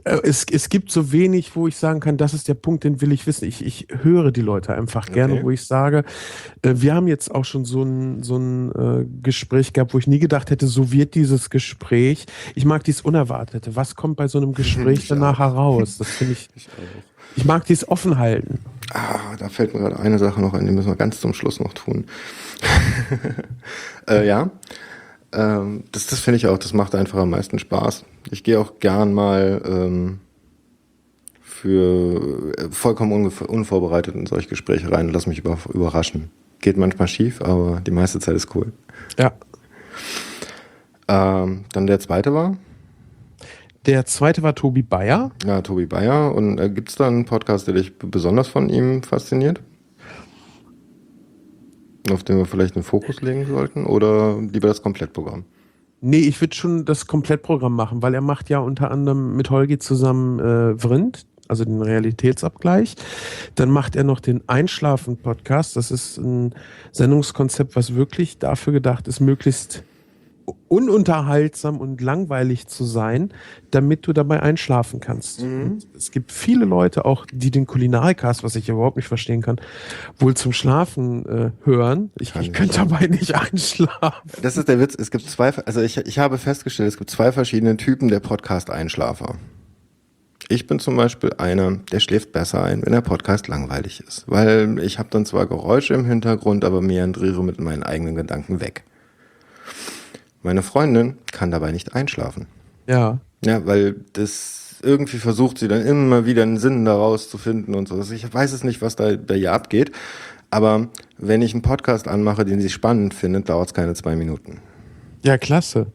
[0.04, 3.02] Äh, es, es gibt so wenig, wo ich sagen kann, das ist der Punkt, den
[3.02, 3.46] will ich wissen.
[3.46, 5.44] Ich, ich höre die Leute einfach gerne, Okay.
[5.44, 6.04] wo ich sage,
[6.62, 10.08] äh, wir haben jetzt auch schon so ein, so ein äh, Gespräch gehabt, wo ich
[10.08, 12.26] nie gedacht hätte, so wird dieses Gespräch.
[12.56, 13.76] Ich mag dies Unerwartete.
[13.76, 15.54] Was kommt bei so einem Gespräch Ich danach auch.
[15.54, 15.98] heraus?
[15.98, 16.50] Das finde ich,
[17.36, 18.60] ich mag dies offen halten.
[18.94, 21.60] Ah, da fällt mir gerade eine Sache noch ein, die müssen wir ganz zum Schluss
[21.60, 22.06] noch tun.
[24.10, 24.50] äh, ja,
[25.34, 28.06] ähm, das, das finde ich auch, das macht einfach am meisten Spaß.
[28.32, 30.20] Ich gehe auch gern mal ähm,
[31.42, 36.30] für äh, vollkommen unvorbereitet in solche Gespräche rein und lass mich über, überraschen.
[36.60, 38.74] Geht manchmal schief, aber die meiste Zeit ist cool.
[39.18, 39.34] Ja.
[41.08, 42.58] Ähm, dann der zweite war,
[43.86, 45.32] Der zweite war Tobi Bayer.
[45.46, 46.36] ja, Tobi Bayer.
[46.36, 49.62] Und äh, gibt es da einen Podcast, der dich besonders von ihm fasziniert?
[52.12, 53.86] Auf den wir vielleicht einen Fokus legen sollten?
[53.86, 55.46] Oder lieber das Komplettprogramm?
[56.00, 59.80] Nee, ich würde schon das Komplettprogramm machen, weil er macht ja unter anderem mit Holgi
[59.80, 62.96] zusammen äh, Vrind, also den Realitätsabgleich.
[63.56, 65.76] Dann macht er noch den Einschlafen-Podcast.
[65.76, 66.54] Das ist ein
[66.92, 69.84] Sendungskonzept, was wirklich dafür gedacht ist, möglichst
[70.68, 73.34] ununterhaltsam und langweilig zu sein,
[73.72, 75.42] damit du dabei einschlafen kannst.
[75.42, 79.60] Und es gibt viele Leute auch, die den Kulinarikast, was ich überhaupt nicht verstehen kann,
[80.18, 82.12] wohl zum Schlafen äh, hören.
[82.20, 84.32] Ich, Kann ich könnte dabei nicht einschlafen.
[84.42, 84.96] Das ist der Witz.
[84.98, 89.36] Es gibt zwei, also ich, ich habe festgestellt, es gibt zwei verschiedene Typen der Podcast-Einschlafer.
[90.50, 94.24] Ich bin zum Beispiel einer, der schläft besser ein, wenn der Podcast langweilig ist.
[94.28, 98.86] Weil ich habe dann zwar Geräusche im Hintergrund, aber meandriere mit meinen eigenen Gedanken weg.
[100.48, 102.48] Meine Freundin kann dabei nicht einschlafen.
[102.88, 103.20] Ja.
[103.44, 107.90] Ja, weil das irgendwie versucht sie dann immer wieder einen Sinn daraus zu finden und
[107.90, 107.96] so.
[107.96, 109.92] Also Ich weiß es nicht, was da bei ihr abgeht.
[110.50, 110.88] Aber
[111.18, 114.62] wenn ich einen Podcast anmache, den sie spannend findet, dauert es keine zwei Minuten.
[115.22, 115.88] Ja, klasse.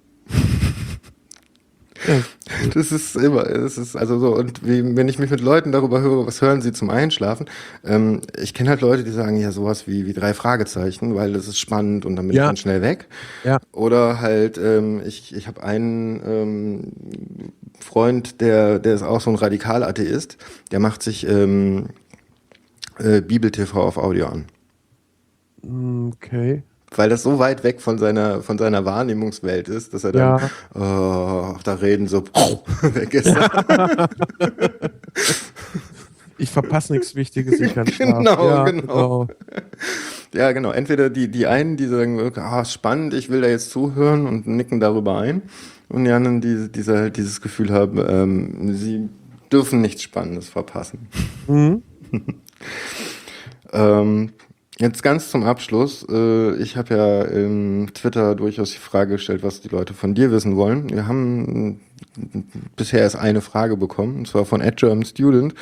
[2.74, 6.00] Das ist immer, das ist also so, und wie, wenn ich mich mit Leuten darüber
[6.00, 7.46] höre, was hören sie zum Einschlafen,
[7.84, 11.48] ähm, ich kenne halt Leute, die sagen ja sowas wie, wie drei Fragezeichen, weil das
[11.48, 12.44] ist spannend und dann bin Ja.
[12.44, 13.06] ich dann schnell weg.
[13.44, 13.58] Ja.
[13.72, 16.92] Oder halt, ähm, ich, ich habe einen ähm,
[17.80, 20.36] Freund, der, der ist auch so ein Radikalatheist,
[20.72, 21.86] der macht sich ähm,
[22.98, 24.46] äh, Bibel-TV auf Audio an.
[26.12, 26.62] okay.
[26.96, 31.56] Weil das so weit weg von seiner, von seiner Wahrnehmungswelt ist, dass er dann, oh,
[31.64, 32.24] da reden so
[32.82, 33.34] weg ist.
[36.38, 38.24] Ich verpasse nichts Wichtiges, ich kann schlafen.
[38.24, 39.28] Genau, ja, genau.
[40.34, 40.72] Ja, genau.
[40.72, 44.80] Entweder die, die einen, die sagen, ah, spannend, ich will da jetzt zuhören und nicken
[44.80, 45.42] darüber ein.
[45.88, 49.08] Und die anderen, die, die halt dieses Gefühl haben, ähm, sie
[49.52, 51.08] dürfen nichts Spannendes verpassen.
[51.46, 51.82] Mhm.
[53.74, 54.32] Ähm,
[54.78, 56.06] jetzt ganz zum Abschluss.
[56.08, 60.30] Äh, ich habe ja im Twitter durchaus die Frage gestellt, was die Leute von dir
[60.30, 60.90] wissen wollen.
[60.90, 61.80] Wir haben
[62.16, 62.42] äh,
[62.76, 65.54] bisher erst eine Frage bekommen, und zwar von Ed Student.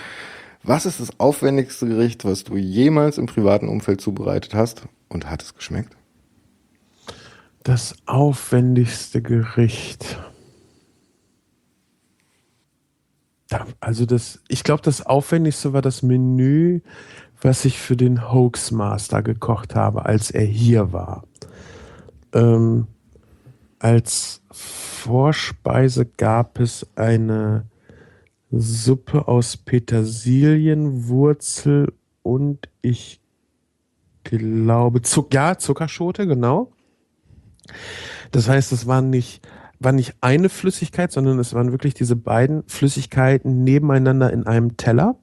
[0.62, 5.42] Was ist das aufwendigste Gericht, was du jemals im privaten Umfeld zubereitet hast und hat
[5.42, 5.96] es geschmeckt?
[7.62, 10.18] Das aufwendigste Gericht.
[13.80, 16.80] Also das, ich glaube, das aufwendigste war das Menü,
[17.42, 21.24] was ich für den Hoaxmaster gekocht habe, als er hier war.
[22.32, 22.86] Ähm,
[23.78, 27.66] als Vorspeise gab es eine
[28.50, 31.92] Suppe aus Petersilienwurzel
[32.22, 33.20] und ich
[34.24, 36.72] glaube, Zuck ja, Zuckerschote, genau.
[38.32, 39.46] Das heißt, es waren nicht,
[39.78, 45.16] war nicht eine Flüssigkeit, sondern es waren wirklich diese beiden Flüssigkeiten nebeneinander in einem Teller.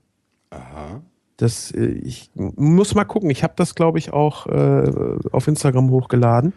[0.50, 1.02] Aha.
[1.38, 3.30] Das, äh, ich muss mal gucken.
[3.30, 4.92] Ich habe das, glaube ich, auch äh,
[5.32, 6.54] auf Instagram hochgeladen.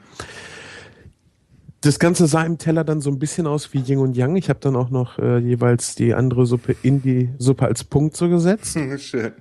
[1.82, 4.36] Das Ganze sah im Teller dann so ein bisschen aus wie Yin und Yang.
[4.36, 8.16] Ich habe dann auch noch äh, jeweils die andere Suppe in die Suppe als Punkt
[8.16, 8.78] so gesetzt.
[8.98, 9.32] Schön.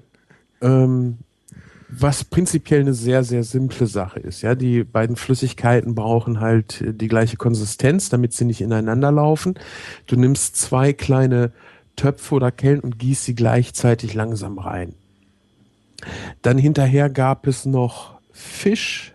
[0.61, 1.18] Ähm,
[1.90, 4.41] was prinzipiell eine sehr, sehr simple Sache ist.
[4.41, 9.56] Ja, die beiden Flüssigkeiten brauchen halt äh, die gleiche Konsistenz, damit sie nicht ineinander laufen.
[10.06, 11.52] Du nimmst zwei kleine
[11.95, 14.95] Töpfe oder Kellen und gießt sie gleichzeitig langsam rein.
[16.41, 19.13] Dann hinterher gab es noch Fisch.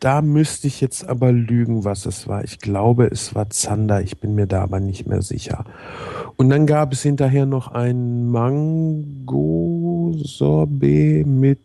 [0.00, 2.44] Da müsste ich jetzt aber lügen, was es war.
[2.44, 4.02] Ich glaube, es war Zander.
[4.02, 5.64] Ich bin mir da aber nicht mehr sicher.
[6.36, 8.26] Und dann gab es hinterher noch ein
[9.94, 11.58] Mango-Sorbet mit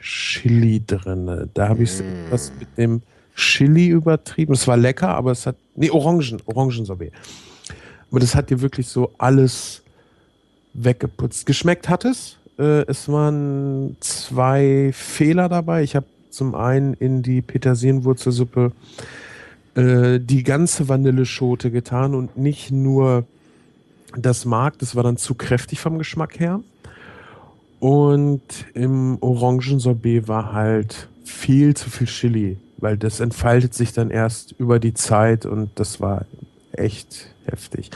[0.00, 1.48] Chili drinne.
[1.54, 2.30] Da habe ich Mm.
[2.30, 3.02] was mit dem
[3.34, 4.52] Chili übertrieben.
[4.52, 5.56] Es war lecker, aber es hat.
[5.74, 7.12] Nee, Orangen, Orangensorbet.
[8.10, 9.82] Aber das hat dir wirklich so alles
[10.74, 11.46] weggeputzt.
[11.46, 12.36] Geschmeckt hat es.
[12.58, 15.82] Äh, es waren zwei Fehler dabei.
[15.82, 17.42] Ich habe zum einen in die
[24.16, 26.60] Das Mark, das war dann zu kräftig vom Geschmack her.
[27.80, 28.42] Und
[28.74, 34.78] im Orangensorbet war halt viel zu viel Chili, weil das entfaltet sich dann erst über
[34.78, 36.26] die Zeit und das war
[36.72, 37.90] echt heftig.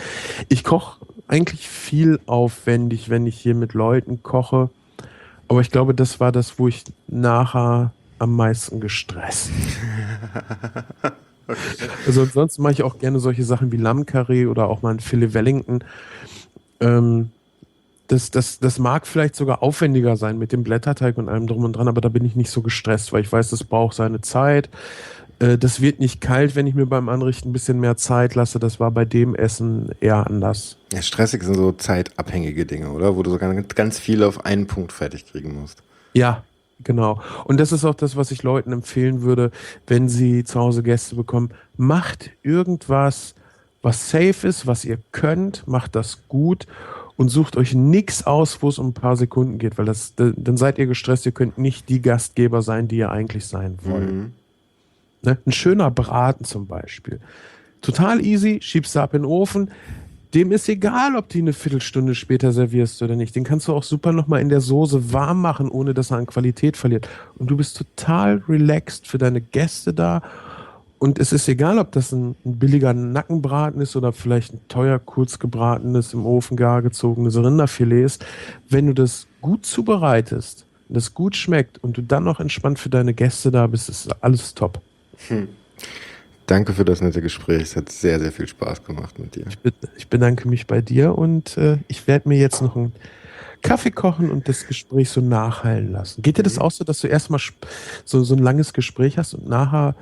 [0.48, 4.70] Ich koche eigentlich viel aufwendig, wenn ich hier mit Leuten koche.
[5.48, 9.50] Aber ich glaube, das war das, wo ich nachher am meisten gestresst.
[12.06, 15.32] Also ansonsten mache ich auch gerne solche Sachen wie Lammkarree oder auch mal ein Filet
[15.32, 15.84] Wellington.
[16.80, 17.30] Ähm,
[18.08, 21.74] das, das, das mag vielleicht sogar aufwendiger sein mit dem Blätterteig und allem drum und
[21.74, 24.68] dran, aber da bin ich nicht so gestresst, weil ich weiß, das braucht seine Zeit.
[25.38, 28.58] Äh, das wird nicht kalt, wenn ich mir beim Anrichten ein bisschen mehr Zeit lasse.
[28.58, 30.76] Das war bei dem Essen eher anders.
[30.96, 33.16] Ja, stressig sind so zeitabhängige Dinge, oder?
[33.16, 35.82] Wo du so ganz, ganz viel auf einen Punkt fertig kriegen musst.
[36.14, 36.42] Ja,
[36.82, 37.20] genau.
[37.44, 39.50] Und das ist auch das, was ich Leuten empfehlen würde,
[39.86, 41.50] wenn sie zu Hause Gäste bekommen.
[41.76, 43.34] Macht irgendwas,
[43.82, 46.66] was safe ist, was ihr könnt, macht das gut
[47.18, 50.56] und sucht euch nichts aus, wo es um ein paar Sekunden geht, weil das, dann
[50.56, 54.10] seid ihr gestresst, ihr könnt nicht die Gastgeber sein, die ihr eigentlich sein wollt.
[54.10, 54.32] Mhm.
[55.20, 55.36] Ne?
[55.44, 57.20] Ein schöner Braten zum Beispiel.
[57.82, 59.70] Total easy, schiebst du ab in den Ofen.
[60.36, 63.34] Dem ist egal, ob die eine Viertelstunde später servierst oder nicht.
[63.34, 66.26] Den kannst du auch super nochmal in der Soße warm machen, ohne dass er an
[66.26, 67.08] Qualität verliert.
[67.38, 70.20] Und du bist total relaxed für deine Gäste da.
[70.98, 74.98] Und es ist egal, ob das ein, ein billiger Nackenbraten ist oder vielleicht ein teuer,
[74.98, 78.26] kurz gebratenes, im Ofen gar gezogenes Rinderfilet ist.
[78.68, 83.14] Wenn du das gut zubereitest, das gut schmeckt und du dann noch entspannt für deine
[83.14, 84.82] Gäste da bist, ist alles top.
[85.28, 85.48] Hm.
[86.46, 87.62] Danke für das nette Gespräch.
[87.62, 89.46] Es hat sehr, sehr viel Spaß gemacht mit dir.
[89.48, 92.92] Ich, be ich bedanke mich bei dir und äh, ich werde mir jetzt noch einen
[93.62, 96.22] Kaffee kochen und das Gespräch so nachhallen lassen.
[96.22, 96.62] Geht dir das mhm.
[96.62, 97.40] auch so, dass du erstmal
[98.04, 99.96] so, so ein langes Gespräch hast und nachher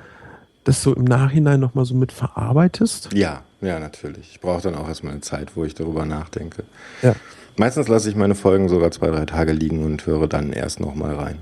[0.65, 3.09] das so im Nachhinein nochmal so mit verarbeitest?
[3.13, 4.31] Ja, ja, natürlich.
[4.31, 6.63] Ich brauche dann auch erstmal eine Zeit, wo ich darüber nachdenke.
[7.01, 7.15] Ja.
[7.57, 11.15] Meistens lasse ich meine Folgen sogar zwei, drei Tage liegen und höre dann erst nochmal
[11.15, 11.39] rein.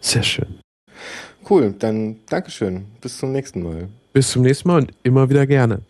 [0.00, 0.60] Sehr schön.
[1.48, 2.86] Cool, dann Dankeschön.
[3.00, 3.88] Bis zum nächsten Mal.
[4.16, 5.82] Bis zum nächsten Mal und immer wieder gerne.